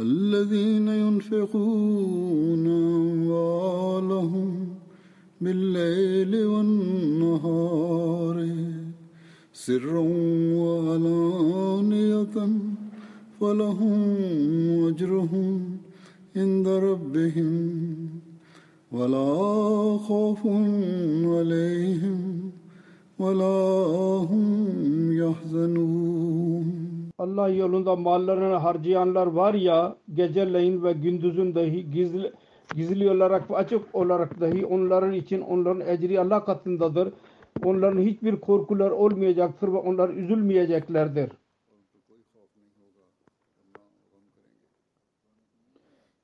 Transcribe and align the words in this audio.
الذين 0.00 0.88
ينفقون 0.88 2.66
أموالهم 3.12 4.68
بالليل 5.40 6.46
والنهار 6.46 8.36
سرا 9.52 10.04
وعلانية 10.56 12.48
فلهم 13.40 14.16
أجرهم 14.88 15.78
عند 16.36 16.68
ربهم 16.68 18.08
ولا 18.92 19.98
خوف 19.98 20.46
عليهم 21.26 22.50
ولا 23.18 23.76
هم 24.30 25.12
يحزنون 25.12 26.81
Allah 27.18 27.48
yolunda 27.48 27.96
mallarını 27.96 28.54
harcayanlar 28.54 29.26
var 29.26 29.54
ya 29.54 29.96
geceleyin 30.14 30.82
ve 30.84 30.92
gündüzün 30.92 31.54
dahi 31.54 31.90
gizli, 31.90 32.32
gizli 32.76 33.10
olarak 33.10 33.50
ve 33.50 33.56
açık 33.56 33.94
olarak 33.94 34.40
dahi 34.40 34.66
onların 34.66 35.12
için 35.12 35.40
onların 35.40 35.88
ecri 35.88 36.20
Allah 36.20 36.44
katındadır. 36.44 37.12
Onların 37.64 38.00
hiçbir 38.00 38.36
korkular 38.36 38.90
olmayacaktır 38.90 39.68
ve 39.68 39.76
onlar 39.76 40.08
üzülmeyeceklerdir. 40.08 41.30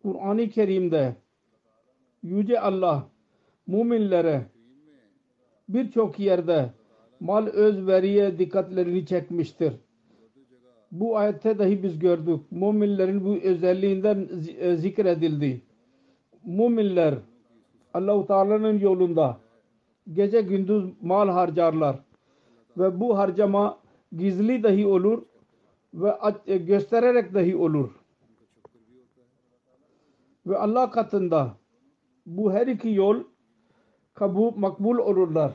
Kur'an-ı 0.03 0.49
Kerim'de 0.49 1.17
Yüce 2.23 2.61
Allah 2.61 3.09
müminlere 3.67 4.47
birçok 5.69 6.19
yerde 6.19 6.71
mal 7.21 7.47
özveriye 7.47 8.39
dikkatlerini 8.39 9.07
çekmiştir. 9.07 9.73
Bu 10.93 11.17
ayette 11.17 11.59
dahi 11.59 11.83
biz 11.83 11.99
gördük. 11.99 12.41
Müminlerin 12.51 13.25
bu 13.25 13.35
özelliğinden 13.35 14.29
zikredildi. 14.77 15.63
Müminler 16.45 17.15
Allah-u 17.95 18.27
Teala'nın 18.27 18.79
yolunda 18.79 19.39
gece 20.13 20.41
gündüz 20.41 20.85
mal 21.03 21.29
harcarlar. 21.29 21.99
Ve 22.79 23.01
bu 23.01 23.19
harcama 23.19 23.79
gizli 24.17 24.63
dahi 24.63 24.87
olur 24.87 25.23
ve 25.95 26.57
göstererek 26.57 27.35
dahi 27.35 27.57
olur. 27.57 27.91
Ve 30.47 30.59
Allah 30.59 30.91
katında 30.91 31.57
bu 32.27 32.53
her 32.53 32.67
iki 32.67 32.89
yol 32.89 33.25
kabul 34.15 34.53
makbul 34.57 34.99
olurlar. 34.99 35.53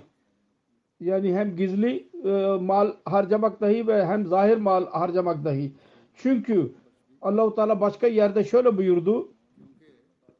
Yani 0.99 1.35
hem 1.35 1.55
gizli 1.55 2.09
e, 2.23 2.57
mal 2.61 2.93
harcamak 3.05 3.61
dahi 3.61 3.87
ve 3.87 4.05
hem 4.05 4.25
zahir 4.25 4.57
mal 4.57 4.85
harcamak 4.85 5.45
dahi. 5.45 5.71
Çünkü 6.15 6.73
Allahu 7.21 7.55
Teala 7.55 7.81
başka 7.81 8.07
yerde 8.07 8.43
şöyle 8.43 8.77
buyurdu. 8.77 9.27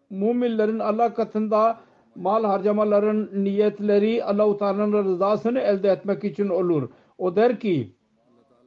Müminlerin 0.09 0.79
Allah 0.79 1.13
katında 1.13 1.79
mal 2.15 2.43
harcamaların 2.43 3.29
niyetleri 3.43 4.23
Allahu 4.23 4.57
Teala'nın 4.57 5.05
rızasını 5.05 5.59
elde 5.59 5.89
etmek 5.89 6.23
için 6.23 6.49
olur. 6.49 6.89
O 7.17 7.35
der 7.35 7.59
ki: 7.59 7.95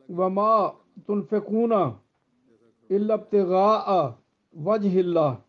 "Ve 0.09 0.29
ma 0.29 0.75
tunfekuna 1.07 1.93
illa 2.91 3.17
ibtigaa 3.17 4.15
vechillah." 4.55 5.46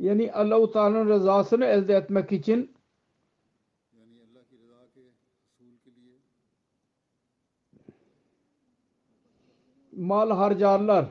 Yani 0.00 0.32
Allah-u 0.32 0.72
Teala'nın 0.72 1.08
rızasını 1.08 1.64
elde 1.64 1.94
etmek 1.94 2.32
için 2.32 2.70
mal 9.96 10.30
harcarlar 10.30 11.04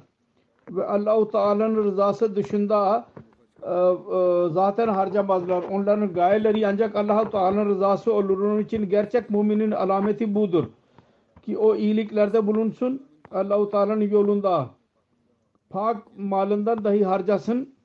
ve 0.71 0.85
Allah-u 0.85 1.31
Teala'nın 1.31 1.83
rızası 1.83 2.35
dışında 2.35 3.05
e, 3.63 3.73
e, 3.73 4.49
zaten 4.53 4.87
harcamazlar. 4.87 5.63
Onların 5.63 6.13
gayeleri 6.13 6.67
ancak 6.67 6.95
Allah-u 6.95 7.29
Teala'nın 7.29 7.65
rızası 7.65 8.13
olur. 8.13 8.39
Onun 8.39 8.59
için 8.59 8.89
gerçek 8.89 9.29
müminin 9.29 9.71
alameti 9.71 10.35
budur. 10.35 10.65
Ki 11.41 11.57
o 11.57 11.75
iyiliklerde 11.75 12.47
bulunsun. 12.47 13.07
Allah-u 13.31 13.69
Teala'nın 13.69 14.01
yolunda 14.01 14.69
pak 15.69 16.17
malından 16.17 16.83
dahi 16.83 17.05
harcasın 17.05 17.78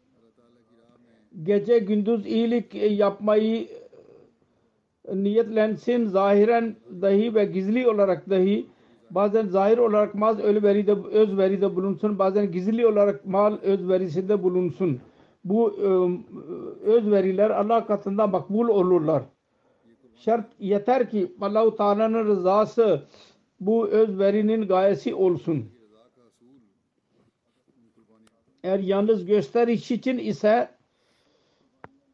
gece 1.42 1.78
gündüz 1.78 2.26
iyilik 2.26 2.74
yapmayı 2.74 3.68
niyetlensin. 5.14 6.06
Zahiren 6.06 6.76
dahi 7.02 7.34
ve 7.34 7.44
gizli 7.44 7.88
olarak 7.88 8.30
dahi 8.30 8.66
bazen 9.10 9.46
zahir 9.46 9.78
olarak 9.78 10.14
mal 10.14 10.38
özveride, 10.38 10.92
özveride 10.92 11.76
bulunsun 11.76 12.18
bazen 12.18 12.52
gizli 12.52 12.86
olarak 12.86 13.26
mal 13.26 13.58
özverisinde 13.62 14.42
bulunsun. 14.42 15.00
Bu 15.44 15.72
özveriler 16.84 17.50
Allah 17.50 17.86
katında 17.86 18.26
makbul 18.26 18.68
olurlar. 18.68 19.22
Şart 20.16 20.46
yeter 20.58 21.10
ki 21.10 21.32
Allah-u 21.40 21.76
Teala'nın 21.76 22.26
rızası 22.26 23.02
bu 23.60 23.88
özverinin 23.88 24.68
gayesi 24.68 25.14
olsun. 25.14 25.64
Eğer 28.62 28.78
yalnız 28.78 29.26
gösteriş 29.26 29.90
için 29.90 30.18
ise 30.18 30.68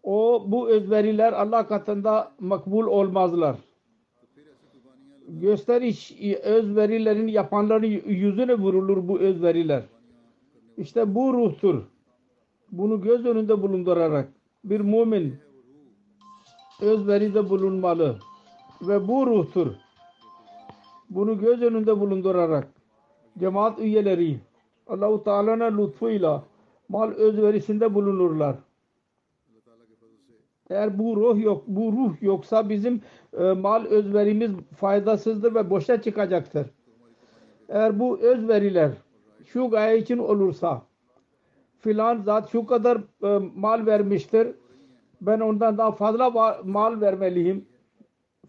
o 0.02 0.44
bu 0.46 0.68
özveriler 0.68 1.32
Allah 1.32 1.66
katında 1.66 2.32
makbul 2.40 2.86
olmazlar. 2.86 3.56
Gösteriş 5.28 6.20
özverilerin 6.42 7.28
yapanların 7.28 8.02
yüzüne 8.06 8.54
vurulur 8.54 9.08
bu 9.08 9.18
özveriler. 9.18 9.82
İşte 10.76 11.14
bu 11.14 11.34
ruhtur. 11.34 11.82
Bunu 12.72 13.00
göz 13.00 13.26
önünde 13.26 13.62
bulundurarak 13.62 14.28
bir 14.64 14.80
mümin 14.80 15.34
özveride 16.80 17.50
bulunmalı. 17.50 18.18
Ve 18.82 19.08
bu 19.08 19.26
ruhtur. 19.26 19.66
Bunu 21.10 21.38
göz 21.38 21.62
önünde 21.62 22.00
bulundurarak 22.00 22.68
cemaat 23.38 23.78
üyeleri 23.78 24.40
Allah-u 24.86 25.24
Teala'nın 25.24 25.78
lütfuyla 25.78 26.44
mal 26.88 27.10
özverisinde 27.10 27.94
bulunurlar. 27.94 28.56
Eğer 30.70 30.98
bu 30.98 31.16
ruh 31.16 31.42
yok, 31.42 31.64
bu 31.66 31.92
ruh 31.92 32.22
yoksa 32.22 32.68
bizim 32.68 33.00
e, 33.38 33.42
mal 33.52 33.84
özverimiz 33.84 34.50
faydasızdır 34.76 35.54
ve 35.54 35.70
boşa 35.70 36.02
çıkacaktır. 36.02 36.66
Eğer 37.68 37.98
bu 37.98 38.18
özveriler 38.18 38.90
şu 39.46 39.70
gaye 39.70 39.98
için 39.98 40.18
olursa 40.18 40.82
filan 41.78 42.22
zat 42.22 42.50
şu 42.52 42.66
kadar 42.66 42.98
e, 43.22 43.50
mal 43.54 43.86
vermiştir 43.86 44.48
ben 45.20 45.40
ondan 45.40 45.78
daha 45.78 45.92
fazla 45.92 46.30
mal 46.64 47.00
vermeliyim 47.00 47.66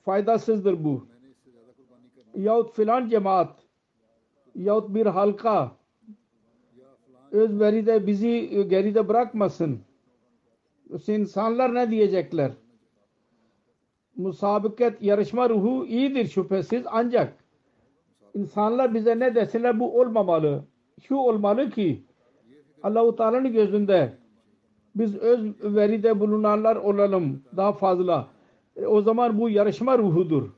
faydasızdır 0.06 0.84
bu 0.84 1.06
yahut 2.36 2.74
filan 2.74 3.10
cemaat 3.10 3.56
yahut 4.56 4.96
bir 4.96 5.06
halka 5.06 5.72
özveride 7.32 8.08
bizi 8.08 8.66
geride 8.70 9.08
bırakmasın. 9.08 9.80
İnsanlar 11.08 11.76
ne 11.76 11.92
diyecekler? 11.92 12.52
Musabiket, 14.18 15.02
yarışma 15.02 15.50
ruhu 15.50 15.86
iyidir 15.86 16.28
şüphesiz 16.28 16.84
ancak 16.92 17.34
insanlar 18.34 18.94
bize 18.94 19.20
ne 19.20 19.36
deseler 19.36 19.80
bu 19.80 20.00
olmamalı. 20.00 20.64
Şu 21.02 21.16
olmalı 21.16 21.70
ki 21.70 22.04
Allah-u 22.84 23.16
Teala'nın 23.16 23.54
gözünde 23.54 24.14
biz 24.96 25.16
öz 25.16 25.64
veride 25.64 26.20
bulunanlar 26.20 26.76
olalım 26.76 27.44
daha 27.58 27.74
fazla. 27.74 28.28
E, 28.76 28.86
o 28.86 29.02
zaman 29.02 29.40
bu 29.40 29.50
yarışma 29.50 29.98
ruhudur. 29.98 30.50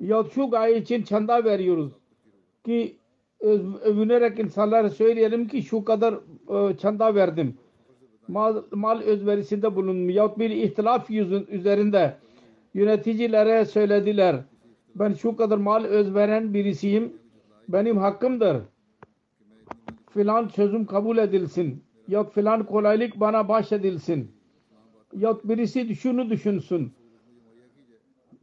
Ya 0.00 0.24
şu 0.34 0.50
gaye 0.50 0.78
için 0.78 1.02
çanda 1.02 1.44
veriyoruz 1.44 1.92
ki 2.64 2.96
övünerek 3.84 4.38
insanlara 4.38 4.90
söyleyelim 4.90 5.48
ki 5.48 5.62
şu 5.62 5.84
kadar 5.84 6.14
e, 6.48 6.76
çanda 6.76 7.14
verdim. 7.14 7.58
Mal, 8.28 8.62
mal 8.72 9.00
özverisinde 9.00 9.76
bulunmuyor. 9.76 10.16
Yahut 10.16 10.38
bir 10.38 10.50
ihtilaf 10.50 11.10
yüzün 11.10 11.46
üzerinde 11.50 12.16
yöneticilere 12.74 13.64
söylediler. 13.64 14.36
Ben 14.94 15.12
şu 15.12 15.36
kadar 15.36 15.56
mal 15.58 15.84
özveren 15.84 16.54
birisiyim. 16.54 17.12
Benim 17.68 17.96
hakkımdır. 17.96 18.56
Filan 20.10 20.48
sözüm 20.48 20.86
kabul 20.86 21.18
edilsin. 21.18 21.82
Yok 22.08 22.34
filan 22.34 22.66
kolaylık 22.66 23.20
bana 23.20 23.48
bahşedilsin. 23.48 24.32
Yok 25.16 25.48
birisi 25.48 25.96
şunu 25.96 26.30
düşünsün 26.30 26.92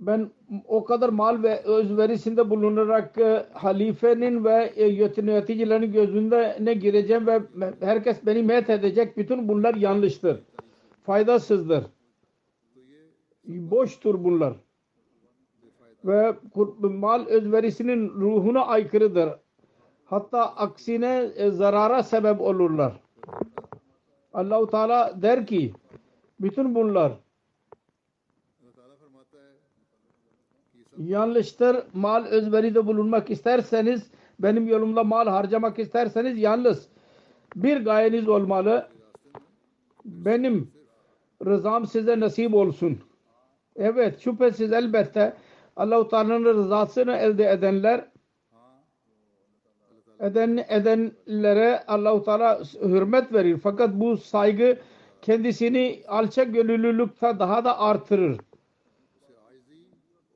ben 0.06 0.32
o 0.68 0.84
kadar 0.84 1.10
mal 1.10 1.44
ve 1.44 1.64
özverisinde 1.64 2.50
bulunarak 2.50 3.18
e, 3.18 3.46
halifenin 3.54 4.44
ve 4.44 4.74
e, 4.76 4.88
yöneticilerin 4.88 5.92
gözünde 5.92 6.58
ne 6.60 6.74
gireceğim 6.74 7.28
ve 7.28 7.42
herkes 7.80 8.26
beni 8.26 8.44
met 8.44 8.70
edecek. 8.70 9.18
Bütün 9.18 9.48
bunlar 9.48 9.76
yanlıştır. 9.76 10.44
Faydasızdır. 11.04 11.86
Boştur 13.46 14.24
bunlar. 14.24 14.54
Ve 16.06 16.36
mal 16.80 17.26
özverisinin 17.26 18.10
ruhuna 18.10 18.66
aykırıdır. 18.66 19.30
Hatta 20.06 20.56
aksine 20.56 21.32
e, 21.36 21.52
zarara 21.52 22.04
sebep 22.04 22.42
olurlar. 22.42 22.94
Allahu 24.34 24.68
Teala 24.68 25.22
der 25.22 25.48
ki 25.48 25.74
bütün 26.40 26.76
bunlar 26.76 27.12
yanlıştır. 30.98 31.78
Mal 31.94 32.26
özveride 32.26 32.88
bulunmak 32.88 33.32
isterseniz, 33.32 34.08
benim 34.40 34.68
yolumda 34.68 35.04
mal 35.04 35.28
harcamak 35.28 35.80
isterseniz 35.80 36.38
yalnız 36.38 36.88
bir 37.56 37.86
gayeniz 37.86 38.28
olmalı. 38.28 38.88
Benim 40.06 40.72
rızam 41.46 41.88
size 41.88 42.20
nasip 42.20 42.54
olsun. 42.54 43.00
Evet, 43.76 44.20
şüphesiz 44.20 44.74
elbette 44.74 45.34
Allah-u 45.76 46.08
Teala'nın 46.08 46.46
rızasını 46.46 47.16
elde 47.16 47.50
edenler 47.52 48.06
eden 50.20 50.66
edenlere 50.70 51.84
Allah-u 51.88 52.24
Teala 52.24 52.60
hürmet 52.82 53.34
verir. 53.34 53.60
Fakat 53.64 53.94
bu 53.94 54.18
saygı 54.18 54.78
kendisini 55.22 56.04
alçak 56.08 56.54
gönüllülükte 56.54 57.40
daha 57.40 57.66
da 57.66 57.80
artırır. 57.80 58.38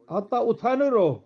Hatta 0.10 0.46
utanır 0.46 0.92
o. 0.92 1.22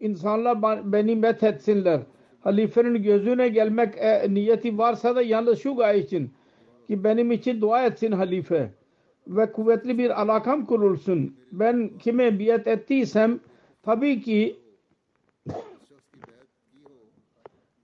İnsanlar 0.00 0.62
beni 0.92 1.16
met 1.16 1.42
etsinler. 1.42 2.00
Halifenin 2.40 3.02
gözüne 3.02 3.48
gelmek 3.48 3.94
e, 3.98 4.34
niyeti 4.34 4.78
varsa 4.78 5.16
da 5.16 5.22
yalnız 5.22 5.62
şu 5.62 5.76
gaye 5.76 5.98
için 5.98 6.30
ki 6.86 7.04
benim 7.04 7.32
için 7.32 7.60
dua 7.60 7.86
etsin 7.86 8.12
halife 8.12 8.70
ve 9.26 9.52
kuvvetli 9.52 9.98
bir 9.98 10.22
alakam 10.22 10.66
kurulsun. 10.66 11.36
Ben 11.52 11.90
kime 11.98 12.38
biat 12.38 12.66
ettiysem 12.66 13.40
tabii 13.82 14.22
ki 14.22 14.56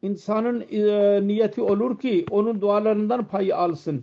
insanın 0.03 0.65
e, 0.71 1.21
niyeti 1.27 1.63
olur 1.63 1.99
ki 1.99 2.27
onun 2.31 2.61
dualarından 2.61 3.25
pay 3.25 3.53
alsın. 3.53 4.03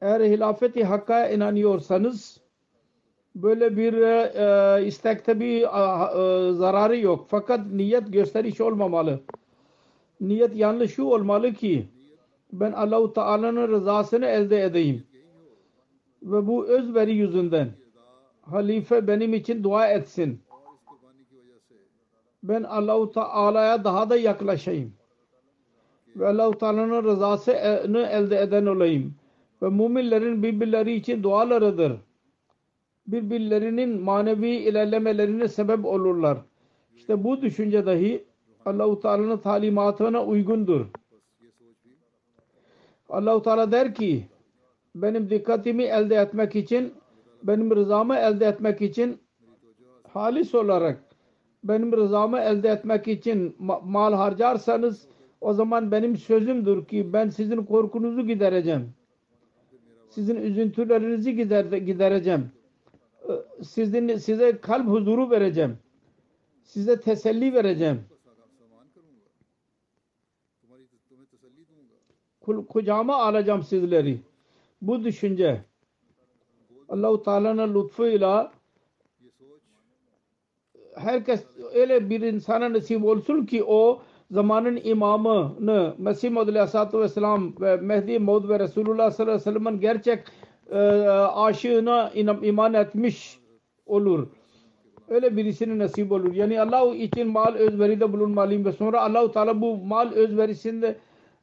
Eğer 0.00 0.20
hilafeti 0.20 0.84
hakka 0.84 1.28
inanıyorsanız 1.28 2.42
böyle 3.34 3.76
bir 3.76 3.92
e, 3.92 4.86
istekte 4.86 5.40
bir 5.40 5.62
e, 5.62 5.66
e, 5.66 6.52
zararı 6.52 6.98
yok. 6.98 7.26
Fakat 7.28 7.66
niyet 7.66 8.12
gösteriş 8.12 8.60
olmamalı. 8.60 9.20
Niyet 10.20 10.56
yanlış 10.56 10.94
şu 10.94 11.04
olmalı 11.04 11.52
ki 11.52 11.88
ben 12.52 12.72
Allahu 12.72 13.12
Teala'nın 13.12 13.68
rızasını 13.68 14.26
elde 14.26 14.62
edeyim. 14.64 15.06
Ve 16.22 16.46
bu 16.46 16.66
özveri 16.66 17.14
yüzünden 17.14 17.68
halife 18.42 19.06
benim 19.06 19.34
için 19.34 19.64
dua 19.64 19.88
etsin. 19.88 20.40
Ben 22.42 22.62
Allahu 22.62 23.12
Teala'ya 23.12 23.84
daha 23.84 24.10
da 24.10 24.16
yaklaşayım. 24.16 24.92
Ve 26.16 26.26
Allahu 26.26 26.58
Teala'nın 26.58 27.04
rızasını 27.04 28.06
elde 28.06 28.40
eden 28.40 28.66
olayım. 28.66 29.14
Ve 29.62 29.68
müminlerin 29.68 30.42
birbirleri 30.42 30.94
için 30.94 31.22
dualarıdır 31.22 31.92
birbirlerinin 33.06 34.00
manevi 34.00 34.50
ilerlemelerine 34.50 35.48
sebep 35.48 35.84
olurlar. 35.84 36.38
İşte 36.96 37.24
bu 37.24 37.42
düşünce 37.42 37.86
dahi 37.86 38.24
Allah-u 38.66 39.00
Teala'nın 39.00 39.38
talimatına 39.38 40.24
uygundur. 40.24 40.86
Allah-u 43.08 43.42
Teala 43.42 43.72
der 43.72 43.94
ki 43.94 44.26
benim 44.94 45.30
dikkatimi 45.30 45.82
elde 45.82 46.14
etmek 46.14 46.56
için 46.56 46.94
benim 47.42 47.76
rızamı 47.76 48.16
elde 48.16 48.46
etmek 48.46 48.82
için 48.82 49.18
halis 50.08 50.54
olarak 50.54 51.02
benim 51.64 51.92
rızamı 51.92 52.40
elde 52.40 52.68
etmek 52.68 53.08
için 53.08 53.56
ma- 53.60 53.80
mal 53.84 54.12
harcarsanız 54.12 55.06
o 55.40 55.52
zaman 55.52 55.92
benim 55.92 56.16
sözümdür 56.16 56.84
ki 56.84 57.12
ben 57.12 57.28
sizin 57.28 57.64
korkunuzu 57.64 58.26
gidereceğim. 58.26 58.90
Sizin 60.08 60.36
üzüntülerinizi 60.36 61.36
gider, 61.36 61.64
gidereceğim 61.64 62.50
sizin 63.62 64.16
size 64.16 64.60
kalp 64.60 64.86
huzuru 64.86 65.30
vereceğim. 65.30 65.78
Size 66.62 67.00
teselli 67.00 67.54
vereceğim. 67.54 68.04
Kucağıma 72.68 73.16
alacağım 73.16 73.62
sizleri. 73.62 74.20
Bu 74.82 75.04
düşünce 75.04 75.64
Allah-u 76.88 77.22
Teala'nın 77.22 77.74
lütfuyla 77.74 78.52
herkes 80.94 81.44
öyle 81.74 82.10
bir 82.10 82.20
insana 82.20 82.72
nasip 82.72 83.04
olsun 83.04 83.46
ki 83.46 83.64
o 83.64 84.02
zamanın 84.30 84.80
imamını 84.84 85.94
Mesih 85.98 86.30
Muhammed 86.30 86.54
Aleyhisselatü 86.54 86.98
Vesselam 86.98 87.60
ve 87.60 87.76
Mehdi 87.76 88.18
Maud 88.18 88.48
ve 88.48 88.58
Resulullah 88.58 89.10
sallallahu 89.10 89.34
aleyhi 89.34 89.50
ve 89.50 89.52
sellem'in 89.52 89.80
gerçek 89.80 90.24
e, 90.70 90.78
aşığına 90.78 92.10
iman 92.42 92.74
etmiş 92.74 93.38
olur. 93.86 94.28
Öyle 95.08 95.36
birisinin 95.36 95.78
nasip 95.78 96.12
olur. 96.12 96.34
Yani 96.34 96.60
Allah 96.60 96.94
için 96.94 97.28
mal 97.28 97.54
özveride 97.54 98.12
bulunmalıyım 98.12 98.64
ve 98.64 98.72
sonra 98.72 99.00
Allah-u 99.00 99.32
Teala 99.32 99.60
bu 99.60 99.76
mal 99.76 100.12
özverisinde 100.12 100.96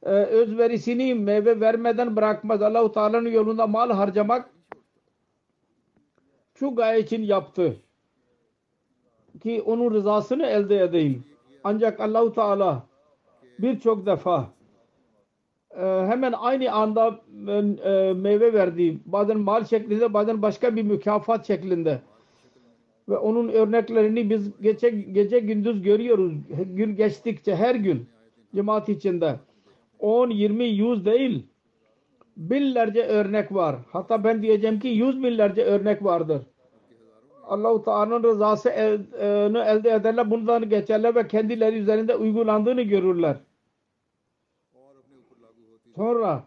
e, 0.04 0.10
özverisini 0.10 1.16
meyve 1.16 1.60
vermeden 1.60 2.16
bırakmaz. 2.16 2.62
Allah-u 2.62 2.92
Teala'nın 2.92 3.30
yolunda 3.30 3.68
mal 3.68 3.92
harcamak 3.92 4.50
şu 6.56 6.76
gaye 6.76 7.00
için 7.00 7.24
yaptı 7.24 7.76
ki 9.44 9.62
onun 9.66 9.92
rızasını 9.92 10.46
elde 10.46 10.80
edeyim. 10.80 11.24
Ancak 11.64 12.00
Allah-u 12.00 12.34
Teala 12.34 12.84
birçok 13.60 14.06
defa 14.06 14.48
hemen 15.78 16.34
aynı 16.38 16.72
anda 16.72 17.20
e, 17.48 18.14
meyve 18.14 18.54
verdi. 18.54 18.98
Bazen 19.06 19.40
mal 19.40 19.66
şeklinde 19.66 20.14
bazen 20.14 20.42
başka 20.42 20.76
bir 20.76 20.84
mükafat 20.84 21.48
şeklinde. 21.48 22.00
Ve 23.10 23.18
onun 23.18 23.50
örneklerini 23.50 24.30
biz 24.30 24.62
gece, 24.62 24.90
gece 24.90 25.40
gündüz 25.40 25.82
görüyoruz. 25.82 26.34
Gün 26.66 26.96
geçtikçe 26.96 27.56
her 27.56 27.76
gün 27.76 28.08
cemaat 28.56 28.90
içinde. 28.90 29.36
10, 30.00 30.30
20, 30.30 30.64
100 30.64 31.06
değil 31.06 31.46
binlerce 32.38 33.04
örnek 33.04 33.54
var. 33.54 33.76
Hatta 33.92 34.24
ben 34.24 34.42
diyeceğim 34.42 34.80
ki 34.80 34.88
yüz 34.88 35.24
binlerce 35.24 35.64
örnek 35.64 36.04
vardır. 36.04 36.42
Allah-u 37.48 37.84
Teala'nın 37.84 38.24
rızası 38.24 38.70
el- 38.70 39.06
e, 39.20 39.26
elde 39.72 39.90
ederler. 39.92 40.32
Bundan 40.32 40.70
geçerler 40.70 41.16
ve 41.16 41.28
kendileri 41.28 41.78
üzerinde 41.78 42.16
uygulandığını 42.16 42.82
görürler. 42.82 43.38
Sonra 46.00 46.44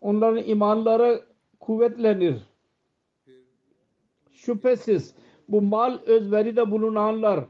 onların 0.00 0.44
imanları 0.44 1.22
kuvvetlenir. 1.60 2.36
Şüphesiz 4.32 5.14
bu 5.48 5.62
mal 5.62 5.98
özveride 6.06 6.70
bulunanlar 6.70 7.40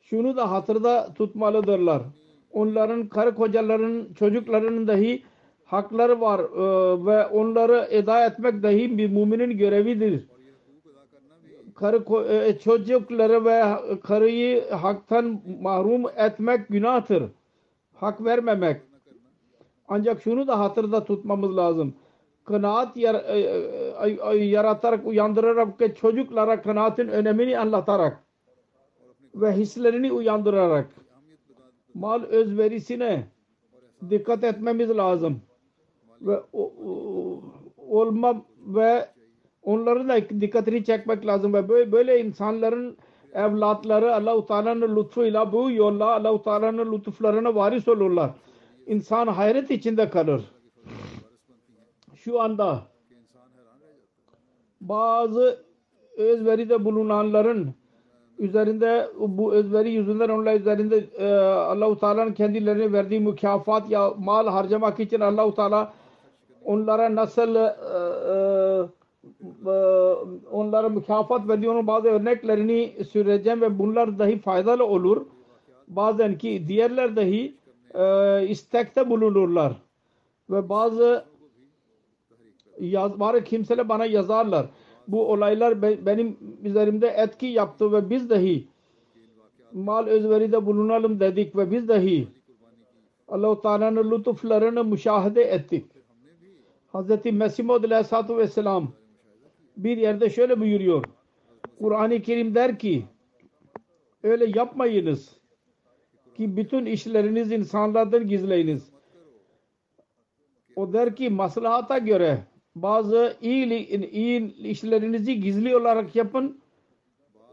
şunu 0.00 0.36
da 0.36 0.50
hatırda 0.50 1.14
tutmalıdırlar. 1.14 2.02
Onların 2.52 3.08
karı 3.08 3.34
kocalarının 3.34 4.14
çocuklarının 4.14 4.88
dahi 4.88 5.22
hakları 5.64 6.20
var 6.20 6.40
e, 6.40 7.06
ve 7.06 7.26
onları 7.26 7.86
eda 7.90 8.26
etmek 8.26 8.62
dahi 8.62 8.98
bir 8.98 9.10
müminin 9.10 9.58
görevidir. 9.58 10.26
Karı 11.74 12.24
e, 12.32 12.58
çocukları 12.58 13.44
ve 13.44 13.62
karıyı 14.02 14.70
haktan 14.70 15.40
mahrum 15.62 16.04
etmek 16.16 16.68
günahtır. 16.68 17.24
Hak 17.94 18.24
vermemek. 18.24 18.93
Ancak 19.94 20.22
şunu 20.22 20.46
da 20.46 20.58
hatırda 20.58 21.04
tutmamız 21.04 21.56
lazım. 21.56 21.94
Kanaat 22.44 22.96
yar, 22.96 23.14
e, 23.14 23.38
e, 24.32 24.44
yaratarak, 24.44 25.06
uyandırarak 25.06 25.96
çocuklara 25.96 26.62
kanaatin 26.62 27.08
önemini 27.08 27.58
anlatarak 27.58 28.24
ve 29.34 29.52
hislerini 29.52 30.12
uyandırarak 30.12 30.86
mal 31.94 32.22
özverisine 32.22 33.26
dikkat 34.10 34.44
etmemiz 34.44 34.90
lazım. 34.90 35.40
Ve 36.20 36.40
o, 36.52 36.72
o- 36.86 37.42
olma 37.88 38.42
ve 38.66 39.08
onların 39.62 40.08
da 40.08 40.40
dikkatini 40.40 40.84
çekmek 40.84 41.26
lazım 41.26 41.54
ve 41.54 41.68
böyle, 41.68 41.92
böyle 41.92 42.20
insanların 42.20 42.96
evlatları 43.34 44.14
Allah-u 44.14 44.46
Teala'nın 44.46 44.96
lütfuyla 44.96 45.52
bu 45.52 45.70
yolla 45.70 46.14
Allah-u 46.14 46.42
Teala'nın 46.42 46.92
lütuflarına 46.92 47.54
varis 47.54 47.88
olurlar. 47.88 48.30
İnsan 48.86 49.26
hayret 49.26 49.70
içinde 49.70 50.10
kalır. 50.10 50.44
Şu 52.14 52.40
anda 52.40 52.82
bazı 54.80 55.64
özveride 56.16 56.84
bulunanların 56.84 57.74
üzerinde 58.38 59.08
bu 59.18 59.54
özveri 59.54 59.90
yüzünden 59.90 60.28
onlar 60.28 60.54
üzerinde 60.60 61.06
e, 61.18 61.34
Allah-u 61.44 61.98
Teala'nın 61.98 62.32
kendilerine 62.32 62.92
verdiği 62.92 63.20
mükafat 63.20 63.90
ya 63.90 64.14
mal 64.18 64.46
harcamak 64.46 65.00
için 65.00 65.20
Allah-u 65.20 65.54
Teala 65.54 65.92
onlara 66.64 67.14
nasıl 67.14 67.54
e, 67.54 67.60
e, 67.60 68.44
e, 69.66 69.74
onlara 70.52 70.88
mükafat 70.88 71.48
verdiği 71.48 71.70
onun 71.70 71.86
bazı 71.86 72.08
örneklerini 72.08 73.04
süreceğim 73.12 73.60
ve 73.60 73.78
bunlar 73.78 74.18
dahi 74.18 74.38
faydalı 74.38 74.86
olur. 74.86 75.26
Bazen 75.88 76.38
ki 76.38 76.64
diğerler 76.68 77.16
dahi 77.16 77.54
e, 77.94 78.46
istekte 78.48 79.10
bulunurlar 79.10 79.72
ve 80.50 80.68
bazı 80.68 81.24
yaz, 82.80 83.20
var 83.20 83.44
kimseler 83.44 83.88
bana 83.88 84.04
yazarlar. 84.04 84.66
Bu 85.08 85.32
olaylar 85.32 85.82
be- 85.82 86.06
benim 86.06 86.38
üzerimde 86.62 87.08
etki 87.08 87.46
yaptı 87.46 87.92
ve 87.92 88.10
biz 88.10 88.30
dahi 88.30 88.68
mal 89.72 90.06
özveride 90.06 90.66
bulunalım 90.66 91.20
dedik 91.20 91.56
ve 91.56 91.70
biz 91.70 91.88
dahi 91.88 92.28
Allah-u 93.28 93.62
Teala'nın 93.62 94.10
lütuflarını 94.10 94.84
müşahede 94.84 95.42
ettik. 95.42 95.86
Hz. 96.94 97.24
Mesih 97.32 97.64
Maud 97.64 97.84
Aleyhisselatü 97.84 98.36
Vesselam 98.36 98.92
bir 99.76 99.96
yerde 99.96 100.30
şöyle 100.30 100.60
buyuruyor. 100.60 101.04
Kur'an-ı 101.78 102.22
Kerim 102.22 102.54
der 102.54 102.78
ki 102.78 103.04
öyle 104.22 104.52
yapmayınız 104.58 105.43
ki 106.34 106.56
bütün 106.56 106.86
işleriniz 106.86 107.52
insanlardan 107.52 108.28
gizleyiniz. 108.28 108.90
O 110.76 110.92
der 110.92 111.16
ki 111.16 111.30
maslahata 111.30 111.98
göre 111.98 112.38
bazı 112.76 113.36
iyi, 113.42 113.88
iyi 114.10 114.56
işlerinizi 114.56 115.40
gizli 115.40 115.76
olarak 115.76 116.16
yapın. 116.16 116.60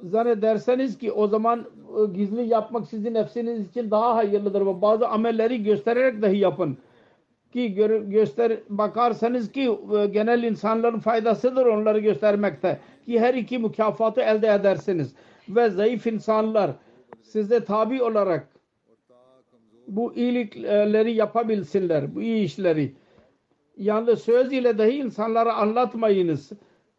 Zannederseniz 0.03 0.97
ki 0.97 1.11
o 1.11 1.27
zaman 1.27 1.59
e, 1.59 2.13
gizli 2.13 2.47
yapmak 2.47 2.87
sizin 2.87 3.13
nefsiniz 3.13 3.69
için 3.69 3.91
daha 3.91 4.15
hayırlıdır. 4.15 4.61
Ve 4.61 4.81
bazı 4.81 5.07
amelleri 5.07 5.63
göstererek 5.63 6.21
dahi 6.21 6.37
yapın. 6.37 6.77
Ki 7.53 7.73
gö 7.73 8.09
göster 8.09 8.59
bakarsanız 8.69 9.51
ki 9.51 9.77
e, 9.97 10.05
genel 10.05 10.43
insanların 10.43 10.99
faydasıdır 10.99 11.65
onları 11.65 11.99
göstermekte. 11.99 12.79
Ki 13.05 13.19
her 13.19 13.33
iki 13.33 13.59
mükafatı 13.59 14.21
elde 14.21 14.47
edersiniz. 14.47 15.13
Ve 15.49 15.69
zayıf 15.69 16.07
insanlar 16.07 16.71
size 17.21 17.65
tabi 17.65 18.03
olarak 18.03 18.50
bu 19.95 20.13
iyilikleri 20.15 21.13
yapabilsinler. 21.13 22.15
Bu 22.15 22.21
iyi 22.21 22.43
işleri. 22.43 22.95
Yalnız 23.77 24.21
söz 24.21 24.53
ile 24.53 24.77
dahi 24.77 24.91
insanlara 24.91 25.53
anlatmayınız. 25.53 26.51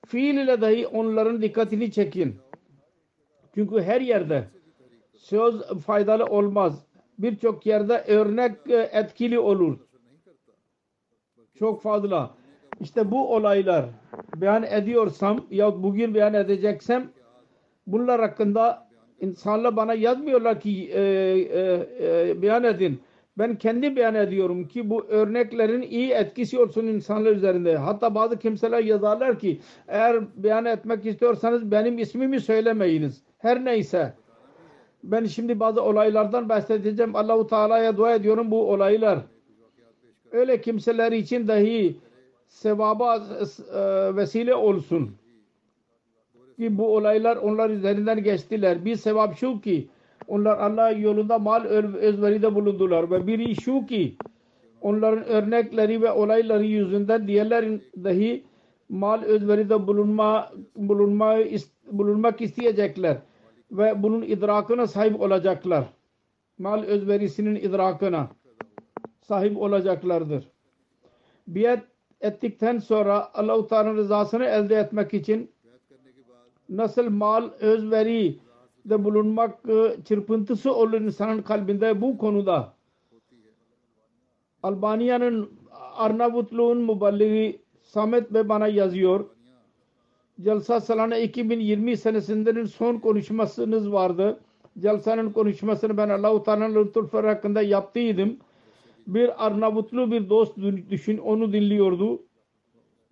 Fiil 0.06 0.34
ile 0.34 0.60
dahi 0.60 0.86
onların 0.86 1.42
dikkatini 1.42 1.92
çekin. 1.92 2.36
Çünkü 3.54 3.82
her 3.82 4.00
yerde 4.00 4.44
söz 5.16 5.62
faydalı 5.86 6.24
olmaz. 6.24 6.86
Birçok 7.18 7.66
yerde 7.66 8.04
örnek 8.06 8.52
e, 8.68 8.76
etkili 8.76 9.38
olur. 9.38 9.78
Çok 11.58 11.82
fazla. 11.82 12.34
İşte 12.80 13.10
bu 13.10 13.34
olaylar 13.34 13.84
beyan 14.36 14.62
ediyorsam 14.62 15.46
ya 15.50 15.82
bugün 15.82 16.14
beyan 16.14 16.34
edeceksem 16.34 17.10
bunlar 17.86 18.20
hakkında 18.20 18.88
insanlar 19.22 19.76
bana 19.76 19.94
yazmıyorlar 19.94 20.60
ki 20.60 20.90
e, 20.94 21.00
e, 21.00 21.88
e, 22.00 22.42
beyan 22.42 22.64
edin. 22.64 23.00
Ben 23.38 23.56
kendi 23.56 23.96
beyan 23.96 24.14
ediyorum 24.14 24.68
ki 24.68 24.90
bu 24.90 25.04
örneklerin 25.04 25.82
iyi 25.82 26.10
etkisi 26.10 26.58
olsun 26.58 26.86
insanlar 26.86 27.32
üzerinde. 27.32 27.76
Hatta 27.76 28.14
bazı 28.14 28.38
kimseler 28.38 28.84
yazarlar 28.84 29.38
ki 29.38 29.60
eğer 29.88 30.16
beyan 30.36 30.64
etmek 30.64 31.06
istiyorsanız 31.06 31.70
benim 31.70 31.98
ismimi 31.98 32.40
söylemeyiniz. 32.40 33.22
Her 33.38 33.64
neyse. 33.64 34.14
Ben 35.04 35.24
şimdi 35.24 35.60
bazı 35.60 35.82
olaylardan 35.82 36.48
bahsedeceğim. 36.48 37.16
Allahu 37.16 37.46
Teala'ya 37.46 37.96
dua 37.96 38.14
ediyorum 38.14 38.50
bu 38.50 38.72
olaylar. 38.72 39.18
Öyle 40.32 40.60
kimseler 40.60 41.12
için 41.12 41.48
dahi 41.48 41.96
sevaba 42.48 43.16
e, 43.16 44.16
vesile 44.16 44.54
olsun. 44.54 45.16
Ki 46.56 46.78
bu 46.78 46.96
olaylar 46.96 47.36
onlar 47.36 47.70
üzerinden 47.70 48.22
geçtiler. 48.22 48.84
Bir 48.84 48.96
sevap 48.96 49.36
şu 49.36 49.60
ki 49.60 49.88
onlar 50.28 50.58
Allah 50.58 50.90
yolunda 50.90 51.38
mal 51.38 51.64
özveride 51.64 52.54
bulundular 52.54 53.10
ve 53.10 53.26
biri 53.26 53.54
şu 53.54 53.86
ki 53.86 54.16
onların 54.80 55.24
örnekleri 55.24 56.02
ve 56.02 56.12
olayları 56.12 56.64
yüzünden 56.64 57.28
diğerlerin 57.28 57.82
dahi 58.04 58.44
mal 58.88 59.22
özveride 59.22 59.86
bulunma 59.86 60.52
bulunma 60.76 61.38
bulunmak 61.92 62.40
isteyecekler 62.40 63.16
ve 63.70 64.02
bunun 64.02 64.22
idrakına 64.22 64.86
sahip 64.86 65.20
olacaklar. 65.20 65.84
Mal 66.58 66.82
özverisinin 66.82 67.54
idrakına 67.54 68.28
sahip 69.20 69.56
olacaklardır. 69.56 70.48
Biat 71.46 71.80
ettikten 72.20 72.78
sonra 72.78 73.28
Allah-u 73.34 73.66
Teala'nın 73.66 73.96
rızasını 73.96 74.44
elde 74.44 74.76
etmek 74.76 75.14
için 75.14 75.50
nasıl 76.76 77.10
mal 77.10 77.50
özveri 77.60 78.38
de 78.84 79.04
bulunmak 79.04 79.58
çırpıntısı 80.04 80.74
olur 80.74 81.00
insanın 81.00 81.42
kalbinde 81.42 82.00
bu 82.00 82.18
konuda 82.18 82.74
Albanya'nın 84.62 85.50
Arnavutluğun 85.94 86.78
müballigi 86.78 87.62
Samet 87.82 88.34
Bey 88.34 88.48
bana 88.48 88.68
yazıyor. 88.68 89.24
Jalsa 90.38 90.80
Salana 90.80 91.16
2020 91.16 91.96
senesinin 91.96 92.64
son 92.64 92.98
konuşmasınız 92.98 93.92
vardı. 93.92 94.40
Jalsa'nın 94.76 95.30
konuşmasını 95.32 95.96
ben 95.96 96.08
Allah-u 96.08 96.42
Teala'nın 96.42 96.74
lütufları 96.74 97.26
hakkında 97.26 97.62
yaptıydım. 97.62 98.36
Bir 99.06 99.46
Arnavutlu 99.46 100.10
bir 100.10 100.28
dost 100.28 100.56
düşün 100.90 101.18
onu 101.18 101.52
dinliyordu. 101.52 102.22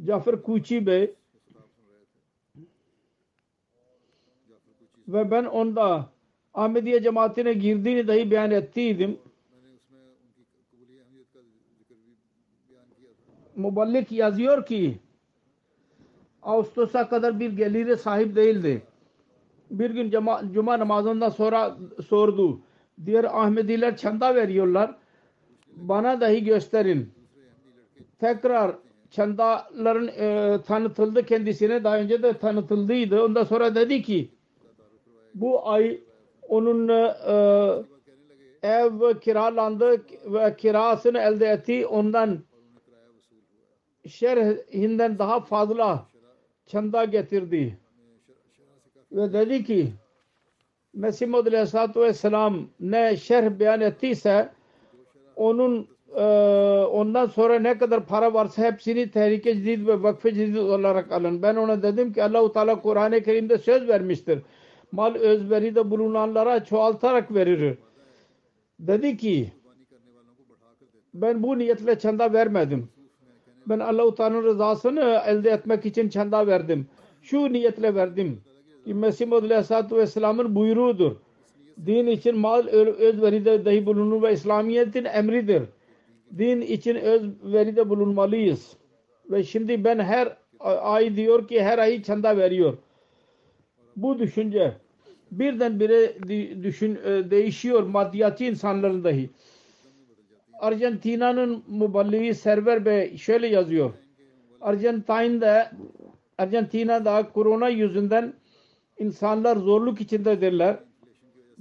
Cafer 0.06 0.42
Kuçi 0.42 0.86
Bey 0.86 1.14
ve 5.12 5.30
ben 5.30 5.44
onda 5.44 6.06
Ahmediye 6.54 7.02
cemaatine 7.02 7.52
girdiğini 7.52 8.08
dahi 8.08 8.30
beyan 8.30 8.50
ettiydim. 8.50 9.18
Muballik 13.56 14.12
yazıyor 14.12 14.66
ki 14.66 14.98
Ağustos'a 16.42 17.08
kadar 17.08 17.40
bir 17.40 17.52
gelire 17.52 17.96
sahip 17.96 18.36
değildi. 18.36 18.82
Bir 19.70 19.90
gün 19.90 20.10
cuma, 20.10 20.42
cuma 20.52 20.78
namazından 20.78 21.28
sonra 21.28 21.76
sordu. 22.08 22.60
Diğer 23.06 23.24
Ahmediler 23.24 23.96
çanda 23.96 24.34
veriyorlar. 24.34 24.96
Bana 25.76 26.20
dahi 26.20 26.44
gösterin. 26.44 27.12
Tekrar 28.18 28.76
çandaların 29.10 30.08
e, 30.08 30.58
tanıtıldı 30.62 31.26
kendisine 31.26 31.84
daha 31.84 31.98
önce 31.98 32.22
de 32.22 32.38
tanıtıldıydı. 32.38 33.24
Ondan 33.24 33.44
sonra 33.44 33.74
dedi 33.74 34.02
ki 34.02 34.30
bu 35.34 35.68
ay 35.68 36.00
onun 36.48 36.88
e, 36.88 37.14
ev 38.62 39.20
kiralandı 39.20 40.02
ve 40.26 40.56
kirasını 40.56 41.18
elde 41.18 41.46
etti. 41.46 41.86
Ondan 41.86 42.38
şerhinden 44.08 45.18
daha 45.18 45.40
fazla 45.40 46.06
çanda 46.66 47.04
getirdi. 47.04 47.78
Ve 49.12 49.32
dedi 49.32 49.64
ki 49.64 49.92
Mesih 50.94 51.26
Muhammed 51.28 51.52
Aleyhisselatü 51.52 52.00
Vesselam 52.00 52.68
ne 52.80 53.16
şerh 53.16 53.50
beyan 53.50 53.80
ettiyse 53.80 54.48
onun 55.36 55.88
e, 56.16 56.24
ondan 56.90 57.26
sonra 57.26 57.58
ne 57.58 57.78
kadar 57.78 58.06
para 58.06 58.34
varsa 58.34 58.62
hepsini 58.62 59.10
Tehrike 59.10 59.54
Cedid 59.54 59.86
ve 59.86 60.02
Vakfe 60.02 60.34
Cedid 60.34 60.56
olarak 60.56 61.12
alın. 61.12 61.42
Ben 61.42 61.56
ona 61.56 61.82
dedim 61.82 62.12
ki 62.12 62.24
Allahu 62.24 62.52
Teala 62.52 62.80
Kur'an-ı 62.80 63.22
Kerim'de 63.22 63.58
söz 63.58 63.88
vermiştir. 63.88 64.42
Mal 64.92 65.14
özveride 65.14 65.90
bulunanlara 65.90 66.64
çoğaltarak 66.64 67.34
verir. 67.34 67.78
Dedi 68.80 69.16
ki 69.16 69.52
ben 71.14 71.42
bu 71.42 71.58
niyetle 71.58 71.98
çanda 71.98 72.32
vermedim. 72.32 72.88
Ben 73.66 73.78
Allah-u 73.78 74.14
Teala'nın 74.14 74.42
rızasını 74.44 75.22
elde 75.26 75.50
etmek 75.50 75.86
için 75.86 76.08
çanda 76.08 76.46
verdim. 76.46 76.86
Şu 77.22 77.52
niyetle 77.52 77.94
verdim 77.94 78.40
ki 78.84 78.94
Mesih 78.94 79.26
Muhammed 79.26 79.50
Aleyhisselatü 79.50 79.96
Vesselam'ın 79.96 80.54
buyruğudur. 80.54 81.16
Din 81.86 82.06
için 82.06 82.38
mal 82.38 82.66
özveride 82.98 83.64
dahi 83.64 83.86
bulunur 83.86 84.22
ve 84.22 84.32
İslamiyet'in 84.32 85.04
emridir. 85.04 85.62
Din 86.38 86.60
için 86.60 86.94
özveride 86.94 87.88
bulunmalıyız. 87.88 88.76
Ve 89.30 89.44
şimdi 89.44 89.84
ben 89.84 89.98
her 89.98 90.36
ay 90.60 91.16
diyor 91.16 91.48
ki 91.48 91.62
her 91.62 91.78
ay 91.78 92.02
çanda 92.02 92.36
veriyor. 92.36 92.78
Bu 93.96 94.18
düşünce 94.18 94.72
birdenbire 95.30 96.14
düşün, 96.62 96.98
değişiyor 97.30 97.82
maddiyatçı 97.82 98.44
insanların 98.44 99.04
dahi. 99.04 99.30
Arjantina'nın 100.58 101.64
muballiği 101.68 102.34
Server 102.34 102.84
Bey 102.84 103.16
şöyle 103.16 103.46
yazıyor. 103.46 103.92
Arjantin'de 104.60 105.70
Arjantina'da 106.38 107.28
korona 107.34 107.68
yüzünden 107.68 108.32
insanlar 108.98 109.56
zorluk 109.56 110.00
içindedirler. 110.00 110.76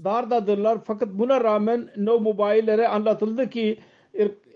Dardadırlar. 0.03 0.77
Fakat 0.83 1.09
buna 1.09 1.43
rağmen 1.43 1.89
no 1.97 2.19
mobillere 2.19 2.87
anlatıldı 2.87 3.49
ki 3.49 3.77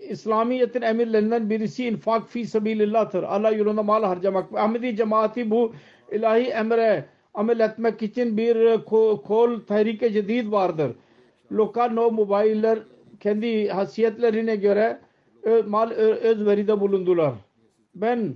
İslamiyet'in 0.08 0.82
emirlerinden 0.82 1.50
birisi 1.50 1.86
infak 1.86 2.28
fi 2.28 2.46
sabilillah'tır. 2.46 3.22
Allah 3.22 3.50
yolunda 3.50 3.82
mal 3.82 4.04
harcamak. 4.04 4.54
Ahmedi 4.54 4.96
cemaati 4.96 5.50
bu 5.50 5.74
ilahi 6.12 6.44
emre 6.44 7.04
amel 7.34 7.60
etmek 7.60 8.02
için 8.02 8.36
bir 8.36 8.84
kol 9.22 9.60
tehrike 9.60 10.12
cedid 10.12 10.52
vardır. 10.52 10.92
Lokal 11.52 11.90
no 11.90 12.10
mobiller 12.10 12.78
kendi 13.20 13.68
hasiyetlerine 13.68 14.56
göre 14.56 15.00
mal 15.66 15.90
özveride 15.90 16.80
bulundular. 16.80 17.32
Ben 17.94 18.34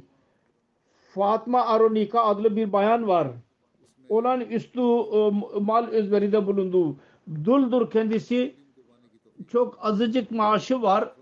Fatma 1.14 1.66
Aronika 1.66 2.20
adlı 2.22 2.56
bir 2.56 2.72
bayan 2.72 3.08
var. 3.08 3.28
Olan 4.08 4.40
üstü 4.40 4.80
mal 5.60 5.88
özveride 5.88 6.46
bulundu. 6.46 6.96
Duldur 7.44 7.90
kendisi. 7.90 8.54
Çok 9.52 9.78
azıcık 9.80 10.30
maaşı 10.30 10.82
var. 10.82 11.12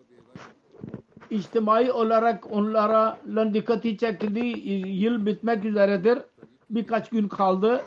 İçtimai 1.31 1.93
olarak 1.93 2.53
onlara 2.53 3.19
dikkati 3.55 3.99
çekildi. 3.99 4.71
Yıl 4.89 5.27
bitmek 5.27 5.65
üzeredir. 5.65 6.19
Birkaç 6.71 7.11
gün 7.11 7.29
kaldı. 7.29 7.85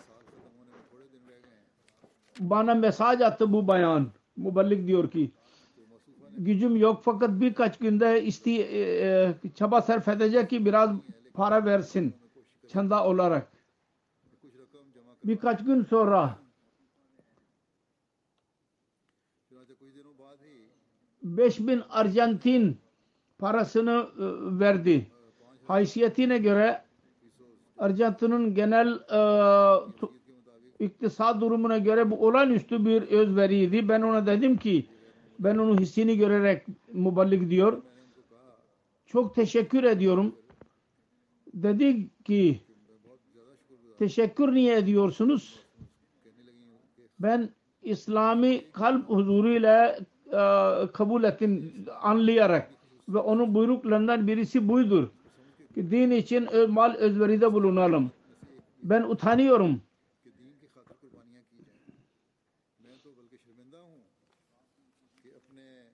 Bana 2.39 2.75
mesaj 2.75 3.21
attı 3.21 3.53
bu 3.53 3.67
bayan. 3.67 4.07
Muballik 4.37 4.87
diyor 4.87 5.11
ki 5.11 5.31
gücüm 6.39 6.75
yok 6.75 7.01
fakat 7.03 7.29
birkaç 7.39 7.79
günde 7.79 8.23
isti, 8.23 8.61
e, 8.61 8.79
e, 9.07 9.33
çaba 9.55 9.81
sarf 9.81 10.07
edecek 10.07 10.49
ki 10.49 10.65
biraz 10.65 10.91
para 11.33 11.65
versin 11.65 12.13
çanda 12.67 13.05
olarak. 13.05 13.51
Birkaç 15.23 15.65
gün 15.65 15.83
sonra 15.83 16.37
5000 21.23 21.83
Arjantin 21.89 22.77
parasını 23.37 24.09
e, 24.17 24.23
verdi. 24.59 25.07
Haysiyetine 25.67 26.37
göre 26.37 26.83
Arjantin'in 27.79 28.55
genel 28.55 28.99
e, 29.11 29.19
iktisat 30.79 31.41
durumuna 31.41 31.77
göre 31.77 32.11
bu 32.11 32.27
olağanüstü 32.27 32.85
bir 32.85 33.01
özveriydi. 33.01 33.89
Ben 33.89 34.01
ona 34.01 34.25
dedim 34.25 34.57
ki 34.57 34.85
ben 35.39 35.57
onun 35.57 35.77
hissini 35.77 36.17
görerek 36.17 36.65
muballik 36.93 37.49
diyor. 37.49 37.81
Çok 39.05 39.35
teşekkür 39.35 39.83
ediyorum. 39.83 40.35
Dedi 41.53 42.07
ki 42.25 42.59
teşekkür 43.99 44.53
niye 44.53 44.77
ediyorsunuz? 44.77 45.59
Ben 47.19 47.49
İslami 47.83 48.71
kalp 48.71 49.09
huzuruyla 49.09 49.97
e, 50.27 50.41
kabul 50.93 51.23
ettim 51.23 51.73
anlayarak 52.01 52.71
ve 53.09 53.17
onun 53.17 53.55
buyruklarından 53.55 54.27
birisi 54.27 54.69
buydur. 54.69 55.07
Din 55.75 56.11
için 56.11 56.71
mal 56.71 56.93
özveride 56.93 57.53
bulunalım. 57.53 58.11
Ben 58.83 59.03
utanıyorum. 59.03 59.81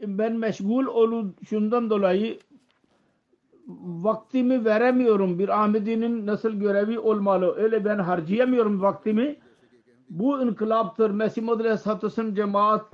ben 0.07 0.33
meşgul 0.33 0.85
oluşundan 0.85 1.89
dolayı 1.89 2.39
vaktimi 3.83 4.65
veremiyorum. 4.65 5.39
Bir 5.39 5.63
Ahmedi'nin 5.63 6.25
nasıl 6.25 6.51
görevi 6.51 6.99
olmalı. 6.99 7.55
Öyle 7.55 7.85
ben 7.85 7.99
harcayamıyorum 7.99 8.81
vaktimi. 8.81 9.35
Bu 10.09 10.41
inkılaptır. 10.41 11.09
Mesih 11.09 11.41
Muhammed 11.41 11.65
Aleyhisselatü'nün 11.65 12.35
cemaat 12.35 12.93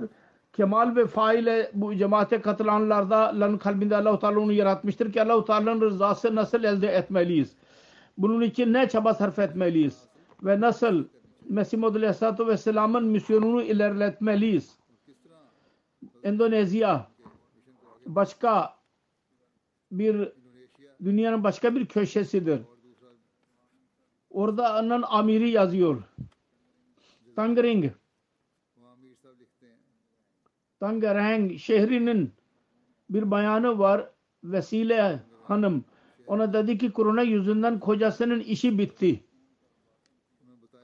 kemal 0.52 0.96
ve 0.96 1.06
faile 1.06 1.70
bu 1.74 1.96
cemaate 1.96 2.40
katılanlarda 2.40 3.40
lan 3.40 3.58
kalbinde 3.58 3.96
Allah-u 3.96 4.18
Teala 4.18 4.40
onu 4.40 4.52
yaratmıştır 4.52 5.12
ki 5.12 5.22
Allah-u 5.22 5.44
Teala'nın 5.44 5.80
rızası 5.80 6.34
nasıl 6.34 6.64
elde 6.64 6.88
etmeliyiz? 6.88 7.56
Bunun 8.18 8.40
için 8.40 8.72
ne 8.72 8.88
çaba 8.88 9.14
sarf 9.14 9.38
etmeliyiz? 9.38 10.08
Ve 10.42 10.60
nasıl 10.60 11.04
Mesih 11.48 11.78
Muhammed 11.78 11.96
Aleyhisselatü 11.96 12.46
Vesselam'ın 12.46 13.04
misyonunu 13.04 13.62
ilerletmeliyiz? 13.62 14.78
Endonezya 16.24 17.06
başka 18.06 18.74
bir 19.92 20.32
dünyanın 21.04 21.44
başka 21.44 21.74
bir 21.74 21.86
köşesidir. 21.86 22.60
Orada 24.30 24.80
onun 24.80 25.02
amiri 25.02 25.50
yazıyor. 25.50 26.02
Tangerang 27.36 27.84
Tangerang 30.82 31.58
şehrinin 31.58 32.32
bir 33.10 33.30
bayanı 33.30 33.78
var 33.78 34.08
Vesile 34.44 35.20
Hanım. 35.44 35.84
Ona 36.26 36.52
dedi 36.52 36.78
ki 36.78 36.92
korona 36.92 37.22
yüzünden 37.22 37.80
kocasının 37.80 38.40
işi 38.40 38.78
bitti. 38.78 39.20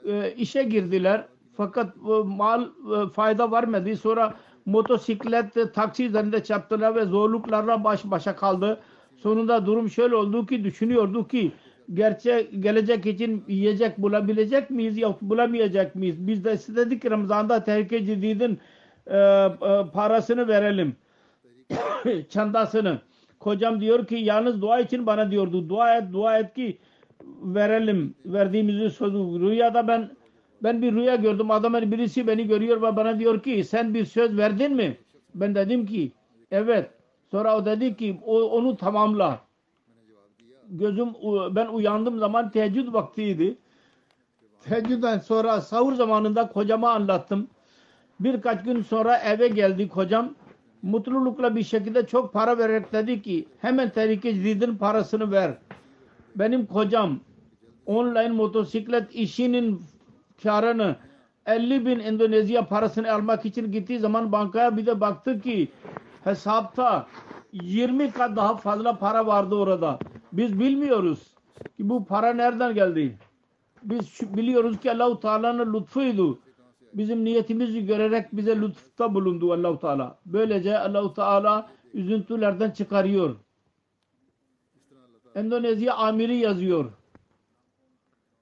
E, 0.04 0.34
işe 0.34 0.62
girdiler. 0.62 1.24
Fakat 1.56 1.96
e, 1.96 2.22
mal 2.24 2.62
e, 2.62 3.10
fayda 3.12 3.52
vermedi. 3.52 3.96
Sonra 3.96 4.34
motosiklet 4.66 5.74
taksi 5.74 6.04
üzerinde 6.04 6.44
çarptılar 6.44 6.94
ve 6.94 7.04
zorluklarla 7.04 7.84
baş 7.84 8.04
başa 8.04 8.36
kaldı. 8.36 8.80
Sonunda 9.16 9.66
durum 9.66 9.90
şöyle 9.90 10.14
oldu 10.14 10.46
ki 10.46 10.64
düşünüyordu 10.64 11.28
ki 11.28 11.52
gerçek 11.94 12.62
gelecek 12.62 13.06
için 13.06 13.44
yiyecek 13.48 13.98
bulabilecek 13.98 14.70
miyiz 14.70 14.98
yok 14.98 15.22
bulamayacak 15.22 15.94
mıyız? 15.94 16.16
Biz 16.26 16.44
de 16.44 16.52
istedik 16.52 17.04
Ramazan'da 17.10 17.64
tehlike 17.64 18.04
cididin 18.04 18.58
e, 19.08 19.16
e, 19.16 19.86
parasını 19.92 20.48
verelim. 20.48 20.96
Çandasını. 22.28 22.98
Kocam 23.40 23.80
diyor 23.80 24.06
ki 24.06 24.14
yalnız 24.14 24.62
dua 24.62 24.80
için 24.80 25.06
bana 25.06 25.30
diyordu. 25.30 25.68
Dua 25.68 25.96
et, 25.96 26.12
dua 26.12 26.38
et 26.38 26.54
ki 26.54 26.78
verelim. 27.42 28.14
Verdiğimizi 28.24 28.90
sözü. 28.90 29.18
Rüyada 29.18 29.88
ben 29.88 30.10
ben 30.62 30.82
bir 30.82 30.92
rüya 30.92 31.16
gördüm. 31.16 31.50
Adamın 31.50 31.92
birisi 31.92 32.26
beni 32.26 32.46
görüyor 32.46 32.82
ve 32.82 32.96
bana 32.96 33.18
diyor 33.18 33.42
ki 33.42 33.64
sen 33.64 33.94
bir 33.94 34.04
söz 34.04 34.36
verdin 34.36 34.72
mi? 34.72 34.96
Ben 35.34 35.54
dedim 35.54 35.86
ki 35.86 36.12
evet. 36.50 36.90
Sonra 37.30 37.56
o 37.56 37.66
dedi 37.66 37.96
ki 37.96 38.20
o, 38.26 38.42
onu 38.42 38.76
tamamla. 38.76 39.40
Gözüm 40.68 41.08
ben 41.54 41.66
uyandığım 41.66 42.18
zaman 42.18 42.50
teheccüd 42.50 42.92
vaktiydi. 42.92 43.58
Teheccüden 44.64 45.18
sonra 45.18 45.60
sahur 45.60 45.94
zamanında 45.94 46.48
kocama 46.48 46.90
anlattım. 46.90 47.48
Birkaç 48.20 48.64
gün 48.64 48.82
sonra 48.82 49.16
eve 49.16 49.48
geldi 49.48 49.88
kocam. 49.88 50.34
Mutlulukla 50.82 51.56
bir 51.56 51.62
şekilde 51.62 52.06
çok 52.06 52.32
para 52.32 52.58
vererek 52.58 52.92
dedi 52.92 53.22
ki 53.22 53.48
hemen 53.60 53.90
tehlike 53.90 54.34
cididin 54.34 54.76
parasını 54.76 55.30
ver. 55.32 55.54
benim 56.36 56.66
kocam 56.66 57.20
online 57.86 58.28
motosiklet 58.28 59.14
işinin 59.14 59.82
karını 60.42 60.96
50 61.46 61.86
bin 61.86 62.00
Endonezya 62.00 62.66
parasını 62.66 63.12
almak 63.12 63.44
için 63.44 63.72
gittiği 63.72 63.98
zaman 63.98 64.32
bankaya 64.32 64.76
bir 64.76 64.86
de 64.86 65.00
baktı 65.00 65.40
ki 65.40 65.68
hesapta 66.24 67.06
20 67.52 68.10
kat 68.10 68.36
daha 68.36 68.56
fazla 68.56 68.98
para 68.98 69.26
vardı 69.26 69.54
orada. 69.54 69.98
Biz 70.32 70.60
bilmiyoruz 70.60 71.18
ki 71.76 71.88
bu 71.88 72.04
para 72.04 72.32
nereden 72.32 72.74
geldi. 72.74 73.18
Biz 73.82 74.36
biliyoruz 74.36 74.80
ki 74.80 74.92
Allahu 74.92 75.20
Teala'nın 75.20 75.74
lütfuydu. 75.74 76.38
Bizim 76.92 77.24
niyetimizi 77.24 77.86
görerek 77.86 78.36
bize 78.36 78.60
lütufta 78.60 79.14
bulundu 79.14 79.52
Allahu 79.52 79.78
Teala. 79.78 80.18
Böylece 80.26 80.78
Allahu 80.78 81.14
Teala 81.14 81.70
üzüntülerden 81.94 82.70
çıkarıyor. 82.70 83.36
Endonezya 85.34 85.94
amiri 85.94 86.36
yazıyor. 86.36 86.92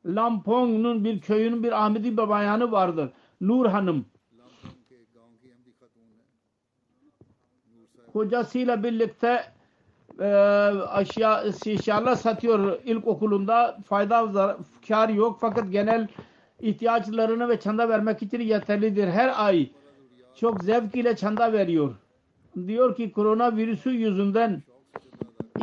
Lampong'un 0.06 1.04
bir 1.04 1.20
köyünün 1.20 1.62
bir 1.62 1.84
Ahmedi 1.84 2.12
bir 2.12 2.28
bayanı 2.28 2.72
vardır. 2.72 3.10
Nur 3.40 3.66
Hanım. 3.66 4.06
Kocasıyla 8.12 8.82
birlikte 8.82 9.44
e, 10.20 10.26
aşağı 10.88 11.52
eşyalar 11.66 12.14
satıyor 12.14 12.82
ilkokulunda. 12.84 13.78
Fayda 13.86 14.56
kar 14.88 15.08
yok 15.08 15.38
fakat 15.40 15.72
genel 15.72 16.08
ihtiyaçlarını 16.60 17.48
ve 17.48 17.60
çanda 17.60 17.88
vermek 17.88 18.22
için 18.22 18.40
yeterlidir. 18.40 19.08
Her 19.08 19.46
ay 19.46 19.70
çok 20.34 20.64
zevk 20.64 20.94
ile 20.94 21.16
çanda 21.16 21.52
veriyor. 21.52 21.94
Diyor 22.66 22.96
ki 22.96 23.12
koronavirüsü 23.12 23.90
yüzünden 23.90 24.62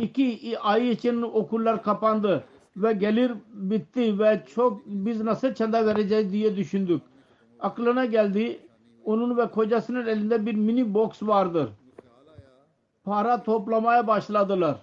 iki 0.00 0.58
ay 0.58 0.90
için 0.90 1.22
okullar 1.22 1.82
kapandı 1.82 2.44
ve 2.76 2.92
gelir 2.92 3.32
bitti 3.52 4.18
ve 4.18 4.42
çok 4.54 4.86
biz 4.86 5.20
nasıl 5.20 5.54
çanda 5.54 5.86
vereceğiz 5.86 6.32
diye 6.32 6.56
düşündük. 6.56 7.02
Aklına 7.60 8.04
geldi 8.04 8.60
onun 9.04 9.36
ve 9.36 9.50
kocasının 9.50 10.06
elinde 10.06 10.46
bir 10.46 10.54
mini 10.54 10.94
box 10.94 11.22
vardır. 11.22 11.70
Para 13.04 13.42
toplamaya 13.42 14.06
başladılar. 14.06 14.76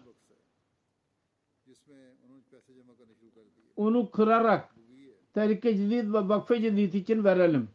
Onu 3.75 4.11
kırarak 4.11 4.70
Tarike 5.33 5.77
Cedid 5.77 6.13
ve 6.13 6.29
Vakfe 6.29 6.61
Cedid 6.61 6.93
için 6.93 7.23
verelim. 7.23 7.67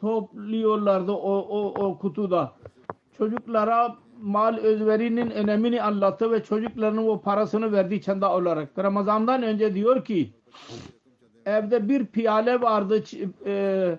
Topluyorlardı 0.00 1.12
o, 1.12 1.38
o, 1.38 1.84
o 1.84 1.98
kutuda. 1.98 2.52
Çocuklara 3.18 3.96
mal 4.22 4.56
özverinin 4.56 5.30
önemini 5.30 5.82
anlattı 5.82 6.32
ve 6.32 6.44
çocuklarının 6.44 7.06
o 7.06 7.20
parasını 7.20 7.72
verdiği 7.72 8.02
çanda 8.02 8.36
olarak. 8.36 8.78
Ramazan'dan 8.78 9.42
önce 9.42 9.74
diyor 9.74 10.04
ki 10.04 10.32
evde 11.46 11.88
bir 11.88 12.06
piyale 12.06 12.60
vardı 12.60 13.04
e, 13.46 13.98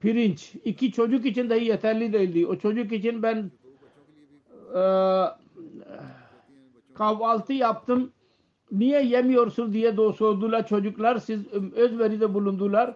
pirinç. 0.00 0.54
İki 0.64 0.92
çocuk 0.92 1.26
için 1.26 1.50
dahi 1.50 1.64
yeterli 1.64 2.12
değildi. 2.12 2.46
O 2.46 2.56
çocuk 2.56 2.92
için 2.92 3.22
ben 3.22 3.50
e, 4.74 4.82
kahvaltı 6.94 7.52
yaptım 7.52 8.12
Niye 8.72 9.02
yemiyorsun 9.02 9.72
diye 9.72 9.94
sordular 10.16 10.66
çocuklar. 10.66 11.18
Siz 11.18 11.46
özveride 11.76 12.34
bulundular. 12.34 12.94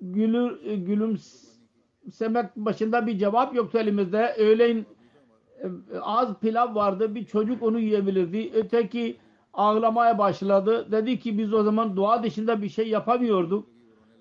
Gülür, 0.00 0.76
gülümsemek 0.76 2.56
başında 2.56 3.06
bir 3.06 3.18
cevap 3.18 3.54
yoktu 3.54 3.78
elimizde. 3.78 4.34
Öğleyin 4.38 4.86
e, 5.62 5.66
az 6.00 6.38
pilav 6.40 6.74
vardı. 6.74 7.14
Bir 7.14 7.24
çocuk 7.24 7.62
onu 7.62 7.80
yiyebilirdi. 7.80 8.50
Öteki 8.54 9.16
ağlamaya 9.52 10.18
başladı. 10.18 10.92
Dedi 10.92 11.18
ki 11.18 11.38
biz 11.38 11.54
o 11.54 11.62
zaman 11.62 11.96
dua 11.96 12.22
dışında 12.22 12.62
bir 12.62 12.68
şey 12.68 12.88
yapamıyorduk. 12.88 13.66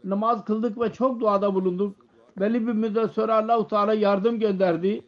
Namaz 0.03 0.45
kıldık 0.45 0.81
ve 0.81 0.93
çok 0.93 1.19
duada 1.19 1.55
bulunduk. 1.55 1.95
Belli 2.37 2.67
bir 2.67 2.73
müddet 2.73 3.11
sonra 3.11 3.35
Allah-u 3.35 3.67
Teala 3.67 3.93
yardım 3.93 4.39
gönderdi. 4.39 5.01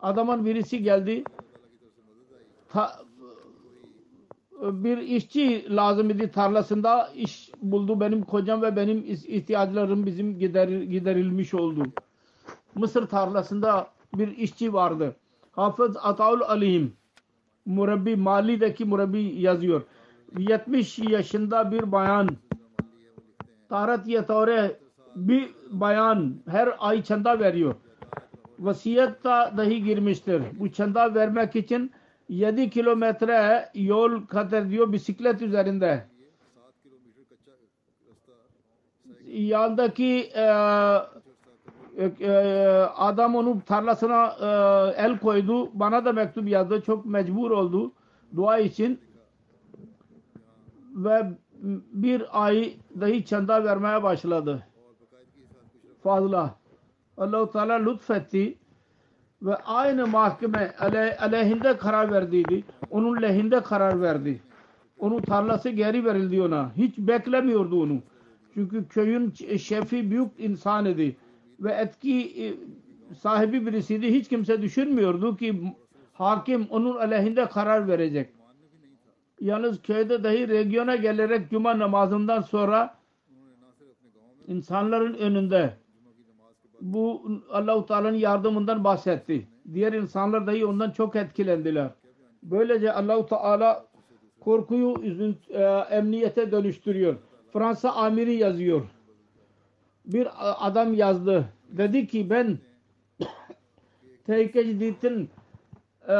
Adamın 0.00 0.46
birisi 0.46 0.82
geldi. 0.82 1.24
Ta- 2.68 3.07
bir 4.62 4.98
işçi 4.98 5.76
lazım 5.76 6.10
idi 6.10 6.30
tarlasında 6.30 7.10
iş 7.14 7.50
buldu 7.62 8.00
benim 8.00 8.22
kocam 8.22 8.62
ve 8.62 8.76
benim 8.76 9.04
ihtiyaçlarım 9.08 10.06
bizim 10.06 10.38
gider, 10.38 10.68
giderilmiş 10.68 11.54
oldu. 11.54 11.82
Mısır 12.74 13.06
tarlasında 13.06 13.86
bir 14.14 14.36
işçi 14.36 14.72
vardı. 14.72 15.16
Hafız 15.52 15.96
Ataul 16.02 16.40
Alim 16.40 16.92
Murabbi 17.66 18.16
Mali'deki 18.16 18.84
Murabbi 18.84 19.22
yazıyor. 19.22 19.82
70 20.38 20.98
yaşında 20.98 21.72
bir 21.72 21.92
bayan 21.92 22.28
tarat 23.68 24.08
yatore 24.08 24.76
bir 25.16 25.48
bayan 25.70 26.34
her 26.48 26.74
ay 26.78 27.02
çanda 27.02 27.40
veriyor. 27.40 27.74
Vasiyette 28.58 29.28
dahi 29.28 29.84
girmiştir. 29.84 30.42
Bu 30.60 30.72
çanda 30.72 31.14
vermek 31.14 31.56
için 31.56 31.92
7 32.28 32.70
kilometre 32.70 33.70
yol 33.74 34.26
kat 34.26 34.52
ediyor 34.52 34.92
bisiklet 34.92 35.42
üzerinde. 35.42 36.06
Yandaki 39.26 40.30
e, 40.34 40.42
e, 42.20 42.30
adam 42.96 43.36
onun 43.36 43.60
tarlasına 43.60 44.26
e, 44.40 44.46
el 45.02 45.18
koydu. 45.18 45.70
Bana 45.78 46.04
da 46.04 46.12
mektup 46.12 46.48
yazdı. 46.48 46.82
Çok 46.82 47.06
mecbur 47.06 47.50
oldu 47.50 47.92
dua 48.36 48.58
için. 48.58 49.00
Ve 50.94 51.32
bir 51.92 52.46
ay 52.46 52.76
dahi 53.00 53.24
çanda 53.24 53.64
vermeye 53.64 54.02
başladı. 54.02 54.66
Fazla. 56.02 56.54
Allah-u 57.16 57.50
Teala 57.50 57.74
lütfetti 57.74 58.57
ve 59.42 59.56
aynı 59.56 60.06
mahkeme 60.06 60.74
ale, 60.78 61.16
aleyhinde 61.16 61.76
karar 61.76 62.12
verdiydi. 62.12 62.64
Onun 62.90 63.22
lehinde 63.22 63.62
karar 63.62 64.02
verdi. 64.02 64.40
Onun 64.98 65.20
tarlası 65.20 65.68
geri 65.68 66.04
verildi 66.04 66.42
ona. 66.42 66.72
Hiç 66.76 66.98
beklemiyordu 66.98 67.82
onu. 67.82 68.02
Çünkü 68.54 68.88
köyün 68.88 69.30
şefi 69.58 70.10
büyük 70.10 70.28
insan 70.38 70.86
idi. 70.86 71.16
Ve 71.60 71.72
etki 71.72 72.44
e, 72.44 72.54
sahibi 73.14 73.66
birisiydi. 73.66 74.14
Hiç 74.14 74.28
kimse 74.28 74.62
düşünmüyordu 74.62 75.36
ki 75.36 75.74
hakim 76.12 76.66
onun 76.70 76.96
aleyhinde 76.96 77.46
karar 77.46 77.88
verecek. 77.88 78.30
Yalnız 79.40 79.82
köyde 79.82 80.24
dahi 80.24 80.48
regiona 80.48 80.96
gelerek 80.96 81.50
cuma 81.50 81.78
namazından 81.78 82.40
sonra 82.40 82.94
insanların 84.46 85.14
önünde 85.14 85.74
bu 86.80 87.30
Allah-u 87.50 87.86
Teala'nın 87.86 88.16
yardımından 88.16 88.84
bahsetti. 88.84 89.48
Diğer 89.74 89.92
insanlar 89.92 90.46
dahi 90.46 90.66
ondan 90.66 90.90
çok 90.90 91.16
etkilendiler. 91.16 91.90
Böylece 92.42 92.92
Allah-u 92.92 93.26
Teala 93.26 93.86
korkuyu 94.40 94.94
üzünt, 95.02 95.50
e, 95.50 95.62
emniyete 95.90 96.52
dönüştürüyor. 96.52 97.16
Fransa 97.52 97.92
amiri 97.92 98.34
yazıyor. 98.34 98.82
Bir 100.04 100.28
adam 100.66 100.94
yazdı. 100.94 101.44
Dedi 101.68 102.06
ki 102.06 102.30
ben 102.30 102.58
tehlikecilikten 104.26 105.28
e, 106.08 106.16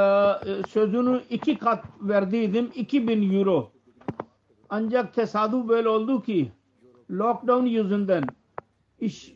sözünü 0.69 1.21
iki 1.31 1.59
kat 1.59 1.85
verdiydim. 2.01 2.71
2000 2.75 3.39
euro. 3.39 3.71
Ancak 4.71 5.15
tesadüf 5.15 5.69
böyle 5.69 5.89
oldu 5.89 6.23
ki 6.23 6.53
lockdown 7.11 7.67
yüzünden 7.67 8.25
iş 9.01 9.35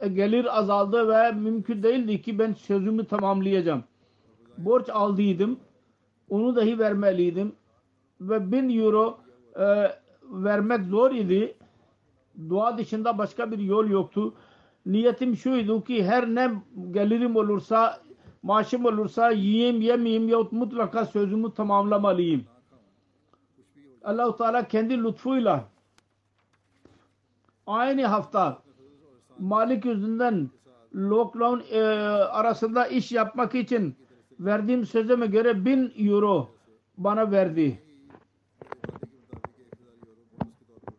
e, 0.00 0.08
gelir 0.08 0.58
azaldı 0.58 1.08
ve 1.08 1.32
mümkün 1.32 1.82
değildi 1.82 2.22
ki 2.22 2.38
ben 2.38 2.52
sözümü 2.52 3.04
tamamlayacağım. 3.04 3.84
Borç 4.58 4.88
aldıydım. 4.88 5.60
Onu 6.28 6.56
dahi 6.56 6.78
vermeliydim. 6.78 7.52
Ve 8.20 8.52
bin 8.52 8.78
euro 8.78 9.18
e, 9.56 9.64
vermek 10.22 10.84
zor 10.86 11.10
idi. 11.10 11.54
Dua 12.48 12.78
dışında 12.78 13.18
başka 13.18 13.52
bir 13.52 13.58
yol 13.58 13.88
yoktu. 13.88 14.34
Niyetim 14.86 15.36
şuydu 15.36 15.84
ki 15.84 16.04
her 16.04 16.26
ne 16.26 16.50
gelirim 16.90 17.36
olursa 17.36 18.00
maaşım 18.42 18.84
olursa 18.84 19.30
yiyeyim 19.30 19.80
yemeyeyim 19.80 20.28
yahut 20.28 20.52
mutlaka 20.52 21.06
sözümü 21.06 21.54
tamamlamalıyım. 21.54 22.44
Allah-u 24.04 24.36
Teala 24.36 24.68
kendi 24.68 25.04
lütfuyla 25.04 25.64
aynı 27.70 28.06
hafta 28.06 28.62
Malik 29.38 29.84
yüzünden 29.84 30.50
lockdown 30.94 31.74
e, 31.74 31.80
arasında 32.24 32.86
iş 32.86 33.12
yapmak 33.12 33.54
için 33.54 33.96
verdiğim 34.40 34.86
sözüme 34.86 35.26
göre 35.26 35.64
bin 35.64 35.92
euro 35.98 36.48
bana 36.98 37.30
verdi. 37.30 37.82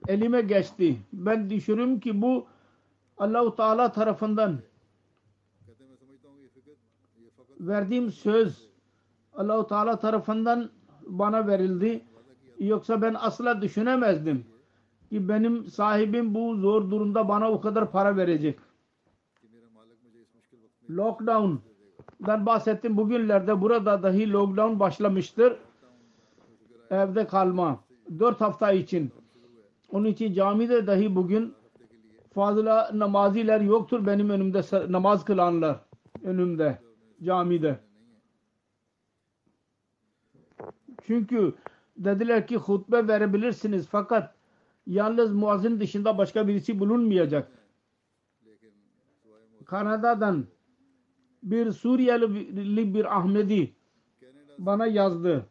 Elime 0.08 0.42
geçti. 0.42 0.98
Ben 1.14 1.50
düşünürüm 1.50 2.00
ki 2.00 2.22
bu 2.22 2.48
Allahu 3.18 3.56
Teala 3.56 3.92
tarafından 3.92 4.60
verdiğim 7.60 8.12
söz 8.12 8.70
Allahu 9.34 9.68
Teala 9.68 10.00
tarafından 10.00 10.70
bana 11.08 11.48
verildi. 11.48 12.06
Yoksa 12.60 13.02
ben 13.02 13.14
asla 13.14 13.62
düşünemezdim 13.62 14.51
ki 15.12 15.30
benim 15.30 15.66
sahibim 15.66 16.36
bu 16.36 16.56
zor 16.56 16.92
durumda 16.92 17.28
bana 17.28 17.52
o 17.52 17.62
kadar 17.62 17.92
para 17.92 18.18
verecek. 18.18 18.60
Lockdown'dan 20.90 22.46
bahsettim. 22.46 22.98
Bugünlerde 22.98 23.62
burada 23.62 24.04
dahi 24.04 24.32
lockdown 24.32 24.80
başlamıştır. 24.80 25.58
Evde 26.90 27.28
kalma. 27.28 27.80
Dört 28.20 28.42
hafta 28.42 28.72
için. 28.72 29.12
Onun 29.92 30.06
için 30.06 30.34
camide 30.34 30.88
dahi 30.88 31.16
bugün 31.16 31.54
fazla 32.34 32.92
namaziler 32.94 33.62
yoktur 33.62 34.06
benim 34.06 34.30
önümde 34.30 34.62
namaz 34.92 35.26
kılanlar 35.26 35.80
önümde 36.24 36.80
camide. 37.24 37.80
Çünkü 41.04 41.54
dediler 41.98 42.48
ki 42.48 42.58
hutbe 42.58 43.08
verebilirsiniz 43.08 43.88
fakat 43.88 44.41
Yalnız 44.88 45.34
muazzin 45.34 45.80
dışında 45.80 46.18
başka 46.18 46.48
birisi 46.48 46.80
bulunmayacak. 46.80 47.52
Kanada'dan 49.66 50.46
bir 51.44 51.72
Suriyeli 51.72 52.94
bir 52.94 53.18
Ahmedi 53.18 53.76
bana 54.58 54.88
yazdı. 54.88 55.46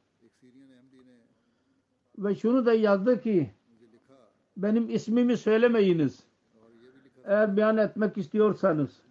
Ve 2.19 2.35
şunu 2.35 2.67
da 2.67 2.75
yazdı 2.75 3.21
ki 3.21 3.51
benim 4.57 4.91
ismimi 4.91 5.37
söylemeyiniz. 5.37 6.23
Eğer 7.25 7.57
beyan 7.57 7.77
etmek 7.77 8.19
istiyorsanız. 8.19 9.03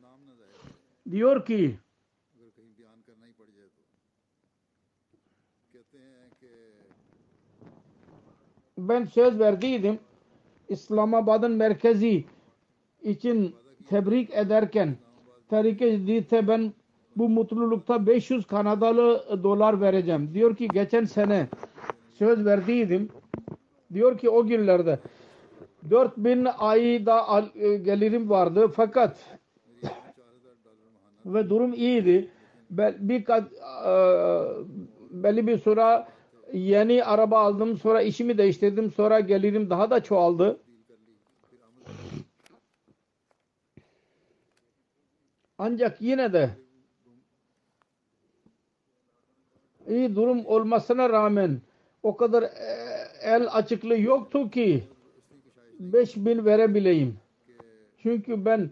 Diyor 1.11 1.45
ki 1.45 1.79
ben 8.77 9.05
söz 9.05 9.39
verdiydim 9.39 9.99
İslamabad'ın 10.69 11.51
merkezi 11.51 12.25
için 13.03 13.55
tebrik 13.89 14.33
ederken 14.33 14.95
Tarike 15.49 15.91
Ciddi'de 15.91 16.47
ben 16.47 16.73
bu 17.15 17.29
mutlulukta 17.29 18.07
500 18.07 18.47
Kanadalı 18.47 19.43
dolar 19.43 19.81
vereceğim. 19.81 20.33
Diyor 20.33 20.55
ki 20.55 20.67
geçen 20.67 21.05
sene 21.05 21.47
söz 22.13 22.45
verdiydim. 22.45 23.09
Diyor 23.93 24.17
ki 24.17 24.29
o 24.29 24.45
günlerde 24.45 24.99
4000 25.89 26.47
ayda 26.57 27.45
e, 27.55 27.77
gelirim 27.77 28.29
vardı 28.29 28.67
fakat 28.75 29.39
ve 31.25 31.49
durum 31.49 31.73
iyiydi. 31.73 32.31
Be, 32.69 32.95
birkaç 32.99 33.43
e, 33.43 33.93
belli 35.11 35.47
bir 35.47 35.57
süre 35.57 36.05
yeni 36.53 37.03
araba 37.03 37.39
aldım. 37.39 37.77
Sonra 37.77 38.01
işimi 38.01 38.37
değiştirdim. 38.37 38.91
Sonra 38.91 39.19
gelirim 39.19 39.69
daha 39.69 39.89
da 39.89 40.03
çoğaldı. 40.03 40.59
Ancak 45.57 46.01
yine 46.01 46.33
de 46.33 46.49
iyi 49.87 50.15
durum 50.15 50.45
olmasına 50.45 51.09
rağmen 51.09 51.61
o 52.03 52.17
kadar 52.17 52.43
e, 52.43 52.49
el 53.21 53.47
açıklığı 53.51 53.99
yoktu 53.99 54.49
ki 54.49 54.83
5000 55.79 56.45
verebileyim. 56.45 57.17
Çünkü 58.03 58.45
ben 58.45 58.69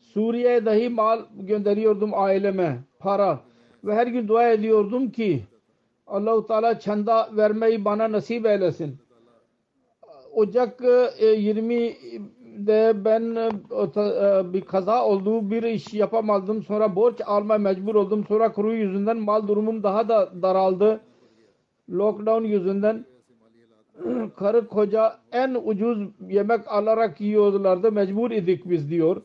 Suriye'ye 0.00 0.64
dahi 0.64 0.88
mal 0.88 1.24
gönderiyordum 1.34 2.10
aileme 2.14 2.78
para 2.98 3.40
ve 3.84 3.94
her 3.94 4.06
gün 4.06 4.28
dua 4.28 4.48
ediyordum 4.48 5.10
ki 5.10 5.44
Allahu 6.10 6.46
Teala 6.46 6.80
çanda 6.80 7.30
vermeyi 7.36 7.84
bana 7.84 8.12
nasip 8.12 8.46
eylesin. 8.46 8.98
Ocak 10.32 10.80
e, 11.18 11.24
20'de 11.24 13.04
ben 13.04 13.34
e, 13.34 13.50
e, 14.00 14.52
bir 14.52 14.60
kaza 14.60 15.06
olduğu 15.06 15.50
bir 15.50 15.62
iş 15.62 15.94
yapamadım. 15.94 16.62
Sonra 16.62 16.96
borç 16.96 17.20
alma 17.26 17.58
mecbur 17.58 17.94
oldum. 17.94 18.24
Sonra 18.28 18.52
kuru 18.52 18.74
yüzünden 18.74 19.16
mal 19.16 19.48
durumum 19.48 19.82
daha 19.82 20.08
da 20.08 20.42
daraldı. 20.42 21.00
Lockdown 21.90 22.44
yüzünden 22.44 23.04
karı 24.36 24.68
koca 24.68 25.18
en 25.32 25.56
ucuz 25.64 26.08
yemek 26.28 26.68
alarak 26.68 27.20
yiyorlardı. 27.20 27.92
Mecbur 27.92 28.30
idik 28.30 28.70
biz 28.70 28.90
diyor. 28.90 29.22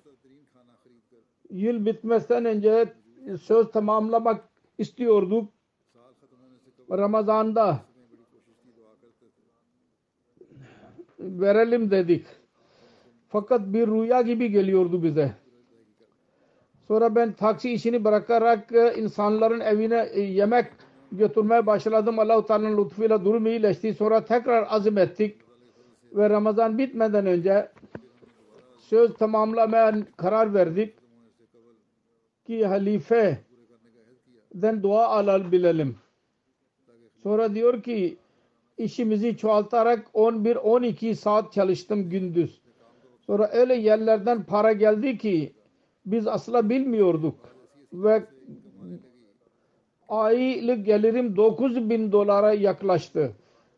Yıl 1.50 1.86
bitmezden 1.86 2.46
önce 2.46 2.94
söz 3.42 3.72
tamamlamak 3.72 4.50
istiyorduk 4.78 5.55
Ramazan'da 6.92 7.80
verelim 11.20 11.92
dedik. 11.92 12.26
Fakat 13.30 13.62
bir 13.62 13.88
rüya 13.88 14.22
gibi 14.22 14.52
geliyordu 14.52 15.04
bize. 15.04 15.32
Sonra 16.88 17.16
ben 17.16 17.34
taksi 17.34 17.72
işini 17.72 18.04
bırakarak 18.04 18.72
e, 18.72 18.94
insanların 18.98 19.60
evine 19.60 20.10
e, 20.12 20.22
yemek 20.22 20.66
götürmeye 21.12 21.66
başladım. 21.66 22.20
Allah-u 22.20 22.46
Teala'nın 22.46 22.86
lütfuyla 22.86 23.26
durum 23.26 23.48
iyileşti. 23.48 23.94
Sonra 23.94 24.26
tekrar 24.26 24.68
azim 24.70 24.98
ettik. 24.98 25.38
Ve 26.14 26.30
Ramazan 26.30 26.78
bitmeden 26.78 27.26
önce 27.26 27.72
söz 28.78 29.14
tamamlamaya 29.14 29.96
karar 30.18 30.54
verdik 30.54 30.94
ki 32.48 32.66
halifeden 32.66 33.44
dua 34.84 35.08
alabilelim. 35.08 35.98
Sonra 37.26 37.56
diyor 37.56 37.84
ki 37.84 38.18
işimizi 38.78 39.38
çoğaltarak 39.38 40.08
11-12 40.14 41.16
saat 41.16 41.54
çalıştım 41.54 42.10
gündüz. 42.10 42.62
Sonra 43.26 43.50
öyle 43.54 43.76
yerlerden 43.76 44.44
para 44.44 44.74
geldi 44.74 45.18
ki 45.18 45.54
biz 46.06 46.28
asla 46.28 46.70
bilmiyorduk. 46.70 47.36
Ve 47.94 48.24
aylık 50.10 50.86
gelirim 50.86 51.36
9 51.36 51.90
bin 51.90 52.12
dolara 52.12 52.54
yaklaştı. 52.54 53.32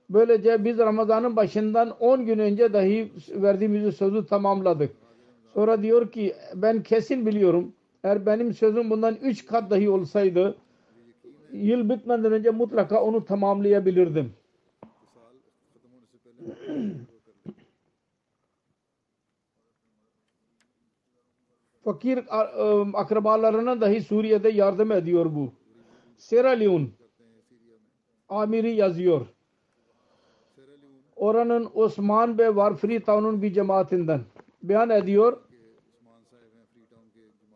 Böylece 0.09 0.65
biz 0.65 0.77
Ramazan'ın 0.77 1.35
başından 1.35 1.95
10 1.99 2.25
gün 2.25 2.39
önce 2.39 2.73
dahi 2.73 3.11
verdiğimiz 3.29 3.95
sözü 3.95 4.25
tamamladık. 4.25 4.91
Sonra 5.53 5.83
diyor 5.83 6.11
ki 6.11 6.35
ben 6.55 6.83
kesin 6.83 7.25
biliyorum 7.25 7.73
eğer 8.03 8.25
benim 8.25 8.53
sözüm 8.53 8.89
bundan 8.89 9.15
3 9.21 9.45
kat 9.45 9.69
dahi 9.69 9.89
olsaydı 9.89 10.55
yıl 11.53 11.89
bitmeden 11.89 12.31
önce 12.31 12.49
mutlaka 12.49 13.03
onu 13.03 13.25
tamamlayabilirdim. 13.25 14.33
Fakir 21.83 22.17
ıı, 22.17 22.87
akrabalarına 22.93 23.81
dahi 23.81 24.01
Suriye'de 24.01 24.49
yardım 24.49 24.91
ediyor 24.91 25.25
bu. 25.35 25.51
Sierra 26.17 26.49
Leone 26.49 26.87
amiri 28.29 28.75
yazıyor. 28.75 29.27
Oranın 31.15 31.69
Osman 31.73 32.37
ve 32.37 32.55
Varfri 32.55 33.03
Taun'un 33.03 33.41
bir 33.41 33.53
cemaatinden 33.53 34.21
beyan 34.63 34.89
ediyor 34.89 35.41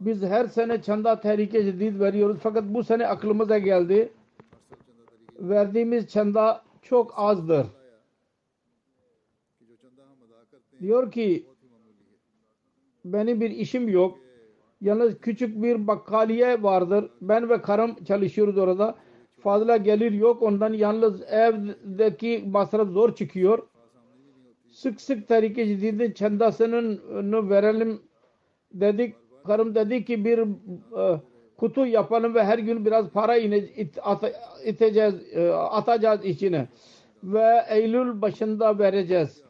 biz 0.06 0.24
her 0.24 0.46
sene 0.46 0.82
çanda 0.82 1.20
tehrike 1.20 1.64
cedid 1.64 2.00
veriyoruz. 2.00 2.38
Fakat 2.44 2.64
bu 2.64 2.84
sene 2.84 3.08
aklımıza 3.08 3.58
geldi. 3.58 4.14
Verdiğimiz 5.40 6.08
çanda 6.08 6.64
çok 6.82 7.14
azdır. 7.16 7.68
Diyor 10.80 11.12
ki 11.12 11.46
benim 13.06 13.42
bir 13.42 13.50
işim 13.50 13.90
yok. 13.90 14.20
Yalnız 14.82 15.20
küçük 15.20 15.64
bir 15.64 15.88
bakkaliye 15.88 16.64
vardır. 16.64 17.10
Ben 17.22 17.50
ve 17.50 17.62
karım 17.62 18.04
çalışıyoruz 18.04 18.58
orada. 18.58 18.96
Fazla 19.40 19.78
gelir 19.78 20.12
yok. 20.12 20.42
Ondan 20.42 20.74
yalnız 20.74 21.22
evdeki 21.22 22.44
masraf 22.48 22.88
zor 22.88 23.16
çıkıyor. 23.16 23.68
Sık 24.72 25.02
sık 25.02 25.28
tehlike 25.28 25.78
ciddi 25.78 26.14
çandasını 26.14 27.50
verelim 27.50 28.02
dedik. 28.74 29.16
Karım 29.48 29.76
dedi 29.76 30.06
ki 30.06 30.26
bir 30.26 30.40
e, 30.40 31.20
kutu 31.58 31.86
yapalım 31.86 32.36
ve 32.36 32.44
her 32.44 32.60
gün 32.60 32.86
biraz 32.86 33.10
para 33.10 33.38
ine, 33.38 33.58
iteceğiz, 34.66 35.16
e, 35.34 35.50
atacağız 35.52 36.26
içine. 36.26 36.68
Ve 37.24 37.64
Eylül 37.70 38.22
başında 38.22 38.80
vereceğiz. 38.80 39.44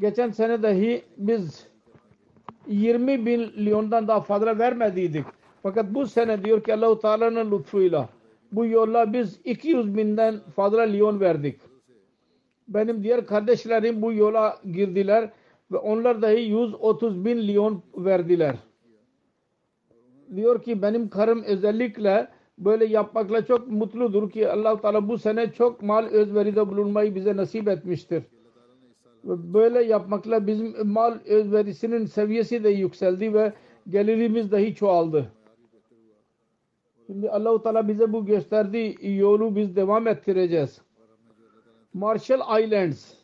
Geçen 0.00 0.30
sene 0.30 0.62
dahi 0.62 1.02
biz 1.16 1.66
20 2.66 3.18
milyondan 3.18 4.08
daha 4.08 4.20
fazla 4.20 4.58
vermediydik. 4.58 5.24
Fakat 5.62 5.94
bu 5.94 6.06
sene 6.06 6.44
diyor 6.44 6.62
ki 6.64 6.74
Allahu 6.74 6.98
Teala'nın 6.98 7.50
lütfuyla 7.50 8.08
bu 8.52 8.66
yolla 8.66 9.12
biz 9.12 9.40
200 9.44 9.96
binden 9.96 10.40
fazla 10.56 10.86
milyon 10.86 11.20
verdik. 11.20 11.60
Benim 12.68 13.02
diğer 13.02 13.26
kardeşlerim 13.26 14.02
bu 14.02 14.12
yola 14.12 14.58
girdiler 14.72 15.30
ve 15.72 15.76
onlar 15.78 16.22
dahi 16.22 16.40
130 16.40 17.24
bin 17.24 17.36
milyon 17.36 17.82
verdiler. 17.96 18.56
Diyor 20.36 20.62
ki 20.62 20.82
benim 20.82 21.08
karım 21.08 21.42
özellikle 21.42 22.28
böyle 22.58 22.84
yapmakla 22.84 23.46
çok 23.46 23.68
mutludur 23.68 24.30
ki 24.30 24.48
allah 24.48 24.80
Teala 24.80 25.08
bu 25.08 25.18
sene 25.18 25.52
çok 25.52 25.82
mal 25.82 26.06
özveride 26.06 26.68
bulunmayı 26.68 27.14
bize 27.14 27.36
nasip 27.36 27.68
etmiştir. 27.68 28.22
Böyle 29.24 29.82
yapmakla 29.82 30.46
bizim 30.46 30.88
mal 30.88 31.18
özverisinin 31.24 32.06
seviyesi 32.06 32.64
de 32.64 32.68
yükseldi 32.68 33.34
ve 33.34 33.52
gelirimiz 33.88 34.52
dahi 34.52 34.74
çoğaldı. 34.74 35.32
Şimdi 37.06 37.30
Allah-u 37.30 37.62
Teala 37.62 37.88
bize 37.88 38.12
bu 38.12 38.26
gösterdiği 38.26 38.98
yolu 39.18 39.56
biz 39.56 39.76
devam 39.76 40.06
ettireceğiz. 40.06 40.82
Marshall 41.94 42.62
Islands 42.64 43.14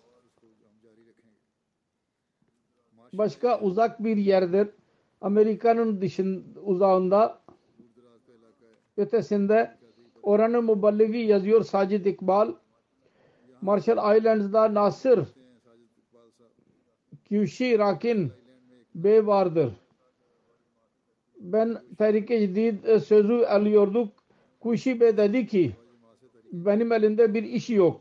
başka 3.12 3.60
uzak 3.60 4.04
bir 4.04 4.16
yerdir. 4.16 4.68
Amerika'nın 5.20 6.00
dışın 6.00 6.44
uzağında 6.62 7.40
ötesinde 8.96 9.76
oranın 10.22 10.64
muballigi 10.64 11.18
yazıyor 11.18 11.62
Sacid 11.62 12.04
İkbal. 12.04 12.54
Marshall 13.62 14.16
Islands'da 14.16 14.74
Nasır 14.74 15.26
Küşi 17.28 17.78
Rakin 17.78 18.32
Bey 18.94 19.26
vardır. 19.26 19.72
Ben 21.40 21.78
Tehrik-i 21.98 22.38
Cedid 22.40 22.84
e, 22.84 23.00
sözü 23.00 23.34
alıyorduk. 23.34 24.12
Kuşi 24.60 25.00
Bey 25.00 25.16
dedi 25.16 25.46
ki 25.46 25.72
benim 26.52 26.92
elimde 26.92 27.34
bir 27.34 27.42
iş 27.42 27.70
yok. 27.70 28.00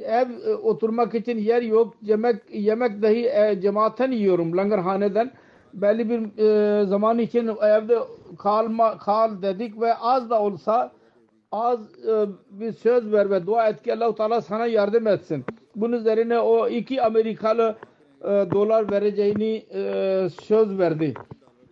Ev 0.00 0.30
e, 0.30 0.54
oturmak 0.54 1.14
için 1.14 1.38
yer 1.38 1.62
yok. 1.62 1.94
Yemek 2.02 2.36
yemek 2.50 3.02
dahi 3.02 3.26
e, 3.26 3.60
cemaatten 3.60 4.10
yiyorum 4.12 4.56
langarhaneden. 4.56 5.32
Belli 5.74 6.10
bir 6.10 6.38
e, 6.38 6.86
zaman 6.86 7.18
için 7.18 7.46
evde 7.62 7.98
kalma 8.38 8.98
kal 8.98 9.42
dedik 9.42 9.80
ve 9.80 9.94
az 9.94 10.30
da 10.30 10.42
olsa 10.42 10.92
az 11.52 11.80
e, 11.80 12.26
bir 12.50 12.72
söz 12.72 13.12
ver 13.12 13.30
ve 13.30 13.46
dua 13.46 13.68
et 13.68 13.82
ki 13.82 13.94
Allah 13.94 14.14
Teala 14.14 14.40
sana 14.40 14.66
yardım 14.66 15.06
etsin. 15.06 15.44
Bunun 15.76 15.96
üzerine 15.96 16.38
o 16.38 16.68
iki 16.68 17.02
Amerikalı 17.02 17.76
e, 18.24 18.26
dolar 18.28 18.90
vereceğini 18.90 19.62
e, 19.74 20.28
söz 20.42 20.78
verdi. 20.78 21.14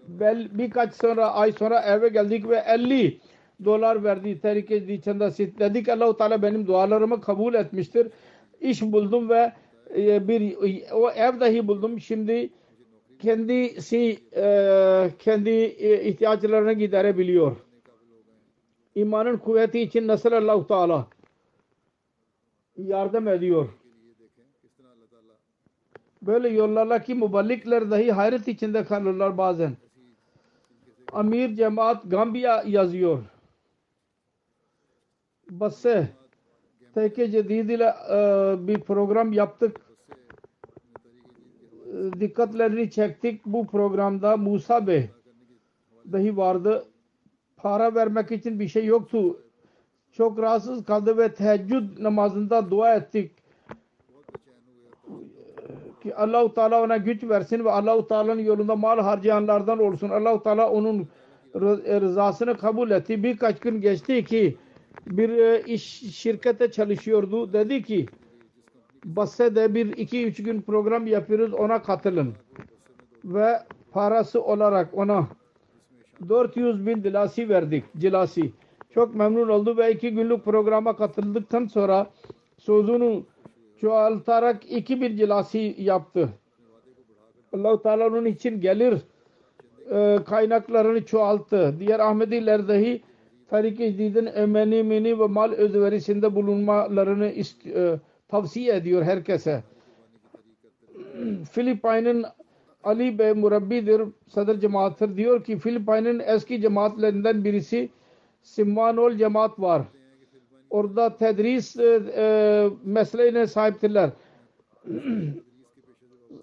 Bel, 0.08 0.48
birkaç 0.52 0.94
sonra 0.94 1.32
ay 1.32 1.52
sonra 1.52 1.80
eve 1.80 2.08
geldik 2.08 2.48
ve 2.48 2.56
50 2.56 3.20
dolar 3.64 4.04
verdi. 4.04 4.40
Tehlike 4.40 5.00
çanda 5.00 5.30
dedik 5.30 5.88
Allah 5.88 6.16
Teala 6.16 6.42
benim 6.42 6.66
dualarımı 6.66 7.20
kabul 7.20 7.54
etmiştir. 7.54 8.08
İş 8.60 8.82
buldum 8.82 9.28
ve 9.28 9.52
e, 9.96 10.28
bir 10.28 10.56
o 10.92 11.10
ev 11.10 11.40
dahi 11.40 11.68
buldum. 11.68 12.00
Şimdi 12.00 12.50
kendisi 13.20 14.18
e, 14.36 14.44
kendi 15.18 15.50
e, 15.50 16.04
ihtiyaçlarını 16.04 16.72
giderebiliyor. 16.72 17.56
İmanın 18.94 19.36
kuvveti 19.36 19.80
için 19.80 20.08
nasıl 20.08 20.32
Allah 20.32 20.66
Teala 20.66 21.06
yardım 22.76 23.28
ediyor. 23.28 23.68
Böyle 26.22 26.48
yollarla 26.48 27.02
ki 27.02 27.14
muballikler 27.14 27.90
dahi 27.90 28.12
hayret 28.12 28.48
içinde 28.48 28.84
kalırlar 28.84 29.38
bazen. 29.38 29.76
Amir 31.12 31.56
Cemaat 31.56 32.10
Gambiya 32.10 32.62
yazıyor. 32.66 33.22
Basse 35.50 36.08
Teke 36.94 37.30
Cedid 37.30 37.68
ile 37.68 37.94
e, 38.10 38.16
bir 38.66 38.80
program 38.80 39.32
yaptık. 39.32 39.89
E, 41.90 42.20
dikkatlerini 42.20 42.90
çektik. 42.90 43.46
Bu 43.46 43.66
programda 43.66 44.36
Musa 44.36 44.86
Bey 44.86 45.10
dahi 46.12 46.36
vardı. 46.36 46.84
Para 47.56 47.94
vermek 47.94 48.30
için 48.30 48.60
bir 48.60 48.68
şey 48.68 48.84
yoktu. 48.84 49.40
Çok 50.12 50.38
rahatsız 50.38 50.84
kaldı 50.84 51.18
ve 51.18 51.34
teheccüd 51.34 52.02
namazında 52.04 52.70
dua 52.70 52.94
ettik 52.94 53.30
ki 56.02 56.14
Allahu 56.14 56.54
Teala 56.54 56.82
ona 56.82 56.96
güç 56.96 57.24
versin 57.24 57.64
ve 57.64 57.70
Allahu 57.70 58.08
Teala'nın 58.08 58.40
yolunda 58.40 58.76
mal 58.76 58.98
harcayanlardan 58.98 59.78
olsun. 59.78 60.08
Allahu 60.08 60.42
Teala 60.42 60.70
onun 60.70 61.08
rızasını 61.54 62.56
kabul 62.56 62.90
etti. 62.90 63.22
Birkaç 63.22 63.60
gün 63.60 63.80
geçti 63.80 64.24
ki 64.24 64.56
bir 65.06 65.30
e, 65.30 65.62
iş 65.66 65.84
şirkete 66.16 66.70
çalışıyordu. 66.70 67.52
Dedi 67.52 67.82
ki 67.82 68.06
Basse'de 69.04 69.74
bir 69.74 69.96
iki 69.96 70.26
üç 70.26 70.42
gün 70.42 70.62
program 70.62 71.06
yapıyoruz 71.06 71.54
ona 71.54 71.82
katılın. 71.82 72.34
Ve 73.24 73.58
parası 73.92 74.42
olarak 74.42 74.88
ona 74.94 75.28
400 76.28 76.86
bin 76.86 77.04
dilasi 77.04 77.48
verdik. 77.48 77.84
Cilasi. 77.98 78.52
Çok 78.94 79.14
memnun 79.14 79.48
oldu 79.48 79.76
ve 79.76 79.92
iki 79.92 80.10
günlük 80.10 80.44
programa 80.44 80.96
katıldıktan 80.96 81.66
sonra 81.66 82.10
sözünü 82.58 83.22
çoğaltarak 83.80 84.72
iki 84.72 85.00
bir 85.00 85.16
cilasi 85.16 85.74
yaptı. 85.78 86.28
Allah-u 87.52 87.82
Teala 87.82 88.06
onun 88.06 88.24
için 88.24 88.60
gelir 88.60 88.98
e, 89.90 90.18
kaynaklarını 90.26 91.04
çoğalttı. 91.04 91.74
Diğer 91.80 92.00
Ahmediler 92.00 92.68
dahi 92.68 93.02
Tarik-i 93.50 93.92
Cidid'in 93.92 94.26
ve 95.18 95.26
mal 95.26 95.52
özverisinde 95.52 96.34
bulunmalarını 96.34 97.26
e, 97.74 97.98
tavsiye 98.30 98.74
ediyor 98.74 99.02
herkese. 99.02 99.62
Filipin'in 101.52 102.24
Ali 102.84 103.18
Bey 103.18 103.32
murabbidir, 103.32 104.02
sadr 104.28 104.60
cemaattir. 104.60 105.16
Diyor 105.16 105.44
ki 105.44 105.58
Filipin'in 105.58 106.22
eski 106.26 106.60
cemaatlerinden 106.60 107.44
birisi 107.44 107.90
Simvanol 108.42 109.16
cemaat 109.16 109.60
var 109.60 109.82
orada 110.70 111.16
tedris 111.16 111.76
e, 111.76 112.02
e, 112.16 112.68
mesleğine 112.84 113.46
sahiptirler. 113.46 114.10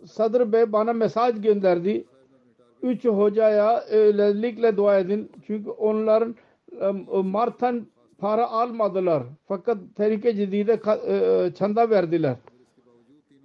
Sadr 0.05 0.51
Bey 0.51 0.71
bana 0.71 0.93
mesaj 0.93 1.41
gönderdi. 1.41 2.05
Üç 2.83 3.05
hocaya 3.05 3.81
özellikle 3.81 4.77
dua 4.77 4.99
edin. 4.99 5.31
Çünkü 5.47 5.69
onların 5.69 6.35
e, 6.81 6.91
Mart'tan 7.21 7.87
para 8.17 8.47
almadılar. 8.49 9.23
Fakat 9.47 9.77
tehlike 9.95 10.35
cidide 10.35 10.79
e, 11.07 11.53
çanda 11.53 11.89
verdiler. 11.89 12.35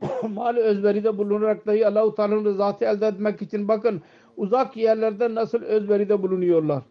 Mal 0.29 0.57
özveride 0.57 1.19
bulunarak 1.19 1.67
dahi 1.67 1.87
Allah-u 1.87 2.15
Teala'nın 2.15 2.45
rızası 2.45 2.85
elde 2.85 3.07
etmek 3.07 3.43
için 3.43 3.69
bakın 3.69 4.03
uzak 4.37 4.77
yerlerde 4.77 5.35
nasıl 5.35 5.63
özveride 5.63 6.23
bulunuyorlar. 6.23 6.83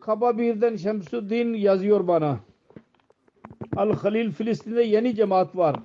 Kaba 0.00 0.38
birden 0.38 0.76
Şemsuddin 0.76 1.54
yazıyor 1.54 2.08
bana. 2.08 2.38
Al-Halil 3.76 4.30
Filistin'de 4.30 4.82
yeni 4.82 5.14
cemaat 5.14 5.56
var. 5.56 5.76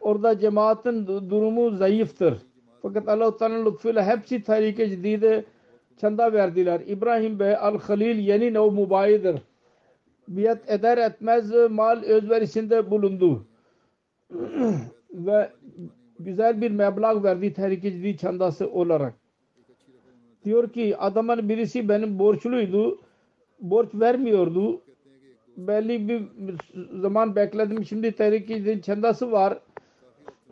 Orada 0.00 0.38
cemaatin 0.38 1.06
durumu 1.06 1.70
zayıftır. 1.70 2.38
Fakat 2.82 3.08
Allah-u 3.08 3.36
Teala'nın 3.36 3.66
lütfuyla 3.66 4.06
hepsi 4.06 4.42
Tahrike 4.42 4.88
Cidide 4.88 5.44
çanda 6.00 6.32
verdiler. 6.32 6.80
İbrahim 6.86 7.38
Bey 7.38 7.56
Al-Halil 7.56 8.18
yeni 8.18 8.54
nev 8.54 8.70
mubayidir. 8.72 9.40
Biat 10.30 10.70
eder 10.70 10.98
etmez 10.98 11.50
mal 11.70 12.02
özverisinde 12.02 12.90
bulundu. 12.90 13.46
Ve 15.12 15.50
güzel 16.18 16.60
bir 16.60 16.70
meblağ 16.70 17.22
verdi 17.22 17.52
Tehrike 17.52 17.90
Ciddi 17.90 18.16
çandası 18.16 18.70
olarak. 18.70 19.14
Diyor 20.44 20.72
ki 20.72 20.96
adamın 20.96 21.48
birisi 21.48 21.88
benim 21.88 22.18
borçluydu. 22.18 22.98
Borç 23.60 23.88
vermiyordu 23.94 24.80
belli 25.56 26.08
bir 26.08 26.22
zaman 27.00 27.36
bekledim. 27.36 27.84
Şimdi 27.84 28.12
tehriki 28.12 28.82
çendası 28.82 29.32
var. 29.32 29.58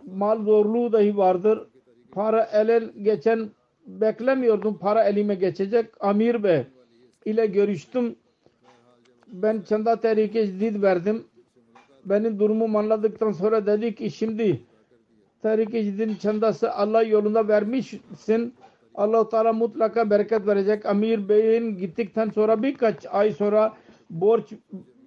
Mal 0.06 0.44
zorluğu 0.44 0.92
dahi 0.92 1.16
vardır. 1.16 1.66
Para 2.10 2.44
ele 2.44 2.82
geçen 3.02 3.50
beklemiyordum. 3.86 4.78
Para 4.78 5.04
elime 5.04 5.34
geçecek. 5.34 5.86
Amir 6.00 6.42
Bey 6.42 6.62
ile 7.24 7.46
görüştüm. 7.46 8.16
Ben 9.32 9.60
çanda 9.60 10.00
tehrike 10.00 10.46
cidid 10.46 10.82
verdim. 10.82 11.24
Benim 12.04 12.38
durumumu 12.38 12.78
anladıktan 12.78 13.32
sonra 13.32 13.66
dedi 13.66 13.94
ki 13.94 14.10
şimdi 14.10 14.62
tehrike 15.42 15.84
cididin 15.84 16.14
çandası 16.14 16.72
Allah 16.72 17.03
yolunda 17.03 17.48
vermişsin. 17.48 18.55
Allah-u 18.94 19.28
Teala 19.28 19.53
mutlaka 19.53 20.11
bereket 20.11 20.46
verecek. 20.46 20.86
Amir 20.86 21.28
Bey'in 21.28 21.76
gittikten 21.76 22.30
sonra 22.30 22.62
birkaç 22.62 23.07
ay 23.11 23.32
sonra 23.32 23.74
borçlu 24.11 24.59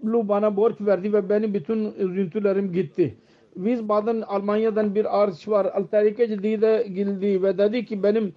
bana 0.06 0.56
borç 0.58 0.76
verdi 0.82 1.14
ve 1.14 1.30
benim 1.30 1.54
bütün 1.54 1.94
üzüntülerim 1.94 2.74
gitti. 2.74 3.18
Wiesbaden 3.54 4.22
Almanya'dan 4.22 4.96
bir 4.96 5.22
arş 5.22 5.48
var. 5.48 5.66
Al-Tarike 5.66 6.28
Cedide 6.28 6.88
girdi 6.94 7.44
ve 7.44 7.58
dedi 7.58 7.86
ki 7.86 8.04
benim 8.04 8.34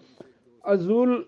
azul 0.63 1.23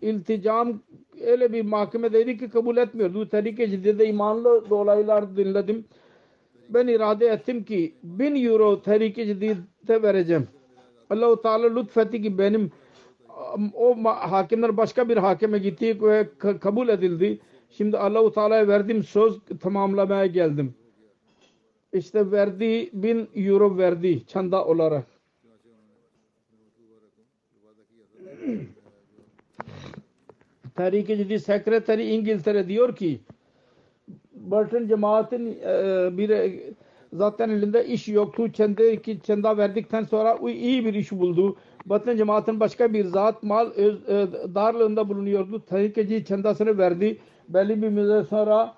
ilticam 0.00 0.82
öyle 1.26 1.52
bir 1.52 1.62
mahkemedeydi 1.62 2.38
ki 2.38 2.50
kabul 2.50 2.76
etmiyordu. 2.76 3.28
Tarike 3.28 3.70
Cedide 3.70 4.06
imanlı 4.06 4.70
dolaylar 4.70 5.36
dinledim. 5.36 5.84
Ben 6.68 6.86
irade 6.86 7.26
ettim 7.26 7.64
ki 7.64 7.94
bin 8.02 8.44
euro 8.44 8.82
Tarike 8.82 9.26
Cedide 9.26 10.02
vereceğim. 10.02 10.48
Allah-u 11.10 11.42
Teala 11.42 11.74
lütfetti 11.74 12.22
ki 12.22 12.38
benim 12.38 12.72
o 13.74 13.96
hakimler 14.04 14.76
başka 14.76 15.08
bir 15.08 15.16
hakime 15.16 15.58
gitti 15.58 16.02
ve 16.02 16.28
kabul 16.60 16.88
edildi 16.88 17.38
Şimdi 17.70 17.98
Allahu 17.98 18.32
Teala'ya 18.32 18.68
verdiğim 18.68 19.02
söz 19.02 19.40
tamamlamaya 19.60 20.26
geldim. 20.26 20.74
İşte 21.92 22.30
verdi 22.30 22.90
bin 22.92 23.28
euro 23.34 23.76
verdi 23.76 24.26
çanda 24.26 24.64
olarak. 24.64 25.17
Tahrik-i 30.78 31.16
Cedid 31.16 31.38
Sekreteri 31.38 32.06
İngiltere 32.06 32.68
diyor 32.68 32.96
ki 32.96 33.20
Burton 34.32 34.88
cemaatin 34.88 35.58
e, 35.62 36.08
bir 36.18 36.60
zaten 37.12 37.50
elinde 37.50 37.86
iş 37.86 38.08
yoktu. 38.08 38.52
Kendi 38.52 39.02
ki 39.02 39.20
çanda 39.20 39.56
verdikten 39.56 40.04
sonra 40.04 40.36
o 40.36 40.48
iyi 40.48 40.84
bir 40.84 40.94
iş 40.94 41.12
buldu. 41.12 41.56
Batın 41.86 42.16
cemaatin 42.16 42.60
başka 42.60 42.92
bir 42.92 43.04
zat 43.04 43.42
mal 43.42 43.70
öz, 43.70 44.08
e, 44.08 44.28
darlığında 44.54 45.08
bulunuyordu. 45.08 45.64
Tahrik-i 45.64 46.08
Cedid 46.08 46.26
çandasını 46.26 46.78
verdi. 46.78 47.18
Belli 47.48 47.82
bir 47.82 47.88
müddet 47.88 48.28
sonra 48.28 48.74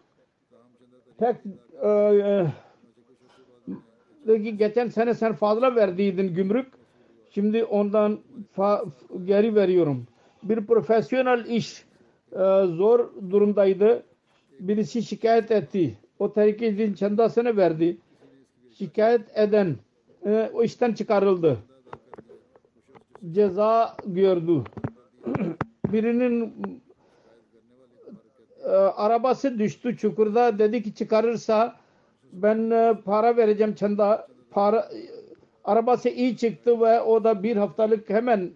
tek 1.19 1.37
e, 1.83 1.89
e, 4.29 4.37
geçen 4.37 4.89
sene 4.89 5.15
sen 5.15 5.33
fazla 5.33 5.77
verdiydin 5.77 6.35
gümrük. 6.35 6.67
Şimdi 7.31 7.65
ondan 7.65 8.19
fa- 8.57 8.91
geri 9.25 9.55
veriyorum. 9.55 10.07
Bir 10.43 10.67
profesyonel 10.67 11.45
iş 11.45 11.85
e, 11.85 11.90
zor 12.77 13.11
durumdaydı. 13.31 14.03
Birisi 14.61 15.03
şikayet 15.03 15.51
etti. 15.51 15.99
O 16.19 16.33
tehlike 16.33 16.79
din 16.79 16.95
çandasını 16.95 17.57
verdi. 17.57 17.97
Şikayet 18.79 19.39
eden 19.39 19.77
e, 20.27 20.51
o 20.55 20.63
işten 20.63 20.93
çıkarıldı. 20.93 21.59
Ceza 23.33 23.97
gördü. 24.07 24.63
Birinin 25.93 26.55
e, 28.65 28.69
arabası 28.71 29.59
düştü 29.59 29.97
çukurda 29.97 30.59
dedi 30.59 30.83
ki 30.83 30.95
çıkarırsa 30.95 31.77
ben 32.33 32.71
e, 32.71 32.95
para 33.05 33.37
vereceğim 33.37 33.75
çanda 33.75 34.29
para 34.51 34.89
arabası 35.65 36.09
iyi 36.09 36.37
çıktı 36.37 36.81
ve 36.81 37.01
o 37.01 37.25
da 37.25 37.43
bir 37.43 37.57
haftalık 37.57 38.11
hemen 38.11 38.51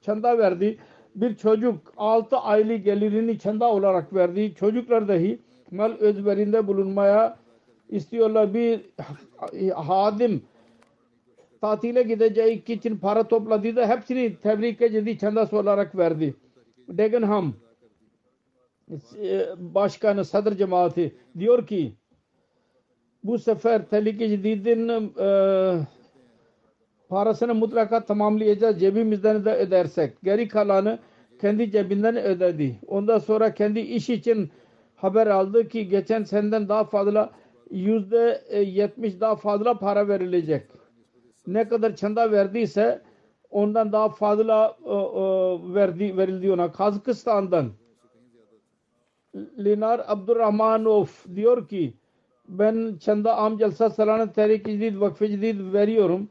çanda 0.00 0.38
verdi. 0.38 0.78
Bir 1.14 1.36
çocuk 1.36 1.92
6 1.96 2.36
aylık 2.36 2.84
gelirini 2.84 3.38
çanda 3.38 3.70
olarak 3.70 4.14
verdi. 4.14 4.54
Çocuklar 4.54 5.08
dahi 5.08 5.38
mal 5.70 5.92
özverinde 5.92 6.66
bulunmaya 6.66 7.36
istiyorlar. 7.88 8.54
Bir 8.54 8.80
hadim 9.74 10.42
tatile 11.60 12.02
gideceği 12.02 12.64
için 12.64 12.96
para 12.96 13.28
topladı 13.28 13.76
da 13.76 13.88
hepsini 13.88 14.36
tebrik 14.36 14.82
edildi 14.82 15.18
çandası 15.18 15.58
olarak 15.58 15.96
verdi. 15.96 16.34
Degenham 16.88 17.54
başkanı 19.56 20.24
sadr 20.24 20.52
cemaati 20.56 21.14
diyor 21.38 21.66
ki 21.66 21.92
bu 23.24 23.38
sefer 23.38 23.88
tehlike 23.88 24.28
cididin 24.28 24.88
e, 25.18 25.28
parasını 27.08 27.54
mutlaka 27.54 28.04
tamamlayacağız 28.04 28.80
cebimizden 28.80 29.44
de 29.44 29.54
ödersek. 29.54 30.22
Geri 30.22 30.48
kalanı 30.48 30.98
kendi 31.40 31.70
cebinden 31.70 32.16
ödedi. 32.16 32.78
Ondan 32.86 33.18
sonra 33.18 33.54
kendi 33.54 33.80
iş 33.80 34.10
için 34.10 34.50
haber 34.96 35.26
aldı 35.26 35.68
ki 35.68 35.88
geçen 35.88 36.22
senden 36.22 36.68
daha 36.68 36.84
fazla 36.84 37.30
yüzde 37.70 38.42
yetmiş 38.60 39.20
daha 39.20 39.36
fazla 39.36 39.78
para 39.78 40.08
verilecek. 40.08 40.66
Ne 41.46 41.68
kadar 41.68 41.96
çanda 41.96 42.32
verdiyse 42.32 43.02
ondan 43.50 43.92
daha 43.92 44.08
fazla 44.08 44.76
e, 44.84 44.90
e, 44.90 45.74
verdi, 45.74 46.16
verildi 46.16 46.52
ona. 46.52 46.72
Kazakistan'dan 46.72 47.72
Linar 49.34 50.04
Abdurrahmanov 50.06 51.06
diyor 51.36 51.68
ki 51.68 51.94
ben 52.48 52.96
çanda 53.00 53.36
am 53.36 53.58
jalsa 53.58 53.90
salana 53.90 54.32
tehrik 54.32 54.66
cidid 54.66 55.00
vakfe 55.00 55.28
cidid 55.28 55.72
veriyorum. 55.72 56.28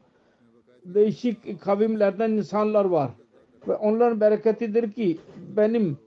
Değişik 0.84 1.60
kavimlerden 1.60 2.30
insanlar 2.30 2.84
var. 2.84 3.10
Ve 3.68 3.74
onların 3.74 4.20
bereketidir 4.20 4.92
ki 4.92 5.18
benim 5.56 5.98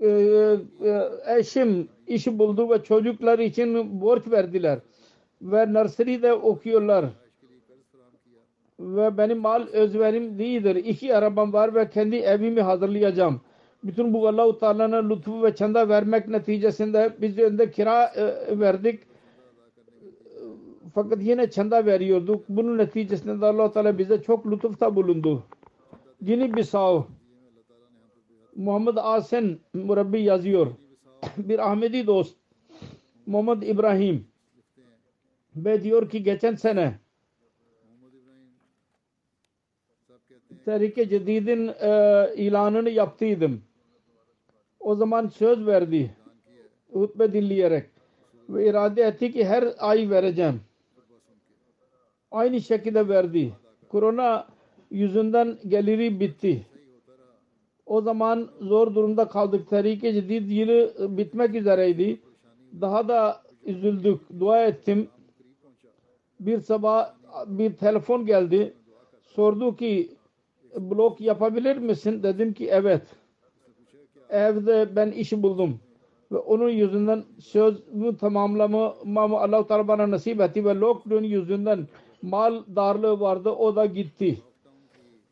e, 0.00 0.08
e, 0.08 0.58
eşim 1.38 1.88
işi 2.06 2.38
buldu 2.38 2.70
ve 2.70 2.82
çocuklar 2.82 3.38
için 3.38 4.00
borç 4.00 4.30
verdiler. 4.30 4.78
Ve 5.42 5.72
nursery'de 5.72 6.32
okuyorlar. 6.32 7.04
Ve 8.80 9.18
benim 9.18 9.38
mal 9.38 9.66
özverim 9.72 10.38
değildir. 10.38 10.76
İki 10.76 11.16
arabam 11.16 11.52
var 11.52 11.74
ve 11.74 11.90
kendi 11.90 12.16
evimi 12.16 12.62
hazırlayacağım. 12.62 13.40
Bütün 13.84 14.14
bu 14.14 14.28
Allah-u 14.28 14.58
Teala'nın 14.58 15.10
lütfu 15.10 15.42
ve 15.42 15.54
çanda 15.54 15.88
vermek 15.88 16.28
neticesinde 16.28 17.12
biz 17.20 17.38
önde 17.38 17.70
kira 17.70 18.04
e, 18.04 18.60
verdik. 18.60 19.00
Fakat 20.96 21.22
yine 21.22 21.50
çanda 21.50 21.86
veriyorduk. 21.86 22.44
Bunun 22.48 22.78
neticesinde 22.78 23.46
Allah-u 23.46 23.72
Teala 23.72 23.98
bize 23.98 24.22
çok 24.22 24.46
lütufta 24.46 24.96
bulundu. 24.96 25.44
Gini 26.22 26.56
Bisav 26.56 27.02
Muhammed 28.56 28.96
Asen 28.96 29.58
Murabbi 29.74 30.22
yazıyor. 30.22 30.66
bir 31.36 31.70
Ahmedi 31.70 32.06
dost 32.06 32.36
Muhammed 33.26 33.62
İbrahim 33.62 34.26
ve 35.56 35.82
diyor 35.82 36.10
ki 36.10 36.22
geçen 36.22 36.54
sene 36.54 36.98
Tehrike 40.64 41.08
Cedid'in 41.08 41.68
e, 41.68 41.90
ilanını 42.36 42.90
yaptıydım. 42.90 43.62
O 44.80 44.94
zaman 44.94 45.28
söz 45.28 45.66
verdi. 45.66 46.16
Hutbe 46.92 47.32
dinleyerek. 47.32 47.90
Ve 48.48 48.70
irade 48.70 49.02
etti 49.02 49.32
ki 49.32 49.44
her 49.44 49.68
ay 49.78 50.10
vereceğim. 50.10 50.60
Aynı 52.30 52.60
şekilde 52.60 53.08
verdi. 53.08 53.52
Korona 53.88 54.46
yüzünden 54.90 55.58
geliri 55.68 56.20
bitti. 56.20 56.66
O 57.86 58.00
zaman 58.00 58.48
zor 58.60 58.94
durumda 58.94 59.28
kaldık. 59.28 59.70
Tehrike 59.70 60.12
Cedid 60.12 60.50
yılı 60.50 60.94
bitmek 61.16 61.54
üzereydi. 61.54 62.20
Daha 62.80 63.08
da 63.08 63.42
üzüldük. 63.64 64.20
Dua 64.40 64.64
ettim. 64.64 65.08
Bir 66.40 66.60
sabah 66.60 67.14
bir 67.46 67.72
telefon 67.72 68.26
geldi. 68.26 68.74
Sordu 69.22 69.76
ki 69.76 70.10
blok 70.76 71.20
yapabilir 71.20 71.76
misin? 71.76 72.22
Dedim 72.22 72.52
ki 72.52 72.68
evet. 72.70 73.02
Evde 74.30 74.96
ben 74.96 75.10
iş 75.10 75.32
buldum. 75.32 75.80
Ve 76.32 76.38
onun 76.38 76.68
yüzünden 76.68 77.24
sözümü 77.38 78.16
tamamlamamı 78.16 79.38
Allah-u 79.38 79.66
Teala 79.66 79.88
bana 79.88 80.10
nasip 80.10 80.40
etti 80.40 80.64
ve 80.64 80.74
lockdown 80.74 81.24
yüzünden 81.24 81.88
mal 82.22 82.62
darlığı 82.76 83.20
vardı. 83.20 83.50
O 83.50 83.76
da 83.76 83.86
gitti. 83.86 84.40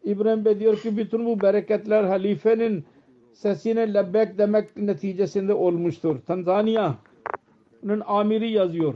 İbrahim 0.05 0.45
Bey 0.45 0.61
diyor 0.61 0.76
ki 0.76 0.97
bütün 0.97 1.26
bu 1.26 1.41
bereketler 1.41 2.05
halifenin 2.05 2.85
sesine 3.32 3.95
lebbek 3.95 4.39
demek 4.39 4.76
neticesinde 4.76 5.55
olmuştur. 5.55 6.16
Tanzanya'nın 6.26 8.03
amiri 8.07 8.51
yazıyor. 8.51 8.95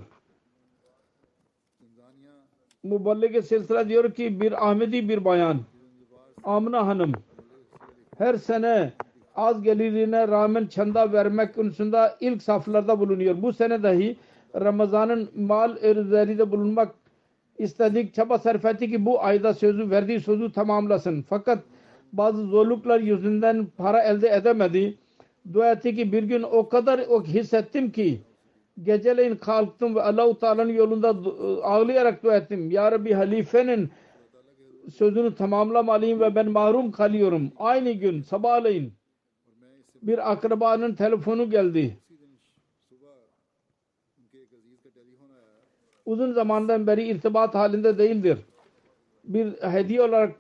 Muballige 2.83 3.43
silsile 3.43 3.89
diyor 3.89 4.13
ki 4.15 4.41
bir 4.41 4.69
Ahmedi 4.69 5.09
bir 5.09 5.25
bayan 5.25 5.61
Amna 6.45 6.87
Hanım 6.87 7.13
her 8.19 8.35
sene 8.35 8.93
az 9.37 9.63
gelirine 9.63 10.29
rağmen 10.29 10.67
çanda 10.67 11.13
vermek 11.13 11.55
konusunda 11.55 12.17
ilk 12.21 12.43
saflarda 12.43 13.01
bulunuyor. 13.01 13.43
Bu 13.43 13.53
sene 13.53 13.83
dahi 13.83 14.17
Ramazan'ın 14.55 15.29
mal 15.37 15.77
üzerinde 15.77 16.51
bulunmak 16.51 16.95
istedik 17.59 18.15
çaba 18.15 18.39
sarf 18.39 18.65
etti 18.65 18.91
ki 18.91 19.07
bu 19.07 19.23
ayda 19.23 19.55
sözü 19.55 19.91
verdiği 19.91 20.21
sözü 20.21 20.53
tamamlasın. 20.53 21.23
Fakat 21.23 21.59
bazı 22.13 22.43
zorluklar 22.43 23.01
yüzünden 23.01 23.67
para 23.77 24.03
elde 24.03 24.29
edemedi. 24.29 24.99
Dua 25.53 25.73
etti 25.73 25.97
ki 25.97 26.13
bir 26.13 26.23
gün 26.23 26.43
o 26.43 26.69
kadar 26.69 27.01
o 27.09 27.25
hissettim 27.25 27.93
ki 27.93 28.21
geceleyin 28.83 29.37
kalktım 29.37 29.95
ve 29.95 30.03
Allah-u 30.03 30.39
Teala'nın 30.39 30.73
yolunda 30.73 31.09
ağlayarak 31.63 32.23
dua 32.23 32.37
ettim. 32.37 32.71
Ya 32.71 32.93
Rabbi 32.93 33.13
halifenin 33.13 33.91
sözünü 34.95 35.35
tamamlamalıyım 35.35 36.21
ve 36.21 36.35
ben 36.35 36.51
mahrum 36.51 36.93
kalıyorum. 36.93 37.53
Aynı 37.59 37.93
gün 37.93 38.23
sabahleyin 38.23 38.93
bir 40.03 40.33
akrabanın 40.33 40.95
telefonu 40.95 41.51
geldi. 41.51 41.99
Uzun 46.09 46.33
zamandan 46.33 46.87
beri 46.87 47.05
irtibat 47.09 47.55
halinde 47.55 47.99
değildir. 47.99 48.39
Bir 49.25 49.47
hediye 49.47 50.03
olarak 50.03 50.35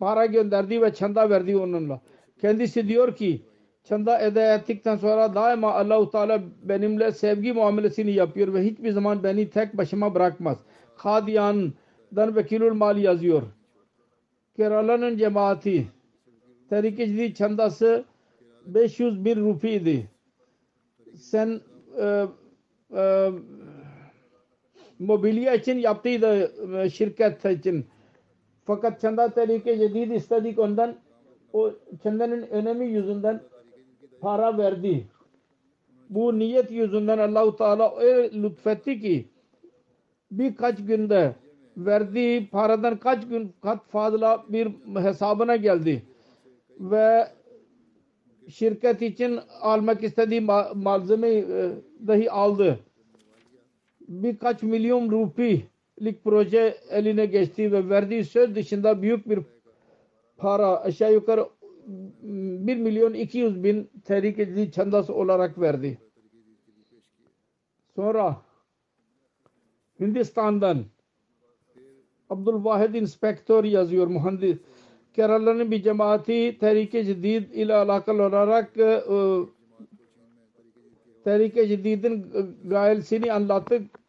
para 0.00 0.26
gönderdi 0.26 0.82
ve 0.82 0.94
çanda 0.94 1.30
verdi 1.30 1.56
onunla. 1.56 2.00
Kendisi 2.40 2.88
diyor 2.88 3.16
ki 3.16 3.42
çanda 3.84 4.20
eda 4.20 4.54
ettikten 4.54 4.96
sonra 4.96 5.34
daima 5.34 5.74
Allahu 5.74 6.10
Teala 6.10 6.42
benimle 6.62 7.12
sevgi 7.12 7.52
muamelesini 7.52 8.10
yapıyor 8.10 8.54
ve 8.54 8.64
hiçbir 8.64 8.92
zaman 8.92 9.22
beni 9.24 9.50
tek 9.50 9.76
başıma 9.76 10.14
bırakmaz. 10.14 10.58
Kadiyan'dan 10.98 12.36
vekilul 12.36 12.74
mal 12.74 12.98
yazıyor. 12.98 13.42
Kerala'nın 14.56 15.16
cemaati 15.16 15.86
Tehrike 16.70 17.06
Cedid 17.06 17.36
çandası 17.36 18.04
501 18.66 19.36
rupiydi. 19.36 20.10
sen 21.14 21.60
e, 22.00 22.26
e, 22.96 23.30
mobilya 25.06 25.54
için 25.54 25.78
yaptıydı 25.78 26.52
e, 26.78 26.90
şirket 26.90 27.44
için. 27.44 27.86
Fakat 28.64 29.00
çanda 29.00 29.28
tehlike 29.28 29.78
cedid 29.78 30.10
istedik 30.10 30.58
ondan 30.58 30.94
o 31.52 31.72
çandanın 32.02 32.42
önemi 32.42 32.86
yüzünden 32.86 33.40
para 34.20 34.58
verdi. 34.58 35.06
Bu 36.10 36.38
niyet 36.38 36.70
yüzünden 36.70 37.18
Allahu 37.18 37.56
Teala 37.56 37.96
öyle 37.96 38.42
lütfetti 38.42 39.00
ki 39.00 39.28
birkaç 40.30 40.86
günde 40.86 41.34
verdiği 41.76 42.48
paradan 42.48 42.96
kaç 42.96 43.28
gün 43.28 43.52
kat 43.62 43.86
fazla 43.88 44.44
bir 44.48 44.68
hesabına 45.02 45.56
geldi 45.56 46.02
ve 46.80 47.28
şirket 48.48 49.02
için 49.02 49.40
almak 49.60 50.04
istediği 50.04 50.40
ma- 50.40 50.82
malzemeyi 50.82 51.42
e, 51.42 51.70
dahi 52.06 52.30
aldı. 52.30 52.78
Birkaç 54.12 54.62
milyon 54.62 55.10
rupilik 55.10 56.24
proje 56.24 56.76
eline 56.90 57.26
geçti 57.26 57.72
ve 57.72 57.88
verdiği 57.88 58.24
söz 58.24 58.54
dışında 58.54 59.02
büyük 59.02 59.28
bir 59.28 59.38
para 60.36 60.80
aşağı 60.80 61.12
yukarı 61.12 61.48
1 61.86 62.76
milyon 62.76 63.14
200 63.14 63.64
bin 63.64 63.90
tehlikeli 64.04 64.72
çandası 64.72 65.14
olarak 65.14 65.60
verdi. 65.60 65.98
Sonra 67.96 68.36
Hindistan'dan 70.00 70.84
Abdülvahid 72.30 72.94
inspektör 72.94 73.64
yazıyor 73.64 74.06
mühendis. 74.06 74.58
Kerala'nın 75.14 75.70
bir 75.70 75.82
cemaati 75.82 76.58
Tehrike 76.60 77.04
Cedid 77.04 77.50
ile 77.50 77.74
alakalı 77.74 78.22
olarak 78.22 78.76
e, 78.76 78.82
e, 78.82 79.06
Tehrike 81.24 81.68
Cedid'in 81.68 82.26
gayesini 82.64 83.32
anlattık. 83.32 84.01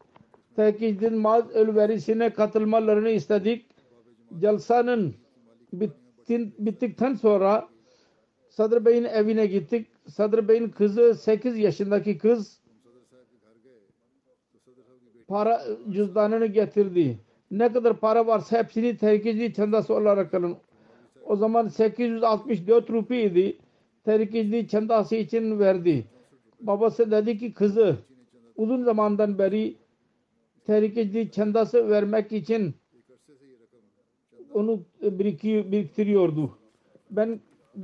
Tehrike 0.56 0.80
Cedid'in 0.80 1.18
maz 1.18 1.50
ölverisine 1.50 2.34
katılmalarını 2.34 3.10
istedik. 3.10 3.66
Jalsanın 4.42 5.16
bittin, 5.74 6.56
bittikten 6.60 7.14
sonra 7.14 7.68
Sadr 8.50 8.86
Bey'in 8.86 9.04
evine 9.04 9.46
gittik. 9.46 9.88
Sadr 10.08 10.48
Bey'in 10.48 10.70
kızı 10.70 11.16
8 11.16 11.58
yaşındaki 11.58 12.18
kız 12.18 12.60
para 15.28 15.62
cüzdanını 15.90 16.46
getirdi. 16.46 17.20
Ne 17.52 17.74
kadar 17.74 17.98
para 17.98 18.28
varsa 18.28 18.58
hepsini 18.58 18.98
tehlikeli 18.98 19.54
çandası 19.54 19.94
olarak 19.94 20.34
alın. 20.34 20.58
O 21.26 21.36
zaman 21.36 21.68
864 21.68 22.90
rupi 22.90 23.18
idi. 23.18 23.58
Tehlikeli 24.06 24.68
çandası 24.68 25.16
için 25.16 25.60
verdi. 25.60 26.06
Babası 26.60 27.12
dedi 27.12 27.38
ki 27.38 27.54
kızı 27.54 27.96
uzun 28.56 28.84
zamandan 28.84 29.40
beri 29.40 29.76
tehlikeli 30.66 31.32
çandası 31.32 31.90
vermek 31.90 32.32
için 32.32 32.76
onu 34.54 34.80
biriki, 35.02 35.72
biriktiriyordu. 35.72 36.58
Ben 37.12 37.40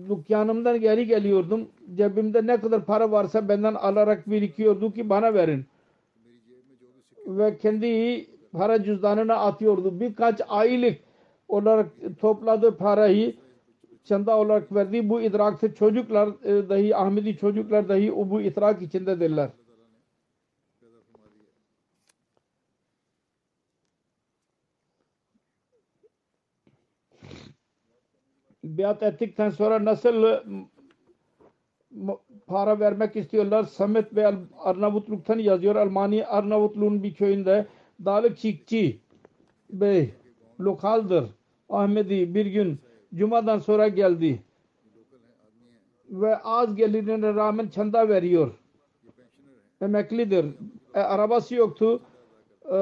dükkanımdan 0.09 0.81
geri 0.81 1.07
geliyordum. 1.07 1.69
Cebimde 1.95 2.47
ne 2.47 2.61
kadar 2.61 2.85
para 2.85 3.11
varsa 3.11 3.49
benden 3.49 3.73
alarak 3.73 4.29
birikiyordu 4.29 4.93
ki 4.93 5.09
bana 5.09 5.33
verin. 5.33 5.65
Ve 7.27 7.57
kendi 7.57 8.25
para 8.51 8.83
cüzdanına 8.83 9.35
atıyordu. 9.35 9.99
Birkaç 9.99 10.41
aylık 10.47 10.99
olarak 11.47 11.89
topladığı 12.19 12.77
parayı 12.77 13.35
çanda 14.03 14.37
olarak 14.37 14.75
verdi. 14.75 15.09
Bu 15.09 15.21
idrakta 15.21 15.73
çocuklar 15.73 16.29
e, 16.43 16.69
dahi 16.69 16.95
Ahmedi 16.95 17.37
çocuklar 17.37 17.89
dahi 17.89 18.13
bu 18.15 18.41
idrak 18.41 18.81
içindedirler. 18.81 19.49
Biat 28.77 29.03
ettikten 29.03 29.49
sonra 29.49 29.85
nasıl 29.85 30.39
para 32.47 32.79
vermek 32.79 33.15
istiyorlar. 33.15 33.63
Samet 33.63 34.15
Bey 34.15 34.25
Arnavutluk'tan 34.57 35.39
yazıyor. 35.39 35.75
Almanya 35.75 36.27
Arnavutluğun 36.27 37.03
bir 37.03 37.13
köyünde 37.13 37.67
Dalık 38.05 38.37
Çikçi 38.37 38.99
Bey 39.69 40.13
lokaldır. 40.59 41.25
Ahmedi 41.69 42.35
bir 42.35 42.45
gün 42.45 42.79
Cuma'dan 43.15 43.59
sonra 43.59 43.87
geldi. 43.87 44.43
Ve 46.09 46.37
az 46.37 46.75
gelirine 46.75 47.33
rağmen 47.33 47.67
çanda 47.67 48.09
veriyor. 48.09 48.59
Emeklidir. 49.81 50.45
E, 50.95 50.99
arabası 50.99 51.55
yoktu. 51.55 52.01
E, 52.65 52.77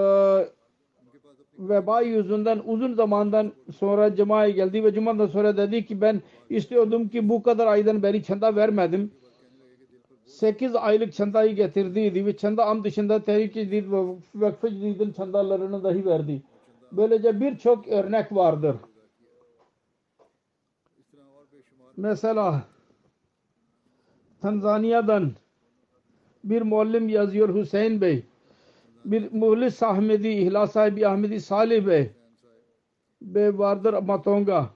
veba 1.58 2.02
yüzünden 2.02 2.62
uzun 2.66 2.94
zamandan 2.94 3.52
sonra 3.78 4.16
cumaya 4.16 4.50
geldi 4.50 4.84
ve 4.84 4.94
cumadan 4.94 5.28
sonra 5.28 5.58
dedi 5.58 5.86
ki 5.86 6.02
ben 6.02 6.22
istiyordum 6.50 7.10
ki 7.10 7.30
bu 7.30 7.44
kadar 7.44 7.68
aydan 7.68 8.04
beri 8.04 8.24
çanda 8.24 8.56
vermedim. 8.56 9.12
8 10.26 10.76
aylık 10.76 11.14
çandayı 11.14 11.56
getirdiydi 11.56 12.26
ve 12.26 12.38
çanda 12.38 12.66
am 12.66 12.84
dışında 12.84 13.24
tehrik 13.24 13.54
cedid 13.54 13.92
ve 13.92 14.16
vakfı 14.36 14.70
cedidin 14.70 15.12
çandalarını 15.12 15.84
dahi 15.84 16.06
verdi. 16.06 16.42
Böylece 16.92 17.40
birçok 17.40 17.88
örnek 17.88 18.32
vardır. 18.32 18.76
Mesela 21.98 22.64
Tanzanya'dan 24.42 25.32
bir 26.44 26.62
muallim 26.62 27.10
yazıyor 27.10 27.56
Hüseyin 27.56 28.02
Bey 28.02 28.26
bir 29.12 29.32
muhlis 29.32 29.84
Ahmedi, 29.84 30.28
ihlas 30.28 30.72
sahibi 30.72 31.08
Ahmedi 31.08 31.42
Salih 31.42 31.88
Bey 31.88 32.12
Bey 33.22 33.58
vardır 33.58 33.94
Matonga. 33.94 34.70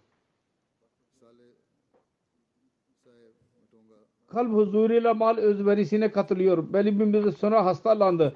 Kalp 4.27 4.53
huzuruyla 4.53 5.13
mal 5.13 5.37
özverisine 5.37 6.11
katılıyor. 6.11 6.73
Belli 6.73 6.99
bir 6.99 7.05
müddet 7.05 7.37
sonra 7.37 7.65
hastalandı. 7.65 8.35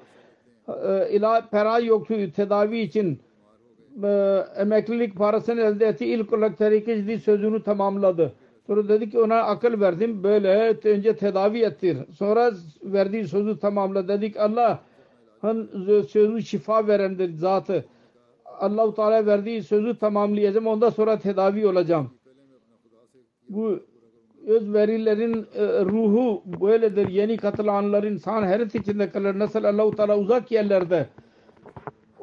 İlaç 1.10 1.44
para 1.50 1.78
yoktu 1.78 2.14
tedavi 2.36 2.78
için. 2.78 3.20
Emeklilik 4.56 5.16
parasını 5.16 5.60
elde 5.60 5.86
etti. 5.86 6.06
İlk 6.06 6.32
olarak 6.32 6.58
terikeci 6.58 7.20
sözünü 7.20 7.62
tamamladı. 7.62 8.32
Sonra 8.66 8.88
dedi 8.88 9.10
ki 9.10 9.20
ona 9.20 9.36
akıl 9.36 9.80
verdim. 9.80 10.22
Böyle 10.22 10.76
önce 10.84 11.16
tedavi 11.16 11.62
ettir. 11.62 11.98
Sonra 12.12 12.52
verdiği 12.82 13.28
sözü 13.28 13.58
tamamla. 13.58 14.08
Dedik 14.08 14.36
Allah 14.36 14.80
sözü 16.08 16.42
şifa 16.42 16.86
verendir 16.86 17.34
zatı. 17.34 17.84
Allah-u 18.44 18.94
Teala 18.94 19.26
verdiği 19.26 19.62
sözü 19.62 19.98
tamamlayacağım. 19.98 20.66
Ondan 20.66 20.90
sonra 20.90 21.18
tedavi 21.18 21.66
olacağım. 21.66 22.10
Bu 23.48 23.80
öz 24.46 24.72
verilerin 24.72 25.46
e, 25.54 25.84
ruhu 25.84 26.42
böyledir. 26.60 27.08
Yeni 27.08 27.36
katılanlar 27.36 28.04
insan 28.04 28.42
hayret 28.42 28.74
içinde 28.74 29.10
kalır. 29.10 29.38
Nasıl 29.38 29.64
Allah-u 29.64 29.96
Teala 29.96 30.18
uzak 30.18 30.50
yerlerde 30.50 31.06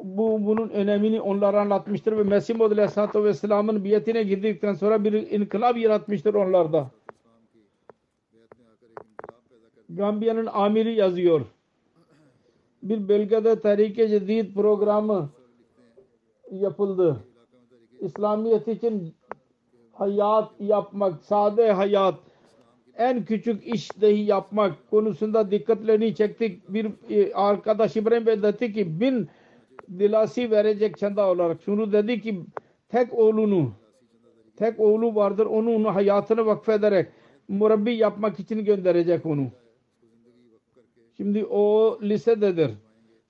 bu 0.04 0.46
bunun 0.46 0.68
önemini 0.68 1.20
onlara 1.20 1.60
anlatmıştır 1.60 2.16
ve 2.16 2.22
Mesih 2.22 2.54
Muhammed 2.54 2.76
Aleyhisselatü 2.76 3.24
Vesselam'ın 3.24 3.84
biyetine 3.84 4.22
girdikten 4.22 4.74
sonra 4.74 5.04
bir 5.04 5.12
inkılap 5.12 5.76
yaratmıştır 5.76 6.34
onlarda. 6.34 6.90
Gambiya'nın 9.88 10.46
amiri 10.46 10.94
yazıyor 10.94 11.40
bir 12.84 13.08
bölgede 13.08 13.60
Tehrike 13.60 14.08
Cedid 14.08 14.54
programı 14.54 15.30
yapıldı. 16.50 17.24
İslamiyet 18.00 18.68
için 18.68 19.14
hayat 19.92 20.50
yapmak, 20.60 21.24
sade 21.24 21.72
hayat, 21.72 22.14
en 22.96 23.24
küçük 23.24 23.66
iş 23.66 24.00
dahi 24.00 24.20
yapmak 24.20 24.90
konusunda 24.90 25.50
dikkatlerini 25.50 26.14
çektik. 26.14 26.68
Bir 26.68 26.90
e, 27.10 27.34
arkadaş 27.34 27.96
İbrahim 27.96 28.26
Bey 28.26 28.42
dedi 28.42 28.72
ki 28.72 29.00
bin 29.00 29.28
dilasi 29.98 30.50
verecek 30.50 30.98
çanda 30.98 31.28
olarak. 31.28 31.62
Şunu 31.62 31.92
dedi 31.92 32.20
ki 32.20 32.40
tek 32.88 33.14
oğlunu 33.14 33.72
tek 34.56 34.80
oğlu 34.80 35.14
vardır 35.14 35.46
onu, 35.46 35.74
onu 35.74 35.94
hayatını 35.94 36.46
vakfederek 36.46 37.08
murabbi 37.48 37.94
yapmak 37.94 38.40
için 38.40 38.64
gönderecek 38.64 39.26
onu. 39.26 39.46
Şimdi 41.16 41.44
o 41.44 41.98
lisededir. 42.02 42.70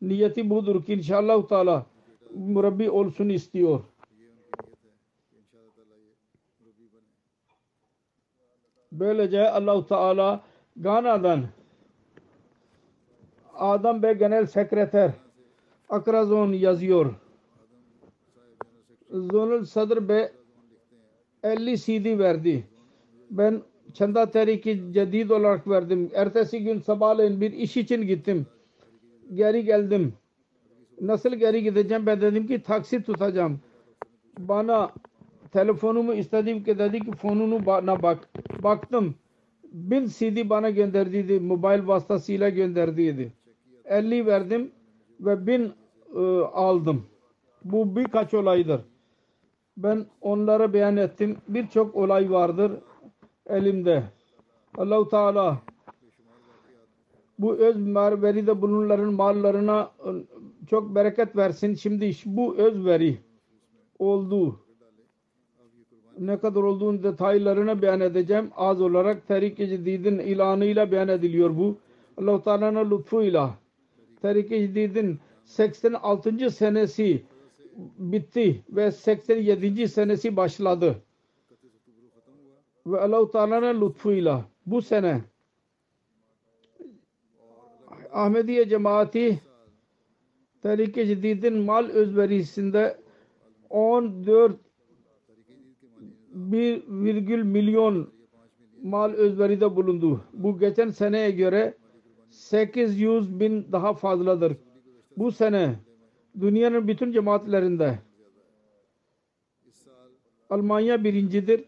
Niyeti 0.03 0.51
budur 0.51 0.85
ki 0.85 0.93
inşallah 0.95 1.49
Teala 1.49 1.87
murabbi 2.35 2.91
olsun 2.91 3.28
istiyor. 3.28 3.80
Böylece 8.93 9.51
Allah 9.51 9.87
Teala 9.87 10.43
Gana'dan 10.76 11.45
Adam 13.55 14.03
Bey 14.03 14.14
Genel 14.14 14.47
Sekreter 14.47 15.11
Akrazon 15.89 16.53
yazıyor. 16.53 17.14
Zonal 19.11 19.64
Sadr 19.64 20.09
Bey 20.09 20.28
50 21.43 21.78
CD 21.78 22.18
verdi. 22.18 22.64
Ben 23.30 23.62
Çanda 23.95 24.30
Tehriki 24.30 24.82
Cedid 24.92 25.30
olarak 25.30 25.68
verdim. 25.68 26.11
Ertesi 26.14 26.64
gün 26.64 26.80
sabahleyin 26.80 27.40
bir 27.40 27.53
iş 27.53 27.76
için 27.76 28.03
gittim. 28.03 28.47
Geri 29.34 29.64
geldim. 29.64 30.14
Nasıl 31.01 31.34
geri 31.34 31.62
gideceğim? 31.62 32.07
Ben 32.07 32.20
dedim 32.20 32.47
ki 32.47 32.62
taksi 32.62 33.03
tutacağım. 33.03 33.61
Bana 34.38 34.92
telefonumu 35.53 36.14
istedim 36.14 36.64
ki 36.64 36.78
dedi 36.78 37.01
ki 37.01 37.12
fonunu 37.12 37.66
bana 37.66 38.03
bak. 38.03 38.28
Baktım. 38.62 39.14
Bin 39.72 40.07
CD 40.07 40.49
bana 40.51 40.70
gönderdiydi. 40.70 41.40
Mobil 41.40 41.86
vasıtasıyla 41.86 42.49
gönderdiydi. 42.49 43.32
50 43.84 44.26
verdim 44.26 44.70
ve 45.20 45.47
bin 45.47 45.72
e, 46.16 46.20
aldım. 46.40 47.07
Bu 47.64 47.97
birkaç 47.97 48.34
olaydır. 48.34 48.80
Ben 49.76 50.07
onlara 50.20 50.72
beyan 50.72 50.97
ettim. 50.97 51.36
Birçok 51.49 51.97
olay 51.97 52.30
vardır 52.30 52.72
elimde. 53.47 54.03
Allahu 54.78 55.09
Teala 55.09 55.59
bu 57.38 57.55
öz 57.55 57.76
veride 58.22 58.62
bulunanların 58.62 59.14
mallarına 59.14 59.90
e, 60.07 60.11
çok 60.66 60.95
bereket 60.95 61.36
versin. 61.36 61.74
Şimdi 61.74 62.12
bu 62.26 62.57
öz 62.57 62.84
veri 62.84 63.18
oldu. 63.99 64.61
Ne 66.18 66.38
kadar 66.38 66.62
olduğun 66.62 67.03
detaylarını 67.03 67.82
beyan 67.82 68.01
edeceğim. 68.01 68.51
Az 68.57 68.80
olarak 68.80 69.28
Terik-i 69.28 69.68
Cedid'in 69.68 70.18
ilanıyla 70.18 70.92
beyan 70.92 71.09
ediliyor 71.09 71.57
bu. 71.57 71.76
Allah-u 72.16 72.42
Teala'nın 72.42 72.90
lütfuyla. 72.90 73.55
Terik-i 74.22 74.59
Cedid'in 74.74 75.18
86. 75.45 76.51
senesi 76.51 77.22
bitti 77.99 78.62
ve 78.70 78.92
87. 78.92 79.88
senesi 79.88 80.36
başladı. 80.36 80.97
Ve 82.87 83.01
Allah-u 83.01 83.30
Teala'nın 83.30 83.80
lütfuyla 83.80 84.45
bu 84.66 84.82
sene 84.82 85.20
Ahmediye 88.12 88.68
cemaati 88.68 89.41
Terik-i 90.62 91.07
Cedid'in 91.07 91.57
mal 91.59 91.85
özverisinde 91.89 92.99
14 93.70 94.57
1,1 96.35 97.43
milyon 97.43 98.12
mal 98.82 99.12
özveride 99.12 99.76
bulundu. 99.76 100.24
Bu 100.32 100.59
geçen 100.59 100.91
seneye 100.91 101.30
göre 101.30 101.74
800 102.30 103.41
bin 103.41 103.72
daha 103.72 103.95
fazladır. 103.95 104.57
Bu 105.16 105.32
sene 105.32 105.74
dünyanın 106.41 106.89
bütün 106.89 107.12
cemaatlerinde 107.12 107.99
Almanya 110.51 111.05
birincidir. 111.05 111.64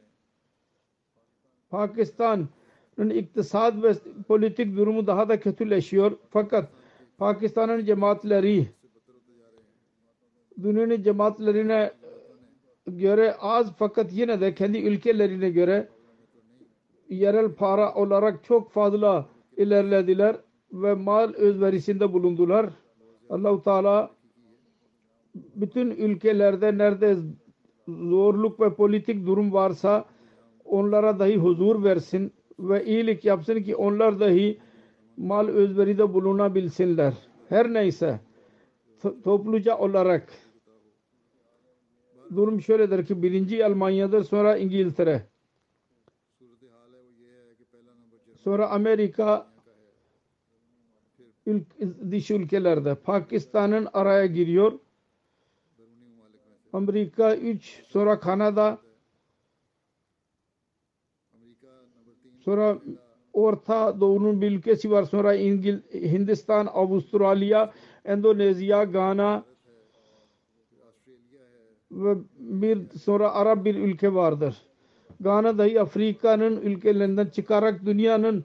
Pakistan'ın 1.70 3.10
iktisat 3.10 3.82
ve 3.82 3.94
politik 4.28 4.76
durumu 4.76 5.06
daha 5.06 5.28
da 5.28 5.40
kötüleşiyor. 5.40 6.12
Fakat 6.30 6.70
Pakistan'ın 7.18 7.84
cemaatleri 7.84 8.66
dünyanın 10.62 11.02
cemaatlerine 11.02 11.92
göre 12.86 13.34
az 13.40 13.72
fakat 13.78 14.12
yine 14.12 14.40
de 14.40 14.54
kendi 14.54 14.78
ülkelerine 14.78 15.50
göre 15.50 15.88
yerel 17.08 17.52
para 17.52 17.94
olarak 17.94 18.44
çok 18.44 18.70
fazla 18.70 19.26
ilerlediler 19.56 20.36
ve 20.72 20.94
mal 20.94 21.32
özverisinde 21.34 22.12
bulundular. 22.12 22.70
Allahu 23.30 23.62
Teala 23.62 24.10
bütün 25.34 25.90
ülkelerde 25.90 26.78
nerede 26.78 27.16
zorluk 27.88 28.60
ve 28.60 28.74
politik 28.74 29.26
durum 29.26 29.52
varsa 29.52 30.04
onlara 30.70 31.18
dahi 31.18 31.36
huzur 31.36 31.84
versin 31.84 32.32
ve 32.58 32.84
iyilik 32.84 33.24
yapsın 33.24 33.62
ki 33.62 33.76
onlar 33.76 34.20
dahi 34.20 34.58
mal 35.16 35.48
özveride 35.48 36.14
bulunabilsinler. 36.14 37.14
Her 37.48 37.72
neyse 37.72 38.20
topluca 39.24 39.78
olarak 39.78 40.32
durum 42.36 42.62
şöyledir 42.62 43.06
ki 43.06 43.22
birinci 43.22 43.64
Almanya'dır 43.66 44.24
sonra 44.24 44.56
İngiltere. 44.56 45.22
Sonra 48.36 48.70
Amerika 48.70 49.46
ülk, 51.46 51.66
dış 52.10 52.30
ülkelerde. 52.30 52.94
Pakistan'ın 52.94 53.88
araya 53.92 54.26
giriyor. 54.26 54.72
Amerika 56.72 57.36
3 57.36 57.82
sonra 57.88 58.20
Kanada 58.20 58.78
sonra 62.46 62.78
Orta 63.32 64.00
Doğu'nun 64.00 64.40
bir 64.40 64.50
ülkesi 64.50 64.90
var 64.90 65.02
sonra 65.02 65.34
İngil 65.34 65.78
Hindistan, 65.92 66.66
Avustralya, 66.66 67.72
Endonezya, 68.04 68.84
Gana 68.84 69.44
ve 71.90 72.14
bir 72.38 72.78
sonra 73.02 73.34
Arap 73.34 73.64
bir 73.64 73.74
ülke 73.74 74.14
vardır. 74.14 74.56
Gana 75.20 75.58
dahi 75.58 75.80
Afrika'nın 75.80 76.60
ülkelerinden 76.60 77.26
çıkarak 77.26 77.86
dünyanın 77.86 78.44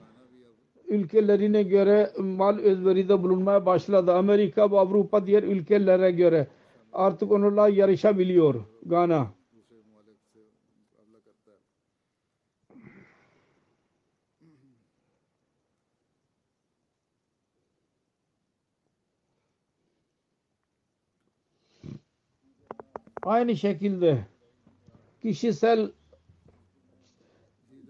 ülkelerine 0.88 1.62
göre 1.62 2.10
mal 2.18 2.58
özveride 2.58 3.22
bulunmaya 3.22 3.66
başladı. 3.66 4.12
Amerika 4.12 4.70
ve 4.70 4.78
Avrupa 4.78 5.26
diğer 5.26 5.42
ülkelere 5.42 6.10
göre 6.10 6.46
artık 6.92 7.32
onlarla 7.32 7.68
yarışabiliyor 7.68 8.54
Gana. 8.86 9.41
Aynı 23.22 23.56
şekilde 23.56 24.26
kişisel 25.22 25.92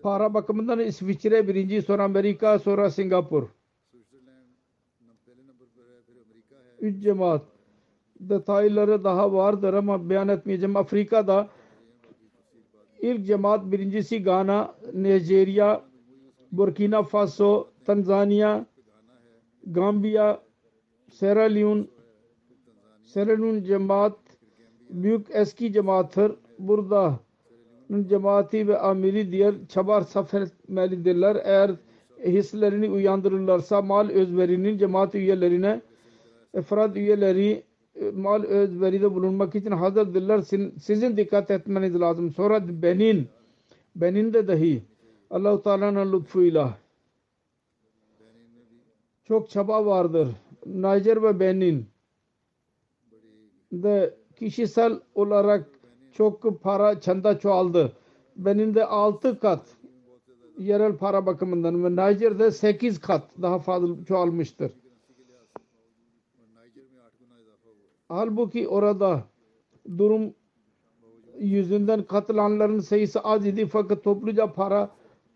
para 0.03 0.35
bakımından 0.35 0.81
İsviçre 0.81 1.49
birinci 1.49 1.83
sonra 1.83 2.05
Amerika 2.05 2.59
sonra 2.59 2.91
Singapur. 2.91 3.49
Üç 6.81 7.03
cemaat 7.03 7.43
detayları 8.21 9.05
daha 9.05 9.33
vardır 9.33 9.75
ama 9.75 10.11
beyan 10.11 10.29
etmeyeceğim. 10.29 10.77
Afrika'da 10.77 11.49
ilk 13.01 13.27
cemaat 13.27 13.73
birincisi 13.73 14.23
Ghana, 14.23 14.75
Nigeria, 14.95 15.83
Burkina 16.53 17.03
Faso, 17.03 17.69
Tanzanya, 17.85 18.67
Gambia, 19.67 20.41
Sierra 21.11 21.43
Leone, 21.43 21.85
Sierra 23.03 23.33
Leone 23.33 23.65
cemaat 23.65 24.22
büyük 24.93 25.27
eski 25.31 25.73
cemaattir. 25.73 26.33
Burada 26.59 27.19
cemaati 28.07 28.69
ve 28.69 28.79
amiri 28.79 29.33
diğer 29.33 29.55
çabar 29.69 30.01
safar 30.01 30.43
etmelidirler. 30.43 31.37
Eğer 31.45 31.71
hislerini 32.25 32.91
uyandırırlarsa 32.91 33.83
mal 33.83 34.09
özverinin 34.09 34.79
cemaat 34.79 35.15
üyelerine 35.15 35.81
efrad 36.55 36.97
üyeleri 36.97 37.63
e, 37.95 38.11
mal 38.11 38.43
özveride 38.43 39.15
bulunmak 39.15 39.55
için 39.55 39.71
hazırdırlar. 39.71 40.43
Sizin 40.81 41.17
dikkat 41.17 41.51
etmeniz 41.51 42.01
lazım. 42.01 42.31
Sonra 42.31 42.83
Benin 42.83 43.29
Benin'de 43.97 44.49
dahi 44.49 44.83
Allah-u 45.31 45.63
Teala'nın 45.63 46.13
lütfuyla 46.13 46.79
çok 49.25 49.51
çaba 49.51 49.87
vardır. 49.87 50.29
Niger 50.67 51.23
ve 51.23 51.41
Benin 51.41 51.87
de 53.73 54.15
kişisel 54.43 55.01
olarak 55.15 55.71
çok 56.13 56.63
para 56.63 57.01
çanda 57.01 57.39
çoğaldı. 57.39 57.93
Benim 58.37 58.75
de 58.75 58.87
6 58.87 59.39
kat 59.39 59.61
yerel 60.59 60.97
para 60.97 61.27
bakımından 61.27 61.85
ve 61.85 61.91
Niger'de 61.91 62.51
8 62.51 63.01
kat 63.01 63.23
daha 63.43 63.59
fazla 63.59 64.05
çoğalmıştır. 64.05 64.73
Halbuki 68.09 68.69
orada 68.69 69.25
durum 69.99 70.35
yüzünden 71.39 72.03
katılanların 72.03 72.81
sayısı 72.81 73.21
az 73.21 73.47
idi 73.47 73.67
fakat 73.67 74.05
topluca 74.05 74.53
para 74.53 74.91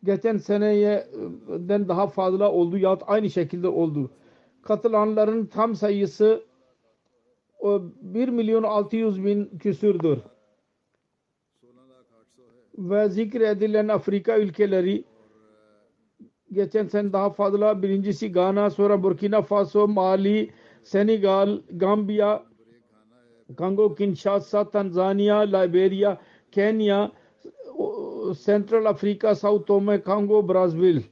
geçen 0.04 0.36
seneyeden 0.36 1.88
daha 1.88 2.06
fazla 2.06 2.52
oldu 2.52 2.78
ya 2.78 2.98
aynı 3.06 3.30
şekilde 3.30 3.68
oldu. 3.68 4.10
Katılanların 4.62 5.46
tam 5.46 5.74
sayısı 5.74 6.42
1 7.62 8.28
milyon 8.28 8.62
600 8.62 9.24
bin 9.24 9.58
küsürdür. 9.58 10.18
Ve 12.78 13.08
zikredilen 13.08 13.88
Afrika 13.88 14.38
ülkeleri 14.38 15.04
geçen 16.52 16.86
sene 16.86 17.12
daha 17.12 17.30
fazla 17.30 17.82
birincisi 17.82 18.32
Ghana 18.32 18.70
sonra 18.70 19.02
Burkina 19.02 19.42
Faso, 19.42 19.88
Mali, 19.88 20.50
Senegal, 20.82 21.60
Gambia, 21.70 22.42
Kongo, 23.56 23.94
Kinshasa, 23.94 24.70
Tanzania, 24.70 25.38
Liberia, 25.40 26.20
Kenya 26.52 27.12
Central 28.44 28.86
Africa, 28.86 29.34
Sao 29.34 29.64
Tome, 29.64 30.02
Congo, 30.02 30.48
Brazzaville 30.48 31.02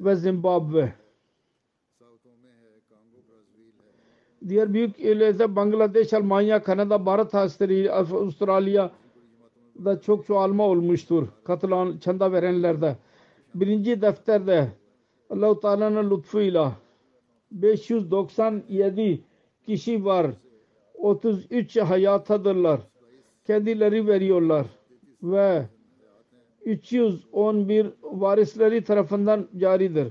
ve 0.00 0.16
Zimbabwe. 0.16 1.03
Diğer 4.48 4.74
büyük 4.74 5.00
ülkeler 5.00 5.56
Bangladeş, 5.56 6.12
Almanya, 6.12 6.62
Kanada, 6.62 7.06
Barat, 7.06 7.34
Avustralya, 7.34 7.94
Avustralya'da 7.94 10.00
çok 10.00 10.26
çoğalma 10.26 10.64
olmuştur. 10.64 11.28
Katılan, 11.44 11.98
çanda 11.98 12.32
verenlerde. 12.32 12.96
Birinci 13.54 14.02
defterde 14.02 14.68
Allah-u 15.30 15.60
Teala'nın 15.60 16.10
lütfuyla 16.10 16.72
597 17.52 19.20
kişi 19.66 20.04
var. 20.04 20.26
33 20.94 21.76
hayatadırlar. 21.76 22.80
Kendileri 23.46 24.06
veriyorlar. 24.06 24.66
Ve 25.22 25.62
311 26.64 27.86
varisleri 28.02 28.84
tarafından 28.84 29.48
caridir. 29.56 30.08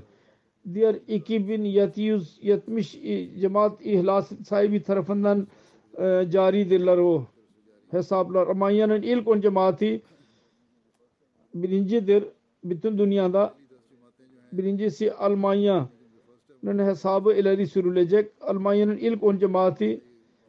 Diğer 0.74 0.96
2770 1.08 2.92
cemaat 3.40 3.86
ihlas 3.86 4.32
sahibi 4.44 4.82
tarafından 4.82 5.48
e, 5.98 6.26
caridirler 6.30 6.98
o 6.98 7.24
hesaplar. 7.90 8.46
Almanya'nın 8.46 9.02
ilk 9.02 9.28
on 9.28 9.40
cemaati 9.40 10.02
birincidir 11.54 12.24
bütün 12.64 12.98
dünyada. 12.98 13.54
Birincisi 14.52 15.12
Almanya'nın 15.12 16.78
hesabı 16.86 17.32
ileri 17.32 17.66
sürülecek. 17.66 18.30
Almanya'nın 18.40 18.96
ilk 18.96 19.22
on 19.22 19.38
cemaati 19.38 20.00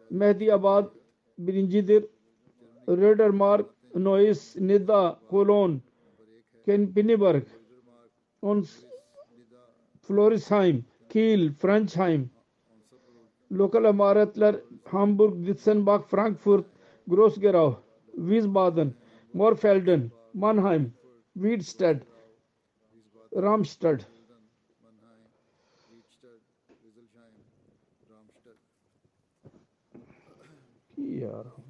Mehdiyabad 0.10 0.90
birincidir. 1.40 2.06
Rödermark, 2.90 3.66
Neuss, 3.96 4.56
Nidda, 4.56 5.20
Cologne, 5.30 5.78
Pinneberg, 6.66 7.44
فلورسہائم، 10.08 10.80
کیل 11.10 11.48
فرنچ 11.62 11.98
ہائم 11.98 12.24
لوکل 13.52 13.86
عمارت 13.86 14.38
لر 14.38 14.56
ہامبرگ 14.94 15.36
وتسن 15.48 15.84
باغ 15.84 16.02
فرانکفورت 16.10 16.68
گروس 17.08 17.38
گراؤ 17.44 17.72
ویز 18.14 18.46
بادن 18.58 18.90
مور 19.34 19.54
فیلڈن 19.62 20.08
مانہائم 20.42 20.84
ویڈسٹڈ 21.36 22.04
رامسٹڈ 23.44 24.02
یار۔ 30.98 31.65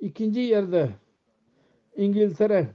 İkinci 0.00 0.40
yerde 0.40 0.90
İngiltere. 1.96 2.68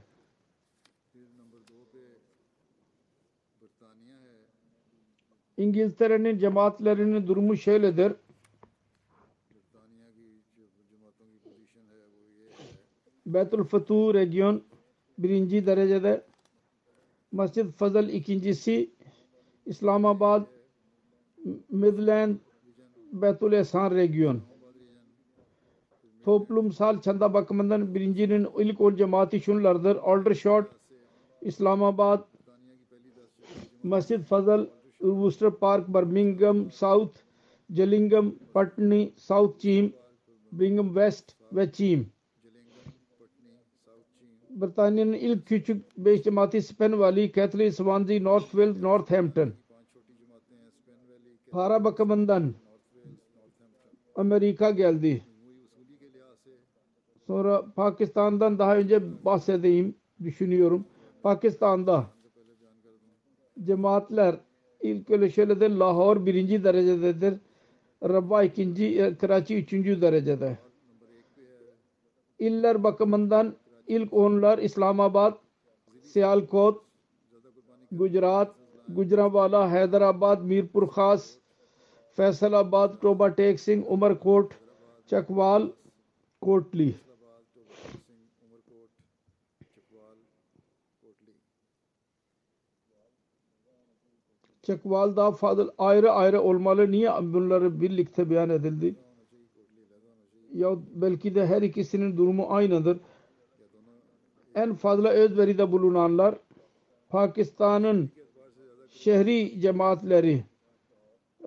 İngiltere'nin 5.56 6.38
cemaatlerinin 6.38 7.26
durumu 7.26 7.56
şöyledir. 7.56 8.12
Betül 13.26 13.64
Fatuh 13.64 14.14
region 14.14 14.62
birinci 15.18 15.66
derecede. 15.66 16.24
Masjid 17.32 17.66
Fazıl 17.70 18.08
ikincisi 18.08 18.90
İslamabad 19.66 20.46
Midland 21.70 22.36
Betül 23.12 23.52
Ehsan 23.52 23.90
region. 23.90 24.40
Toplumsal 26.24 27.00
çanda 27.00 27.34
bakımından 27.34 27.94
birincinin 27.94 28.48
ilk 28.58 28.80
on 28.80 28.96
cemaati 28.96 29.40
şunlardır. 29.40 29.96
Aldershot, 29.96 30.66
İslamabad, 31.42 32.24
Masjid 33.82 34.20
Fazıl, 34.20 34.66
Worcester 34.98 35.50
Park, 35.50 35.88
Birmingham, 35.88 36.70
South, 36.70 37.18
Gillingham, 37.70 38.34
Putney, 38.54 39.12
South 39.16 39.58
Cheam, 39.58 39.92
Brigham 40.52 40.86
West 40.86 41.36
ve 41.52 41.72
Cheam. 41.72 42.06
برطانیہ 44.54 44.60
Britanya'nın 44.60 45.12
ilk 45.12 45.46
küçük 45.46 45.98
beş 45.98 46.22
cemaati 46.22 46.62
Spen 46.62 46.98
Valley, 46.98 47.32
Catholic, 47.32 47.72
Swansea, 47.72 48.22
North 48.22 48.50
Wales, 48.50 48.82
Northampton. 48.82 49.52
Para 51.50 51.84
bakımından 51.84 52.54
Amerika 54.14 54.70
geldi. 54.70 55.22
Sonra 57.26 57.64
Pakistan'dan 57.76 58.58
daha 58.58 58.76
önce 58.76 59.24
bahsedeyim 59.24 59.94
düşünüyorum. 60.24 60.84
Pakistan'da 61.22 62.06
cemaatler 63.64 64.36
ilk 64.82 65.10
öyle 65.10 65.30
şöyledir. 65.30 65.70
Lahore 65.70 66.26
birinci 66.26 66.64
derecededir. 66.64 67.34
Rabba 68.02 68.42
ikinci, 68.42 69.02
e, 69.02 69.16
Karachi 69.16 69.56
üçüncü 69.56 70.02
derecede. 70.02 70.58
İller 72.38 72.84
bakımından 72.84 73.54
ilk 73.86 74.12
onlar 74.12 74.58
İslamabad, 74.58 75.34
Sialkot, 76.02 76.82
Gujarat, 77.92 78.54
Gujranwala, 78.88 79.70
Hyderabad, 79.70 80.42
Mirpur 80.42 80.88
Khas, 80.88 81.34
Faisalabad, 82.12 83.00
Toba 83.00 83.34
Tek 83.34 83.60
Singh, 83.60 83.92
Umarkot, 83.92 84.52
Chakwal, 85.06 85.68
Kotli. 86.40 86.94
Çakval'da 94.66 95.32
fazıl 95.32 95.68
ayrı 95.78 96.10
ayrı 96.12 96.42
olmalı. 96.42 96.90
Niye 96.90 97.10
bunları 97.20 97.80
birlikte 97.80 98.30
beyan 98.30 98.50
edildi? 98.50 98.94
Ya 100.54 100.76
belki 100.94 101.34
de 101.34 101.46
her 101.46 101.62
ikisinin 101.62 102.16
durumu 102.16 102.46
aynıdır. 102.48 102.98
En 104.54 104.74
fazla 104.74 105.08
özveride 105.08 105.72
bulunanlar 105.72 106.34
Pakistan'ın 107.08 108.10
şehri 108.90 109.60
cemaatleri 109.60 110.44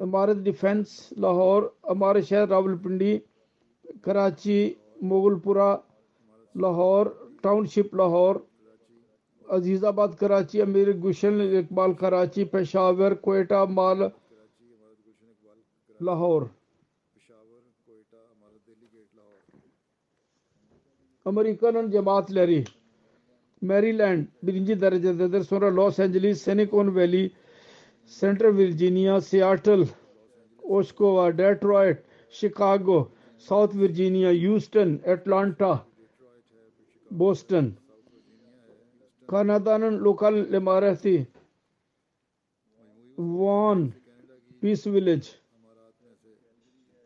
Amaret 0.02 0.46
Defense, 0.46 1.22
Lahore, 1.22 1.66
Amaret 1.84 2.26
Şehir 2.26 2.50
Rawalpindi, 2.50 3.26
Karachi, 4.02 4.78
Mogulpura, 5.02 5.84
Lahore, 6.56 7.10
Township 7.44 7.98
Lahore, 7.98 8.40
عزیز 9.56 9.84
آباد 9.84 10.12
کراچی، 10.20 10.62
امیر 10.62 10.88
گلشن 11.04 11.40
اقبال 11.58 11.94
کراچی، 11.94 12.44
پشاور، 12.52 13.12
کوئٹہ، 13.26 13.64
مال 13.70 14.00
لاہور۔ 16.00 16.42
امریکن 21.26 21.78
ان 21.78 21.90
جماعت 21.92 22.32
لہری 22.32 22.62
میری 23.62 23.92
لینڈ 23.92 24.26
برنجی 24.44 24.76
درجہ 24.84 25.12
دیدر 25.20 25.44
سورا 25.44 25.70
لاس 25.70 26.00
اینجلیس، 26.00 26.42
سینیکون 26.42 26.90
ویلی 26.96 27.28
سینٹر 28.12 28.46
ورجینیا 28.58 29.20
سیاٹل 29.30 29.82
اوشکوہ 30.64 31.30
ڈیٹرائٹ، 31.38 32.02
شکاگو، 32.34 33.04
ساؤتھ 33.48 33.76
ورجینیا 33.78 34.30
یوسٹن، 34.30 34.96
اٹلانٹا، 35.06 35.74
بوسٹن۔ 37.12 37.70
خاندان 39.30 39.82
لوکل 40.04 40.36
لمارسی 40.52 41.18
وان 43.18 43.88
پیس 44.62 44.86
ویلیج 44.88 45.30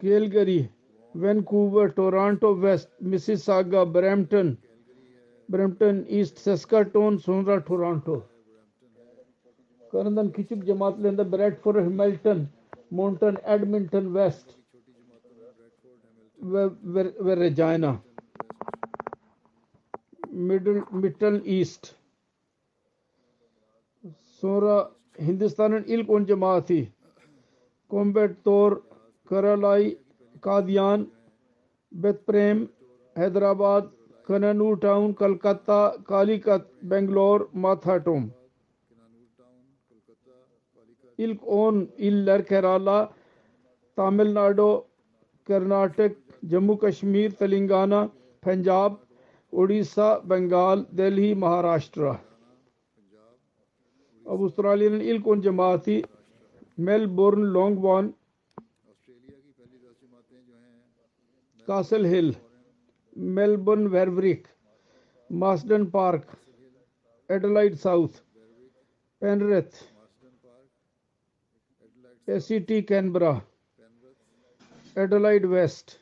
کیلگری 0.01 0.61
وینکوور 1.15 1.87
ٹورانٹو 1.95 2.53
ویسٹ 2.55 2.89
مسز 3.03 3.43
ساگا 3.45 3.83
برمپٹن 3.93 4.53
برمپٹن 5.49 6.01
ایسٹ 6.07 6.37
سسکاٹون 6.39 7.17
سونرا 7.17 7.57
ٹورانٹو 7.67 8.19
کرندن 9.93 10.29
کھچک 10.31 10.65
جماعت 10.67 10.99
لیندہ 10.99 11.23
بریڈ 11.29 11.57
فور 11.63 11.75
ہیملٹن 11.75 12.43
مونٹن 12.91 13.35
ایڈمنٹن 13.43 14.07
ویسٹ 14.15 14.59
ویریجائنا 17.19 17.93
مڈل 20.43 20.79
مٹل 20.93 21.39
ایسٹ 21.45 21.93
سورا 24.41 24.77
ہندوستان 25.27 25.73
القون 25.73 26.25
جماعتی 26.25 26.85
کومبٹور 27.87 28.71
کرلائی 29.29 29.95
کادیان 30.41 31.03
بتپریم 31.91 32.65
حیدرآباد 33.17 33.81
کننور 34.27 34.75
ٹاؤن، 34.75 35.13
کلکتہ، 35.13 35.91
کالیکت، 36.07 36.83
بنگلور 36.83 37.41
ماتھاٹوم 37.53 38.27
کیرالہ 42.47 43.05
تامل 43.95 44.33
ناڈو، 44.33 44.81
کرناٹک، 45.45 46.41
جموں 46.43 46.75
کشمیر، 46.75 47.29
تلنگانہ، 47.39 48.05
پنجاب، 48.41 48.93
اڑیسہ، 49.53 50.19
بنگال 50.27 50.83
دلہی 50.97 51.33
مہاراشٹرا۔ 51.33 52.13
اب 54.25 54.43
آسٹریلین 54.45 55.09
الکون 55.09 55.41
جماعتی 55.41 56.01
میلبورن 56.87 57.45
لانگ 57.53 57.77
وان، 57.83 58.11
کاسل 61.67 62.05
ہل 62.05 62.29
میلبرن 63.35 63.87
ویرورک 63.93 64.47
ماسڈن 65.29 65.85
پارک، 65.89 66.35
ایڈلائڈ 67.29 67.79
ساؤتھ، 67.79 68.21
پینرتھ، 69.21 69.75
اے 72.27 72.59
ٹی 72.67 72.81
کینبرا، 72.81 73.33
ایڈلائڈ 74.95 75.45
ویسٹ، 75.45 75.97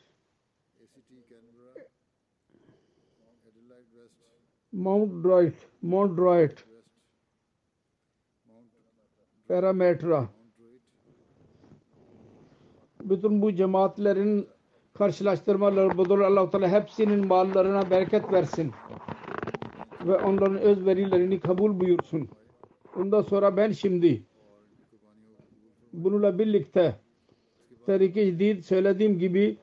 ماؤنٹ 4.74 5.24
ڈرائٹ 6.17 6.61
parametra 9.50 10.30
bütün 13.04 13.41
bu 13.41 13.56
cemaatlerin 13.56 14.47
karşılaştırmaları 14.93 15.97
budur. 15.97 16.20
allah 16.20 16.50
Teala 16.50 16.68
hepsinin 16.68 17.28
mallarına 17.28 17.89
bereket 17.89 18.34
versin. 18.34 18.72
Ve 20.06 20.18
onların 20.18 20.58
özverilerini 20.58 21.39
kabul 21.39 21.80
buyursun. 21.80 22.30
Ondan 22.95 23.22
sonra 23.22 23.58
ben 23.58 23.72
şimdi 23.72 24.24
bununla 25.93 26.39
birlikte 26.39 26.95
Tariki 27.86 28.26
Cidid 28.26 28.64
söylediğim 28.64 29.20
gibi 29.20 29.58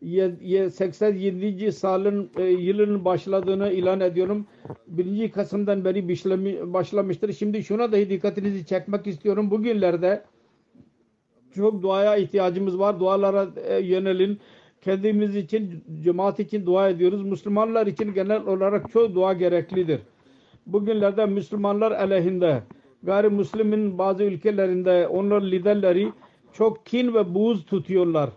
87. 0.00 1.72
salın 1.72 2.30
e, 2.36 2.44
yılın 2.44 3.04
başladığını 3.04 3.72
ilan 3.72 4.00
ediyorum. 4.00 4.46
1. 4.86 5.30
Kasım'dan 5.30 5.84
beri 5.84 6.08
başlamıştır. 6.72 7.32
Şimdi 7.32 7.64
şuna 7.64 7.92
dahi 7.92 8.10
dikkatinizi 8.10 8.66
çekmek 8.66 9.06
istiyorum. 9.06 9.50
Bugünlerde 9.50 10.24
çok 11.54 11.82
duaya 11.82 12.16
ihtiyacımız 12.16 12.78
var. 12.78 13.00
Dualara 13.00 13.48
e, 13.68 13.78
yönelin. 13.78 14.40
Kendimiz 14.80 15.36
için, 15.36 15.84
cemaat 16.00 16.40
için 16.40 16.66
dua 16.66 16.88
ediyoruz. 16.88 17.22
Müslümanlar 17.22 17.86
için 17.86 18.14
genel 18.14 18.46
olarak 18.46 18.90
çok 18.92 19.14
dua 19.14 19.32
gereklidir. 19.32 20.00
Bugünlerde 20.66 21.26
Müslümanlar 21.26 21.92
aleyhinde, 21.92 22.62
gayrimüslimin 23.02 23.98
bazı 23.98 24.22
ülkelerinde 24.22 25.08
onların 25.08 25.50
liderleri 25.50 26.12
çok 26.52 26.86
kin 26.86 27.14
ve 27.14 27.34
buz 27.34 27.66
tutuyorlar. 27.66 28.30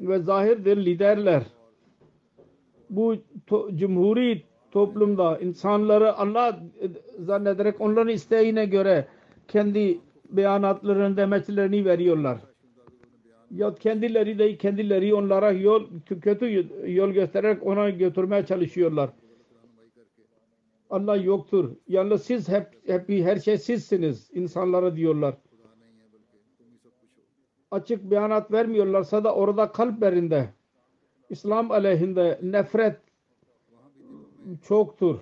Ve 0.00 0.18
zahirdir 0.18 0.84
liderler 0.84 1.42
bu 2.90 3.14
to- 3.46 3.76
cumhuri 3.76 4.42
toplumda 4.70 5.38
insanları 5.38 6.16
Allah 6.16 6.60
zannederek 7.18 7.80
onların 7.80 8.12
isteğine 8.12 8.66
göre 8.66 9.06
kendi 9.48 9.98
beyanatlarını, 10.30 11.16
demeçlerini 11.16 11.84
veriyorlar. 11.84 12.38
Ya 13.50 13.74
kendileri 13.74 14.38
de 14.38 14.56
kendileri 14.56 15.14
onlara 15.14 15.50
yol 15.50 15.84
kötü 16.20 16.68
yol 16.86 17.10
göstererek 17.10 17.66
ona 17.66 17.90
götürmeye 17.90 18.46
çalışıyorlar. 18.46 19.10
Allah 20.90 21.16
yoktur. 21.16 21.76
Yalnız 21.88 22.22
siz 22.22 22.48
hep, 22.48 22.66
hep 22.86 23.08
her 23.08 23.36
şey 23.36 23.58
sizsiniz 23.58 24.30
insanlara 24.34 24.96
diyorlar 24.96 25.34
açık 27.70 28.10
beyanat 28.10 28.52
vermiyorlarsa 28.52 29.24
da 29.24 29.34
orada 29.34 29.72
kalplerinde 29.72 30.48
İslam 31.30 31.70
aleyhinde 31.70 32.38
nefret 32.42 32.96
çoktur. 34.62 35.20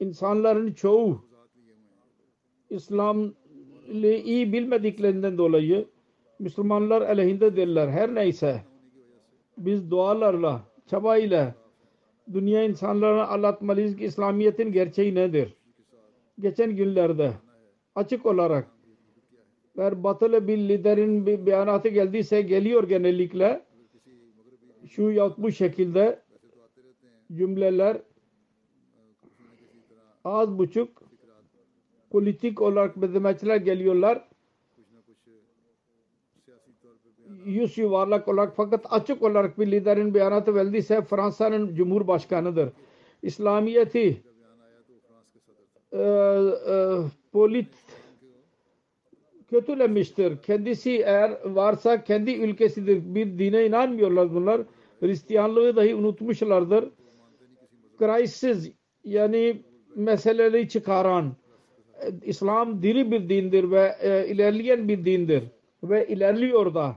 İnsanların 0.00 0.72
çoğu 0.72 1.24
İslam'ı 2.70 3.32
iyi 4.24 4.52
bilmediklerinden 4.52 5.38
dolayı 5.38 5.88
Müslümanlar 6.38 7.02
aleyhinde 7.02 7.56
derler. 7.56 7.88
Her 7.88 8.14
neyse 8.14 8.62
biz 9.58 9.90
dualarla, 9.90 10.62
çabayla 10.86 11.54
dünya 12.32 12.64
insanlarına 12.64 13.26
anlatmalıyız 13.26 13.96
ki 13.96 14.04
İslamiyet'in 14.04 14.72
gerçeği 14.72 15.14
nedir? 15.14 15.54
Geçen 16.40 16.76
günlerde 16.76 17.32
açık 17.94 18.26
olarak 18.26 18.75
eğer 19.78 20.04
batılı 20.04 20.48
bir 20.48 20.58
liderin 20.58 21.26
bir 21.26 21.46
beyanatı 21.46 21.88
geldiyse 21.88 22.42
geliyor 22.42 22.88
genellikle 22.88 23.62
şu 24.88 25.02
yahut 25.02 25.38
bu 25.38 25.52
şekilde 25.52 26.20
cümleler 27.32 27.96
az 30.24 30.58
buçuk 30.58 31.02
politik 32.10 32.60
olarak 32.60 33.02
demeçler 33.02 33.56
geliyorlar. 33.56 34.28
Yüz 37.44 37.78
yuvarlak 37.78 38.28
olarak 38.28 38.52
fakat 38.56 38.86
açık 38.90 39.22
olarak 39.22 39.60
bir 39.60 39.70
liderin 39.70 40.14
beyanatı 40.14 40.54
verildi 40.54 40.82
Fransa'nın 40.82 41.74
Cumhurbaşkanıdır. 41.74 42.72
İslamiyeti 43.22 44.22
e, 45.92 45.98
e, 45.98 46.98
polit 47.32 47.68
kötülemiştir. 49.50 50.42
Kendisi 50.42 50.90
eğer 50.90 51.38
varsa 51.44 52.04
kendi 52.04 52.32
ülkesidir. 52.32 53.14
Bir 53.14 53.38
dine 53.38 53.66
inanmıyorlar 53.66 54.34
bunlar. 54.34 54.60
Hristiyanlığı 55.00 55.76
dahi 55.76 55.94
unutmuşlardır. 55.94 56.90
Crisis 57.98 58.72
yani 59.04 59.62
meseleleri 59.96 60.68
çıkaran 60.68 61.36
İslam 62.22 62.82
diri 62.82 63.10
bir 63.10 63.28
dindir 63.28 63.70
ve 63.70 63.92
e, 64.00 64.28
ilerleyen 64.28 64.88
bir 64.88 65.04
dindir 65.04 65.44
ve 65.82 66.06
ilerliyor 66.06 66.74
da 66.74 66.96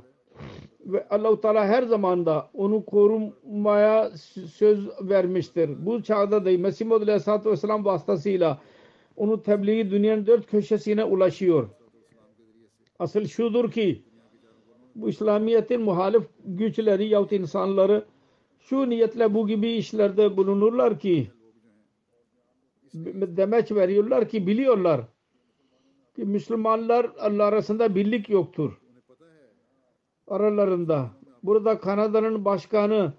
ve 0.86 1.08
Allah-u 1.10 1.42
Teala 1.42 1.66
her 1.66 1.84
zaman 1.84 2.26
da 2.26 2.50
onu 2.54 2.86
korumaya 2.86 4.12
söz 4.54 4.90
vermiştir. 5.02 5.86
Bu 5.86 6.04
çağda 6.04 6.46
da 6.46 6.58
Mesih 6.58 6.86
Muhammed 6.86 7.08
Aleyhisselatü 7.08 7.52
Vesselam 7.52 7.86
vasıtasıyla 7.86 8.60
onun 9.16 9.38
tebliği 9.38 9.92
dünyanın 9.92 10.26
dört 10.26 10.48
köşesine 10.48 11.04
ulaşıyor. 11.04 11.70
Asıl 13.00 13.26
şudur 13.26 13.72
ki 13.72 14.04
bu 14.96 15.10
İslamiyet'in 15.10 15.82
muhalif 15.82 16.24
güçleri 16.46 17.08
yahut 17.08 17.32
insanları 17.32 18.06
şu 18.60 18.90
niyetle 18.90 19.34
bu 19.34 19.48
gibi 19.48 19.72
işlerde 19.72 20.38
bulunurlar 20.38 21.00
ki 21.00 21.32
demeç 22.94 23.72
veriyorlar 23.72 24.30
ki 24.30 24.48
biliyorlar 24.48 25.02
ki 26.16 26.26
Müslümanlar 26.26 27.12
Allah 27.20 27.44
arasında 27.44 27.96
birlik 27.96 28.30
yoktur. 28.30 28.82
Aralarında. 30.28 31.10
Burada 31.44 31.80
Kanada'nın 31.80 32.46
başkanını 32.46 33.14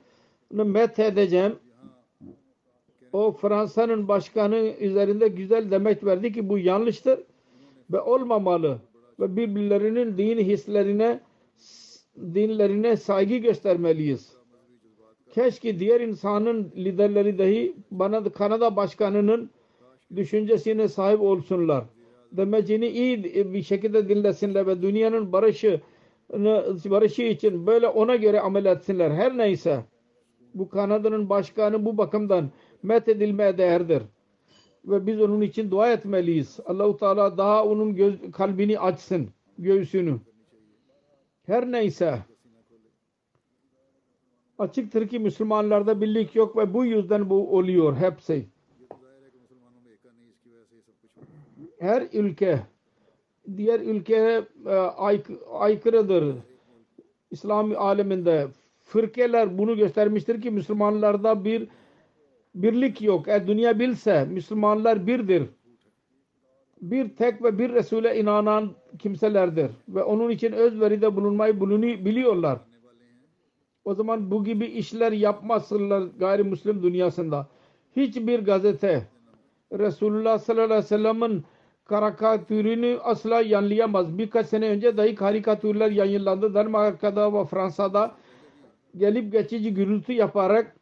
met 0.51 0.99
edeceğim. 0.99 1.57
O 3.13 3.33
Fransa'nın 3.33 4.09
başkanı 4.09 4.57
üzerinde 4.57 5.29
güzel 5.29 5.71
demeç 5.71 6.05
verdi 6.05 6.33
ki 6.33 6.49
bu 6.49 6.59
yanlıştır 6.59 7.21
ve 7.91 8.01
olmamalı 8.01 8.79
ve 9.21 9.37
birbirlerinin 9.37 10.19
din 10.19 10.39
hislerine 10.39 11.21
dinlerine 12.19 12.97
saygı 12.97 13.37
göstermeliyiz. 13.37 14.33
Keşke 15.35 15.79
diğer 15.79 16.01
insanın 16.01 16.73
liderleri 16.77 17.39
dahi 17.39 17.77
bana 17.91 18.25
Kanada 18.25 18.77
başkanının 18.77 19.51
düşüncesine 20.17 20.89
sahip 20.89 21.21
olsunlar. 21.21 21.85
Demecini 22.33 22.89
iyi 22.89 23.25
bir 23.25 23.63
şekilde 23.63 24.09
dinlesinler 24.09 24.67
ve 24.67 24.83
dünyanın 24.83 25.33
barışı 25.33 25.81
barışı 26.91 27.23
için 27.23 27.67
böyle 27.67 27.89
ona 27.89 28.17
göre 28.17 28.41
amel 28.41 28.65
etsinler. 28.65 29.11
Her 29.11 29.39
neyse 29.39 29.85
bu 30.55 30.69
Kanada'nın 30.69 31.31
başkanı 31.31 31.85
bu 31.85 31.99
bakımdan 31.99 32.51
met 32.83 33.09
edilmeye 33.09 33.59
değerdir. 33.59 34.03
Ve 34.85 35.07
biz 35.07 35.21
onun 35.21 35.41
için 35.41 35.71
dua 35.71 35.93
etmeliyiz. 35.93 36.61
Allahu 36.67 36.97
Teala 36.97 37.39
daha 37.39 37.65
onun 37.65 37.95
göz, 37.97 38.15
kalbini 38.33 38.79
açsın, 38.79 39.29
göğsünü. 39.59 40.19
Her 41.47 41.73
neyse 41.73 42.19
açıktır 44.59 45.09
ki 45.09 45.19
Müslümanlarda 45.19 46.01
birlik 46.01 46.35
yok 46.35 46.57
ve 46.57 46.75
bu 46.75 46.85
yüzden 46.85 47.31
bu 47.31 47.57
oluyor 47.57 47.97
hepsi. 47.97 48.47
Her 51.79 52.09
ülke 52.13 52.61
diğer 53.57 53.81
ülkeye 53.81 54.45
ayk 54.97 55.27
aykırıdır. 55.53 56.37
İslam 57.31 57.73
aleminde 57.77 58.49
fırkeler 58.83 59.59
bunu 59.59 59.77
göstermiştir 59.77 60.43
ki 60.43 60.51
Müslümanlarda 60.51 61.45
bir 61.45 61.69
birlik 62.55 63.03
yok. 63.03 63.29
Eğer 63.29 63.47
dünya 63.47 63.79
bilse 63.79 64.25
Müslümanlar 64.25 65.07
birdir. 65.07 65.49
Bir 66.83 67.09
tek 67.09 67.43
ve 67.43 67.59
bir 67.59 67.73
Resul'e 67.73 68.21
inanan 68.21 68.71
kimselerdir. 68.99 69.71
Ve 69.89 70.03
onun 70.03 70.31
için 70.31 70.53
özveride 70.53 71.17
bulunmayı 71.17 71.61
bulunu 71.61 71.83
biliyorlar. 71.83 72.59
O 73.85 73.95
zaman 73.95 74.31
bu 74.31 74.45
gibi 74.45 74.67
işler 74.67 75.13
yapmasınlar 75.13 76.03
gayrimüslim 76.19 76.83
dünyasında. 76.83 77.49
Hiçbir 77.97 78.39
gazete 78.39 79.07
Resulullah 79.73 80.39
sallallahu 80.39 80.65
aleyhi 80.65 80.83
ve 80.83 80.87
sellem'in 80.87 81.45
karikatürünü 81.85 82.99
asla 83.03 83.41
yanlayamaz. 83.41 84.19
Birkaç 84.19 84.47
sene 84.47 84.69
önce 84.69 84.97
dahi 84.97 85.15
karikatürler 85.15 85.91
yayınlandı. 85.91 86.55
Danimarka'da 86.55 87.35
ve 87.35 87.45
Fransa'da 87.45 88.15
gelip 88.97 89.33
geçici 89.33 89.75
gürültü 89.75 90.13
yaparak 90.13 90.77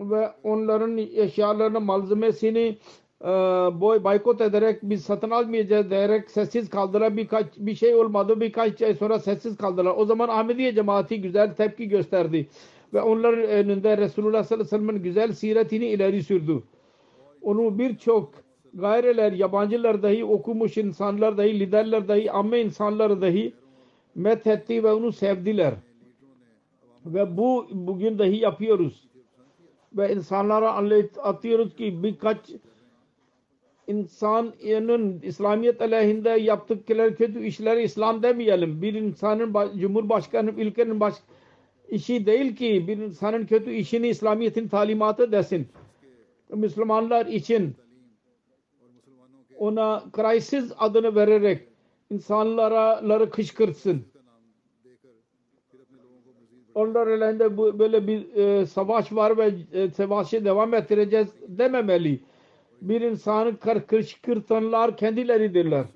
ve 0.00 0.32
onların 0.42 0.98
eşyalarını, 0.98 1.80
malzemesini 1.80 2.78
e, 3.22 3.26
boy 3.80 4.04
boykot 4.04 4.40
ederek 4.40 4.78
biz 4.82 5.04
satın 5.04 5.30
almayacağız 5.30 5.90
diyerek 5.90 6.30
sessiz 6.30 6.70
kaldılar. 6.70 7.16
Birkaç 7.16 7.46
bir 7.56 7.74
şey 7.74 7.94
olmadı. 7.94 8.40
Birkaç 8.40 8.82
ay 8.82 8.94
sonra 8.94 9.18
sessiz 9.18 9.56
kaldılar. 9.56 9.94
O 9.96 10.04
zaman 10.04 10.28
Ahmediye 10.28 10.74
cemaati 10.74 11.20
güzel 11.20 11.54
tepki 11.54 11.88
gösterdi. 11.88 12.48
Ve 12.94 13.02
onların 13.02 13.44
önünde 13.44 13.96
Resulullah 13.98 14.44
sallallahu 14.44 14.66
aleyhi 14.68 14.82
ve 14.82 14.86
sellem'in 14.86 15.02
güzel 15.02 15.32
siretini 15.32 15.86
ileri 15.86 16.22
sürdü. 16.22 16.62
Onu 17.42 17.78
birçok 17.78 18.30
gayreler, 18.74 19.32
yabancılar 19.32 20.02
dahi 20.02 20.24
okumuş 20.24 20.76
insanlar 20.76 21.38
dahi, 21.38 21.60
liderler 21.60 22.08
dahi, 22.08 22.32
amme 22.32 22.60
insanlar 22.60 23.20
dahi 23.20 23.54
methetti 24.14 24.84
ve 24.84 24.92
onu 24.92 25.12
sevdiler. 25.12 25.74
Ve 27.06 27.36
bu 27.36 27.66
bugün 27.72 28.18
dahi 28.18 28.36
yapıyoruz. 28.36 29.08
Ve 29.96 30.12
insanlara 30.12 30.72
anlatıyoruz 30.72 31.76
ki 31.76 32.02
birkaç 32.02 32.38
insanın 33.86 35.20
İslamiyet 35.22 35.82
aleyhinde 35.82 36.28
yaptıkları 36.28 37.16
kötü 37.16 37.46
işleri 37.46 37.82
İslam 37.82 38.22
demeyelim. 38.22 38.82
Bir 38.82 38.94
insanın 38.94 39.78
Cumhurbaşkanı 39.80 40.50
ülkenin 40.50 41.00
baş 41.00 41.14
işi 41.88 42.26
değil 42.26 42.56
ki 42.56 42.84
bir 42.88 42.98
insanın 42.98 43.46
kötü 43.46 43.70
işini 43.72 44.08
İslamiyet'in 44.08 44.68
talimatı 44.68 45.32
desin. 45.32 45.68
Müslümanlar 46.54 47.26
için 47.26 47.74
ona 49.58 50.04
crisis 50.16 50.72
adını 50.78 51.14
vererek 51.14 51.68
insanlara 52.10 53.30
kışkırtsın. 53.30 54.06
Onlar 56.76 57.06
elinde 57.06 57.56
bu, 57.56 57.78
böyle 57.78 58.06
bir 58.06 58.34
e, 58.34 58.66
savaş 58.66 59.12
var 59.12 59.38
ve 59.38 59.54
e, 59.72 59.90
savaşı 59.90 60.44
devam 60.44 60.74
ettireceğiz 60.74 61.28
dememeli. 61.48 62.20
Bir 62.82 63.00
insanı 63.00 63.56
kışkırtanlar 63.86 64.96
kendileridirler. 64.96 65.86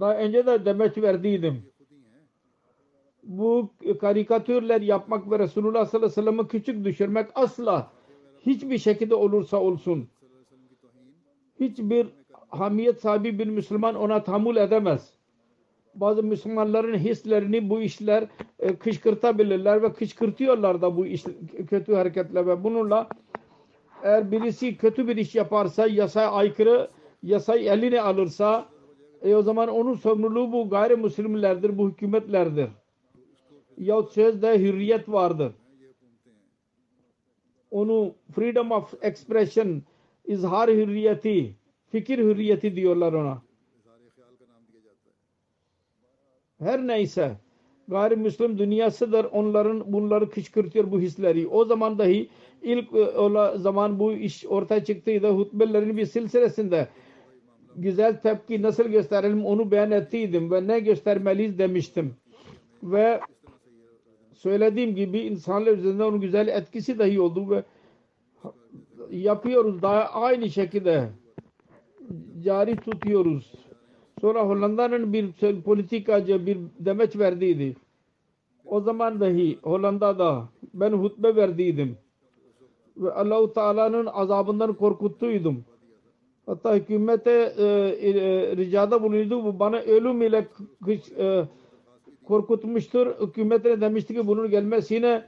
Daha 0.00 0.16
önce 0.16 0.46
de 0.46 0.64
demet 0.64 0.98
verdiydim. 0.98 1.62
Bu 3.22 3.70
karikatürler 4.00 4.80
yapmak 4.80 5.30
ve 5.30 5.38
Resulullah 5.38 5.86
sallallahu 5.86 6.06
aleyhi 6.06 6.18
ve 6.18 6.22
sellem'i 6.22 6.48
küçük 6.48 6.84
düşürmek 6.84 7.26
asla 7.34 7.92
hiçbir 8.46 8.78
şekilde 8.78 9.14
olursa 9.14 9.60
olsun 9.60 10.08
hiçbir 11.60 12.06
hamiyet 12.48 13.00
sahibi 13.00 13.38
bir 13.38 13.46
Müslüman 13.46 13.94
ona 13.94 14.24
tahammül 14.24 14.56
edemez. 14.56 15.15
Bazı 16.00 16.22
Müslümanların 16.22 16.98
hislerini 16.98 17.70
bu 17.70 17.80
işler 17.80 18.24
e, 18.58 18.76
kışkırtabilirler 18.76 19.82
ve 19.82 19.92
kışkırtıyorlar 19.92 20.82
da 20.82 20.96
bu 20.96 21.06
iş, 21.06 21.24
kötü 21.70 21.94
hareketler 21.94 22.46
ve 22.46 22.64
bununla 22.64 23.08
eğer 24.02 24.32
birisi 24.32 24.76
kötü 24.76 25.08
bir 25.08 25.16
iş 25.16 25.34
yaparsa 25.34 25.86
yasaya 25.86 26.30
aykırı 26.30 26.90
yasayı 27.22 27.70
eline 27.70 28.00
alırsa 28.00 28.66
e, 29.22 29.34
o 29.34 29.42
zaman 29.42 29.68
onun 29.68 29.94
sorumluluğu 29.94 30.52
bu 30.52 30.70
gayrimüslimlerdir, 30.70 31.78
bu 31.78 31.90
hükümetlerdir. 31.90 32.68
Yahut 33.78 34.12
sözde 34.12 34.58
hürriyet 34.58 35.08
vardır. 35.08 35.52
Onu 37.70 38.14
freedom 38.34 38.70
of 38.70 38.94
expression, 39.02 39.82
izhar 40.24 40.70
hürriyeti, 40.70 41.54
fikir 41.90 42.18
hürriyeti 42.18 42.76
diyorlar 42.76 43.12
ona. 43.12 43.45
Her 46.58 46.86
neyse 46.86 47.36
gayrimüslim 47.88 48.58
dünyasıdır 48.58 49.24
onların 49.24 49.92
bunları 49.92 50.30
kışkırtıyor 50.30 50.90
bu 50.90 51.00
hisleri. 51.00 51.48
O 51.48 51.64
zaman 51.64 51.98
dahi 51.98 52.28
ilk 52.62 52.92
ola 53.16 53.58
zaman 53.58 53.98
bu 53.98 54.12
iş 54.12 54.46
ortaya 54.46 54.84
çıktıydı. 54.84 55.30
Hutbelerin 55.30 55.96
bir 55.96 56.06
silsilesinde 56.06 56.88
güzel 57.76 58.20
tepki 58.20 58.62
nasıl 58.62 58.84
gösterelim 58.84 59.44
onu 59.44 59.70
beyan 59.70 59.90
ettiydim 59.90 60.50
ve 60.50 60.66
ne 60.66 60.80
göstermeliyiz 60.80 61.58
demiştim. 61.58 62.14
Ve 62.82 63.20
söylediğim 64.34 64.94
gibi 64.94 65.18
insanlar 65.18 65.72
üzerinde 65.72 66.04
onun 66.04 66.20
güzel 66.20 66.48
etkisi 66.48 66.98
dahi 66.98 67.20
oldu 67.20 67.50
ve 67.50 67.64
yapıyoruz 69.10 69.82
daha 69.82 70.04
aynı 70.04 70.50
şekilde 70.50 71.08
cari 72.44 72.76
tutuyoruz. 72.76 73.65
Sonra 74.26 74.42
Hollanda'nın 74.48 75.12
bir 75.12 75.32
politikacı 75.62 76.46
bir 76.46 76.58
demeç 76.78 77.16
verdiydi. 77.18 77.76
O 78.64 78.80
zaman 78.80 79.20
dahi 79.20 79.58
Hollanda'da 79.62 80.48
ben 80.74 80.92
hutbe 80.92 81.36
verdiydim. 81.36 81.96
Ve 82.96 83.12
Allah-u 83.12 83.52
Teala'nın 83.52 84.06
azabından 84.06 84.74
korkuttuydum. 84.74 85.64
Hatta 86.46 86.74
hükümete 86.74 87.54
e, 87.58 87.64
e, 87.64 88.56
ricada 88.56 89.02
bulundu. 89.02 89.44
Bu 89.44 89.58
bana 89.58 89.76
ölüm 89.76 90.22
ile 90.22 90.48
e, 91.18 91.44
korkutmuştur. 92.24 93.06
Hükümetine 93.06 93.80
demişti 93.80 94.14
ki 94.14 94.26
bunun 94.26 94.50
gelmesine 94.50 95.24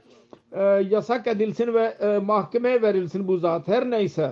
e, 0.51 0.63
yasak 0.63 1.27
edilsin 1.27 1.73
ve 1.73 1.83
e, 1.83 2.17
mahkemeye 2.17 2.81
verilsin 2.81 3.27
bu 3.27 3.37
zat. 3.37 3.67
Her 3.67 3.89
neyse 3.89 4.31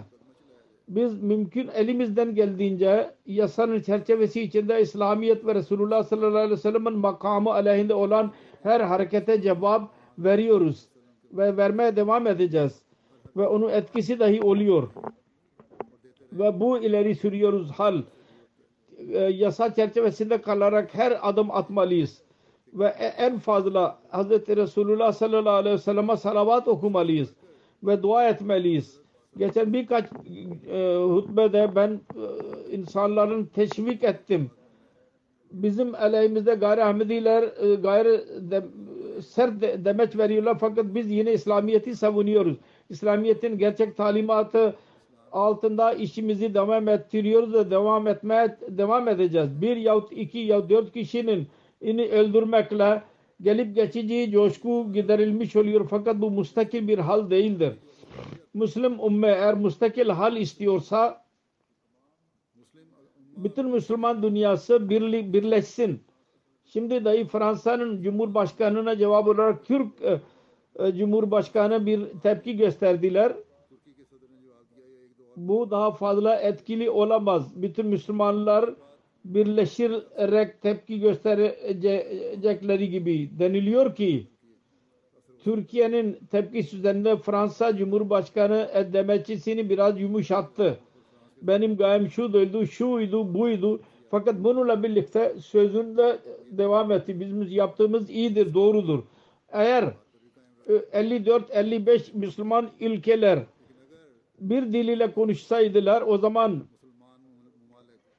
biz 0.88 1.24
mümkün 1.24 1.68
elimizden 1.68 2.36
geldiğince 2.36 3.12
yasanın 3.26 3.80
çerçevesi 3.82 4.42
içinde 4.42 4.82
İslamiyet 4.82 5.46
ve 5.46 5.56
Resulullah 5.56 6.04
sallallahu 6.04 6.38
aleyhi 6.38 6.52
ve 6.52 6.58
sellem'in 6.58 6.98
makamı 6.98 7.52
aleyhinde 7.52 7.94
olan 7.94 8.32
her 8.64 8.82
harekete 8.82 9.42
cevap 9.42 9.92
veriyoruz 10.18 10.86
ve 11.34 11.58
vermeye 11.58 11.96
devam 11.96 12.28
edeceğiz. 12.28 12.82
Ve 13.38 13.48
onun 13.48 13.70
etkisi 13.70 14.20
dahi 14.20 14.42
oluyor. 14.42 14.88
Ve 16.34 16.60
bu 16.60 16.80
ileri 16.80 17.16
sürüyoruz 17.16 17.72
hal. 17.72 18.02
E, 19.10 19.18
yasa 19.18 19.74
çerçevesinde 19.74 20.42
kalarak 20.42 20.96
her 20.96 21.30
adım 21.30 21.52
atmalıyız. 21.52 22.22
Ve 22.74 22.86
en 23.18 23.40
fazla 23.40 24.00
Hz. 24.12 24.30
Resulullah 24.30 25.12
sallallahu 25.12 25.54
aleyhi 25.54 25.76
ve 25.76 25.82
sellem'e 25.82 26.18
salavat 26.18 26.68
okumalıyız 26.68 27.34
ve 27.84 28.04
dua 28.04 28.30
etmeliyiz 28.30 29.07
geçen 29.38 29.74
birkaç 29.74 30.06
e, 30.72 30.96
hutbede 30.96 31.72
ben 31.76 31.90
e, 31.90 32.76
insanların 32.76 33.46
teşvik 33.46 34.04
ettim. 34.04 34.52
Bizim 35.52 35.96
aleyhimizde 35.96 36.56
gayri 36.56 36.84
Ahmediler 36.84 37.44
e, 37.44 37.76
gayri 37.76 38.22
de, 38.52 38.66
sert 39.28 39.62
de, 39.62 39.86
demeç 39.86 40.18
veriyorlar 40.18 40.58
fakat 40.60 40.86
biz 40.86 41.12
yine 41.12 41.34
İslamiyet'i 41.34 41.96
savunuyoruz. 41.96 42.58
İslamiyet'in 42.90 43.58
gerçek 43.58 43.98
talimatı 43.98 44.76
altında 45.32 45.94
işimizi 45.94 46.54
devam 46.54 46.88
ettiriyoruz 46.88 47.54
ve 47.54 47.72
devam 47.72 48.08
etmeye 48.08 48.58
devam 48.68 49.08
edeceğiz. 49.08 49.62
Bir 49.62 49.78
yahut 49.78 50.12
iki 50.12 50.40
yahut 50.40 50.70
dört 50.70 50.94
kişinin 50.94 51.48
ini 51.82 52.06
öldürmekle 52.06 53.02
gelip 53.42 53.76
geçici 53.76 54.32
coşku 54.32 54.94
giderilmiş 54.94 55.56
oluyor 55.56 55.88
fakat 55.90 56.22
bu 56.22 56.32
mustakil 56.32 56.88
bir 56.88 57.00
hal 57.00 57.30
değildir. 57.30 57.74
Müslüm 58.54 59.00
ümme 59.00 59.28
eğer 59.28 59.56
müstakil 59.56 60.10
hal 60.10 60.38
istiyorsa 60.38 61.26
bütün 63.38 63.70
Müslüman 63.70 64.24
dünyası 64.24 64.90
birli, 64.90 65.34
birleşsin. 65.34 66.04
Şimdi 66.66 67.06
dahi 67.06 67.28
Fransa'nın 67.28 68.02
Cumhurbaşkanı'na 68.02 68.98
cevap 68.98 69.28
olarak 69.28 69.66
Türk 69.66 70.02
e, 70.02 70.22
e, 70.80 70.96
Cumhurbaşkanı 70.96 71.86
bir 71.86 72.06
tepki 72.24 72.58
gösterdiler. 72.58 73.34
Bu 75.36 75.72
daha 75.72 75.92
fazla 75.92 76.36
etkili 76.36 76.90
olamaz. 76.90 77.62
Bütün 77.62 77.86
Müslümanlar 77.86 78.70
birleşerek 79.26 80.62
tepki 80.62 81.00
gösterecekleri 81.00 82.90
gibi 82.90 83.40
deniliyor 83.40 83.96
ki 83.96 84.28
Türkiye'nin 85.48 86.20
tepkisi 86.32 86.78
üzerinde 86.78 87.18
Fransa 87.18 87.78
Cumhurbaşkanı 87.78 88.70
demeçisini 88.94 89.70
biraz 89.70 90.00
yumuşattı. 90.00 90.80
Benim 91.42 91.78
gayem 91.78 92.10
şuydu, 92.10 92.68
şuydu, 92.68 93.34
buydu. 93.34 93.82
Fakat 94.12 94.36
bununla 94.44 94.84
birlikte 94.84 95.36
sözünde 95.40 96.18
devam 96.52 96.92
etti. 96.92 97.20
Bizim 97.20 97.48
yaptığımız 97.48 98.10
iyidir, 98.10 98.54
doğrudur. 98.54 99.04
Eğer 99.50 99.94
54-55 100.68 102.02
Müslüman 102.14 102.70
ülkeler 102.80 103.40
bir 104.40 104.64
dil 104.74 104.88
ile 104.88 105.12
konuşsaydılar 105.12 106.04
o 106.08 106.18
zaman 106.18 106.64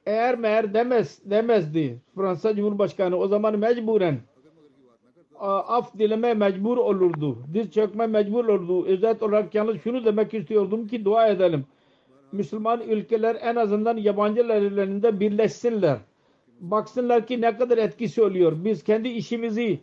eğer 0.05 0.37
meğer 0.37 0.73
demez 0.73 1.21
demezdi 1.25 2.01
Fransa 2.15 2.55
Cumhurbaşkanı 2.55 3.15
o 3.15 3.27
zaman 3.27 3.59
mecburen 3.59 4.19
af 5.39 5.97
dileme 5.97 6.33
mecbur 6.33 6.77
olurdu. 6.77 7.37
Diz 7.53 7.71
çökme 7.71 8.07
mecbur 8.07 8.45
olurdu. 8.45 8.85
Özet 8.85 9.23
olarak 9.23 9.55
yalnız 9.55 9.81
şunu 9.81 10.05
demek 10.05 10.33
istiyordum 10.33 10.87
ki 10.87 11.05
dua 11.05 11.27
edelim. 11.27 11.65
Müslüman 12.31 12.81
ülkeler 12.81 13.37
en 13.41 13.55
azından 13.55 13.97
yabancılar 13.97 14.55
ellerinde 14.55 15.19
birleşsinler. 15.19 15.97
Baksınlar 16.59 17.27
ki 17.27 17.41
ne 17.41 17.57
kadar 17.57 17.77
etkisi 17.77 18.23
oluyor. 18.23 18.53
Biz 18.65 18.83
kendi 18.83 19.09
işimizi 19.09 19.79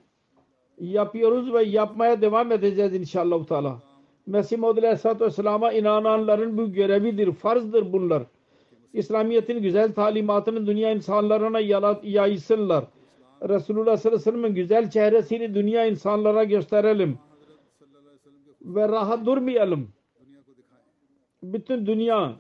yapıyoruz 0.80 1.54
ve 1.54 1.64
yapmaya 1.64 2.20
devam 2.20 2.52
edeceğiz 2.52 2.94
inşallah. 2.94 3.44
Teala. 3.46 3.78
Mesih 4.26 4.59
Maud 4.59 4.76
Aleyhisselatü 4.76 5.24
Vesselam'a 5.24 5.72
inananların 5.72 6.59
bu 6.59 6.72
görevidir, 6.72 7.32
farzdır 7.32 7.92
bunlar. 7.92 8.22
İslamiyet'in 8.92 9.62
güzel 9.62 9.94
talimatını 9.94 10.66
dünya 10.66 10.92
insanlarına 10.92 11.61
yaysınlar. 12.02 12.84
Resulullah 13.43 13.97
sallallahu 13.97 14.20
aleyhi 14.20 14.28
ve 14.28 14.32
sellem'in 14.32 14.55
güzel 14.55 14.91
çehresini 14.91 15.55
dünya 15.55 15.87
insanlara 15.87 16.45
gösterelim. 16.45 17.18
Ve 18.62 18.89
rahat 18.89 19.26
durmayalım. 19.26 19.89
Bütün 21.43 21.87
dünya 21.87 22.37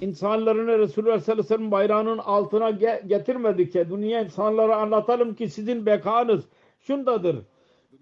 insanlarını 0.00 0.78
Resulullah 0.78 1.20
sallallahu 1.20 1.54
aleyhi 1.54 1.68
ve 1.68 1.70
bayrağının 1.70 2.18
altına 2.18 2.70
ge- 2.70 3.06
getirmedikçe 3.06 3.90
dünya 3.90 4.20
insanlara 4.24 4.76
anlatalım 4.76 5.34
ki 5.34 5.48
sizin 5.48 5.86
bekanız 5.86 6.44
şundadır 6.80 7.36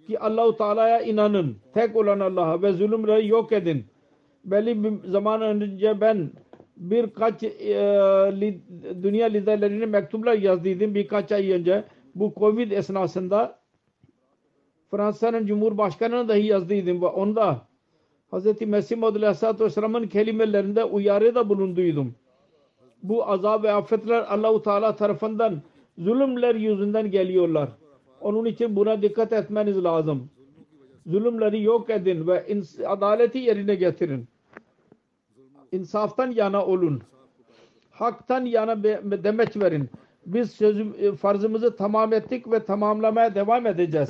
ki 0.07 0.18
Allahu 0.20 0.57
Teala'ya 0.57 1.01
inanın. 1.01 1.57
Tek 1.74 1.97
olan 1.97 2.20
Allah'a 2.20 2.62
ve 2.62 2.72
zulümleri 2.72 3.27
yok 3.27 3.53
edin. 3.53 3.87
Belli 4.45 4.85
bir 4.85 5.09
zaman 5.09 5.43
önce 5.43 6.01
ben 6.01 6.31
birkaç 6.77 7.43
e, 7.43 7.49
li, 8.41 8.61
dünya 9.03 9.27
liderlerine 9.27 9.87
mektuplar 9.87 10.35
yazdıydım 10.35 10.95
birkaç 10.95 11.33
ay 11.33 11.51
önce. 11.51 11.85
Bu 12.14 12.33
Covid 12.37 12.70
esnasında 12.70 13.59
Fransa'nın 14.91 15.47
Cumhurbaşkanı'na 15.47 16.29
dahi 16.29 16.47
yazdıydım 16.47 17.03
ve 17.03 17.07
onda 17.07 17.66
Hz. 18.33 18.61
Mesih 18.61 18.97
Maud 18.97 19.16
Aleyhisselatü 19.16 19.64
Vesselam'ın 19.64 20.07
kelimelerinde 20.07 20.85
uyarıda 20.85 21.49
bulunduydum. 21.49 22.14
Bu 23.03 23.29
azab 23.29 23.64
ve 23.64 23.72
afetler 23.72 24.22
Allahu 24.22 24.62
Teala 24.62 24.97
tarafından 24.97 25.62
zulümler 25.99 26.55
yüzünden 26.55 27.11
geliyorlar. 27.11 27.68
Onun 28.20 28.45
için 28.45 28.77
buna 28.77 29.03
dikkat 29.03 29.33
etmeniz 29.33 29.85
lazım. 29.85 30.31
Zulümleri 31.07 31.62
yok 31.62 31.91
edin 31.91 32.27
ve 32.27 32.47
adaleti 32.87 33.39
yerine 33.39 33.74
getirin. 33.74 34.29
İnsaftan 35.77 36.31
yana 36.31 36.66
olun. 36.66 37.03
Haktan 37.91 38.45
yana 38.45 38.83
demeç 39.24 39.57
verin. 39.57 39.91
Biz 40.27 40.51
sözüm, 40.51 40.95
e, 40.99 41.12
farzımızı 41.12 41.77
tamam 41.77 42.12
ettik 42.12 42.53
ve 42.53 42.64
tamamlamaya 42.64 43.35
devam 43.35 43.66
edeceğiz. 43.66 44.09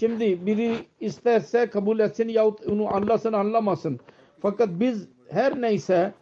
Şimdi 0.00 0.46
biri 0.46 0.74
isterse 1.00 1.66
kabul 1.66 1.98
etsin 1.98 2.28
yahut 2.28 2.66
onu 2.66 2.94
anlasın 2.94 3.32
anlamasın. 3.32 4.00
Fakat 4.40 4.68
biz 4.72 5.08
her 5.30 5.60
neyse 5.60 6.12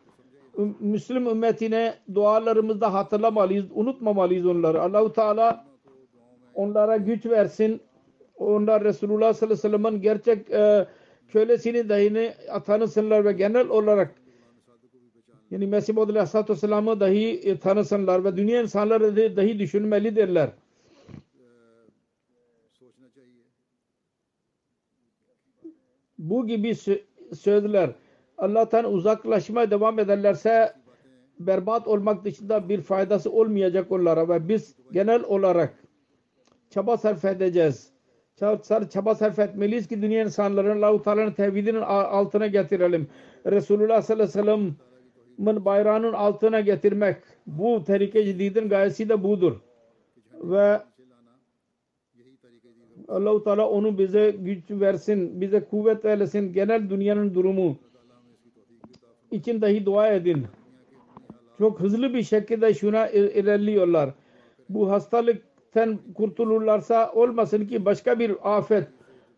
üm- 0.56 0.74
Müslüm 0.80 1.26
ümmetine 1.26 1.94
dualarımızda 2.14 2.94
hatırlamalıyız, 2.94 3.64
unutmamalıyız 3.74 4.46
onları. 4.46 4.82
Allahu 4.82 5.12
Teala 5.12 5.64
onlara 6.54 6.96
güç 6.96 7.26
versin. 7.26 7.80
Onlar 8.36 8.84
Resulullah 8.84 9.32
sallallahu 9.32 9.58
aleyhi 9.66 9.74
ve 9.74 9.78
sellem'in 9.78 10.02
gerçek 10.02 10.50
e, 10.50 10.86
kölesini 11.28 11.88
dahi 11.88 12.32
tanısınlar 12.66 13.24
ve 13.24 13.32
genel 13.32 13.68
olarak 13.68 14.14
yani 15.50 15.66
Mesih 15.66 15.94
Maud 15.94 16.08
Aleyhisselatü 16.08 16.52
Vesselam'ı 16.52 17.00
dahi 17.00 17.40
e, 17.44 17.58
tanısınlar 17.58 18.24
ve 18.24 18.36
dünya 18.36 18.62
insanları 18.62 19.36
dahi 19.36 19.58
düşünmelidirler. 19.58 20.50
Bu 26.18 26.46
gibi 26.46 26.74
sözler 27.34 27.90
Allah'tan 28.38 28.92
uzaklaşmaya 28.92 29.70
devam 29.70 29.98
ederlerse 29.98 30.72
berbat 31.40 31.88
olmak 31.88 32.24
dışında 32.24 32.68
bir 32.68 32.80
faydası 32.80 33.32
olmayacak 33.32 33.92
onlara 33.92 34.28
ve 34.28 34.48
biz 34.48 34.74
genel 34.92 35.22
olarak 35.24 35.74
çaba 36.70 36.96
sarf 36.96 37.24
edeceğiz. 37.24 37.92
Çaba 38.90 39.14
sarf 39.14 39.38
etmeliyiz 39.38 39.88
ki 39.88 40.02
dünya 40.02 40.24
insanlarını 40.24 40.86
Allah-u 40.86 41.02
Teala'nın 41.02 41.32
tevhidinin 41.32 41.80
altına 41.80 42.46
getirelim. 42.46 43.08
Resulullah 43.46 44.02
sallallahu 44.02 44.24
aleyhi 44.24 44.38
ve 44.38 44.42
sellem 44.42 44.76
bayrağının 45.38 46.12
altına 46.12 46.60
getirmek. 46.60 47.16
Bu 47.46 47.84
tehlike 47.84 48.24
cididin 48.24 48.68
gayesi 48.68 49.08
de 49.08 49.22
budur. 49.22 49.56
Ve 50.42 50.80
Allah-u 53.08 53.44
Teala 53.44 53.68
onu 53.70 53.98
bize 53.98 54.30
güç 54.38 54.70
versin, 54.70 55.40
bize 55.40 55.64
kuvvet 55.64 56.04
versin. 56.04 56.52
Genel 56.52 56.90
dünyanın 56.90 57.34
durumu 57.34 57.76
için 59.30 59.60
dahi 59.60 59.86
dua 59.86 60.08
edin. 60.08 60.46
Çok 61.58 61.80
hızlı 61.80 62.14
bir 62.14 62.22
şekilde 62.22 62.74
şuna 62.74 63.08
il- 63.08 63.34
ilerliyorlar. 63.36 64.10
Bu 64.68 64.90
hastalıktan 64.90 65.98
kurtulurlarsa 66.14 67.12
olmasın 67.12 67.66
ki 67.66 67.84
başka 67.84 68.18
bir 68.18 68.56
afet, 68.56 68.88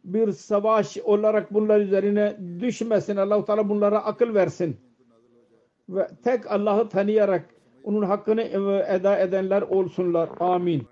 bir 0.04 0.32
savaş 0.32 0.98
olarak 0.98 1.54
bunlar 1.54 1.80
üzerine 1.80 2.36
düşmesin. 2.60 3.16
Allah-u 3.16 3.44
Teala 3.44 3.68
bunlara 3.68 4.04
akıl 4.04 4.34
versin 4.34 4.76
ve 5.90 6.08
tek 6.24 6.50
Allah'ı 6.50 6.88
tanıyarak 6.88 7.44
onun 7.84 8.02
hakkını 8.02 8.42
e, 8.42 8.94
eda 8.94 9.18
edenler 9.18 9.62
olsunlar. 9.62 10.30
Amin. 10.40 10.86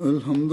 الحمد 0.00 0.52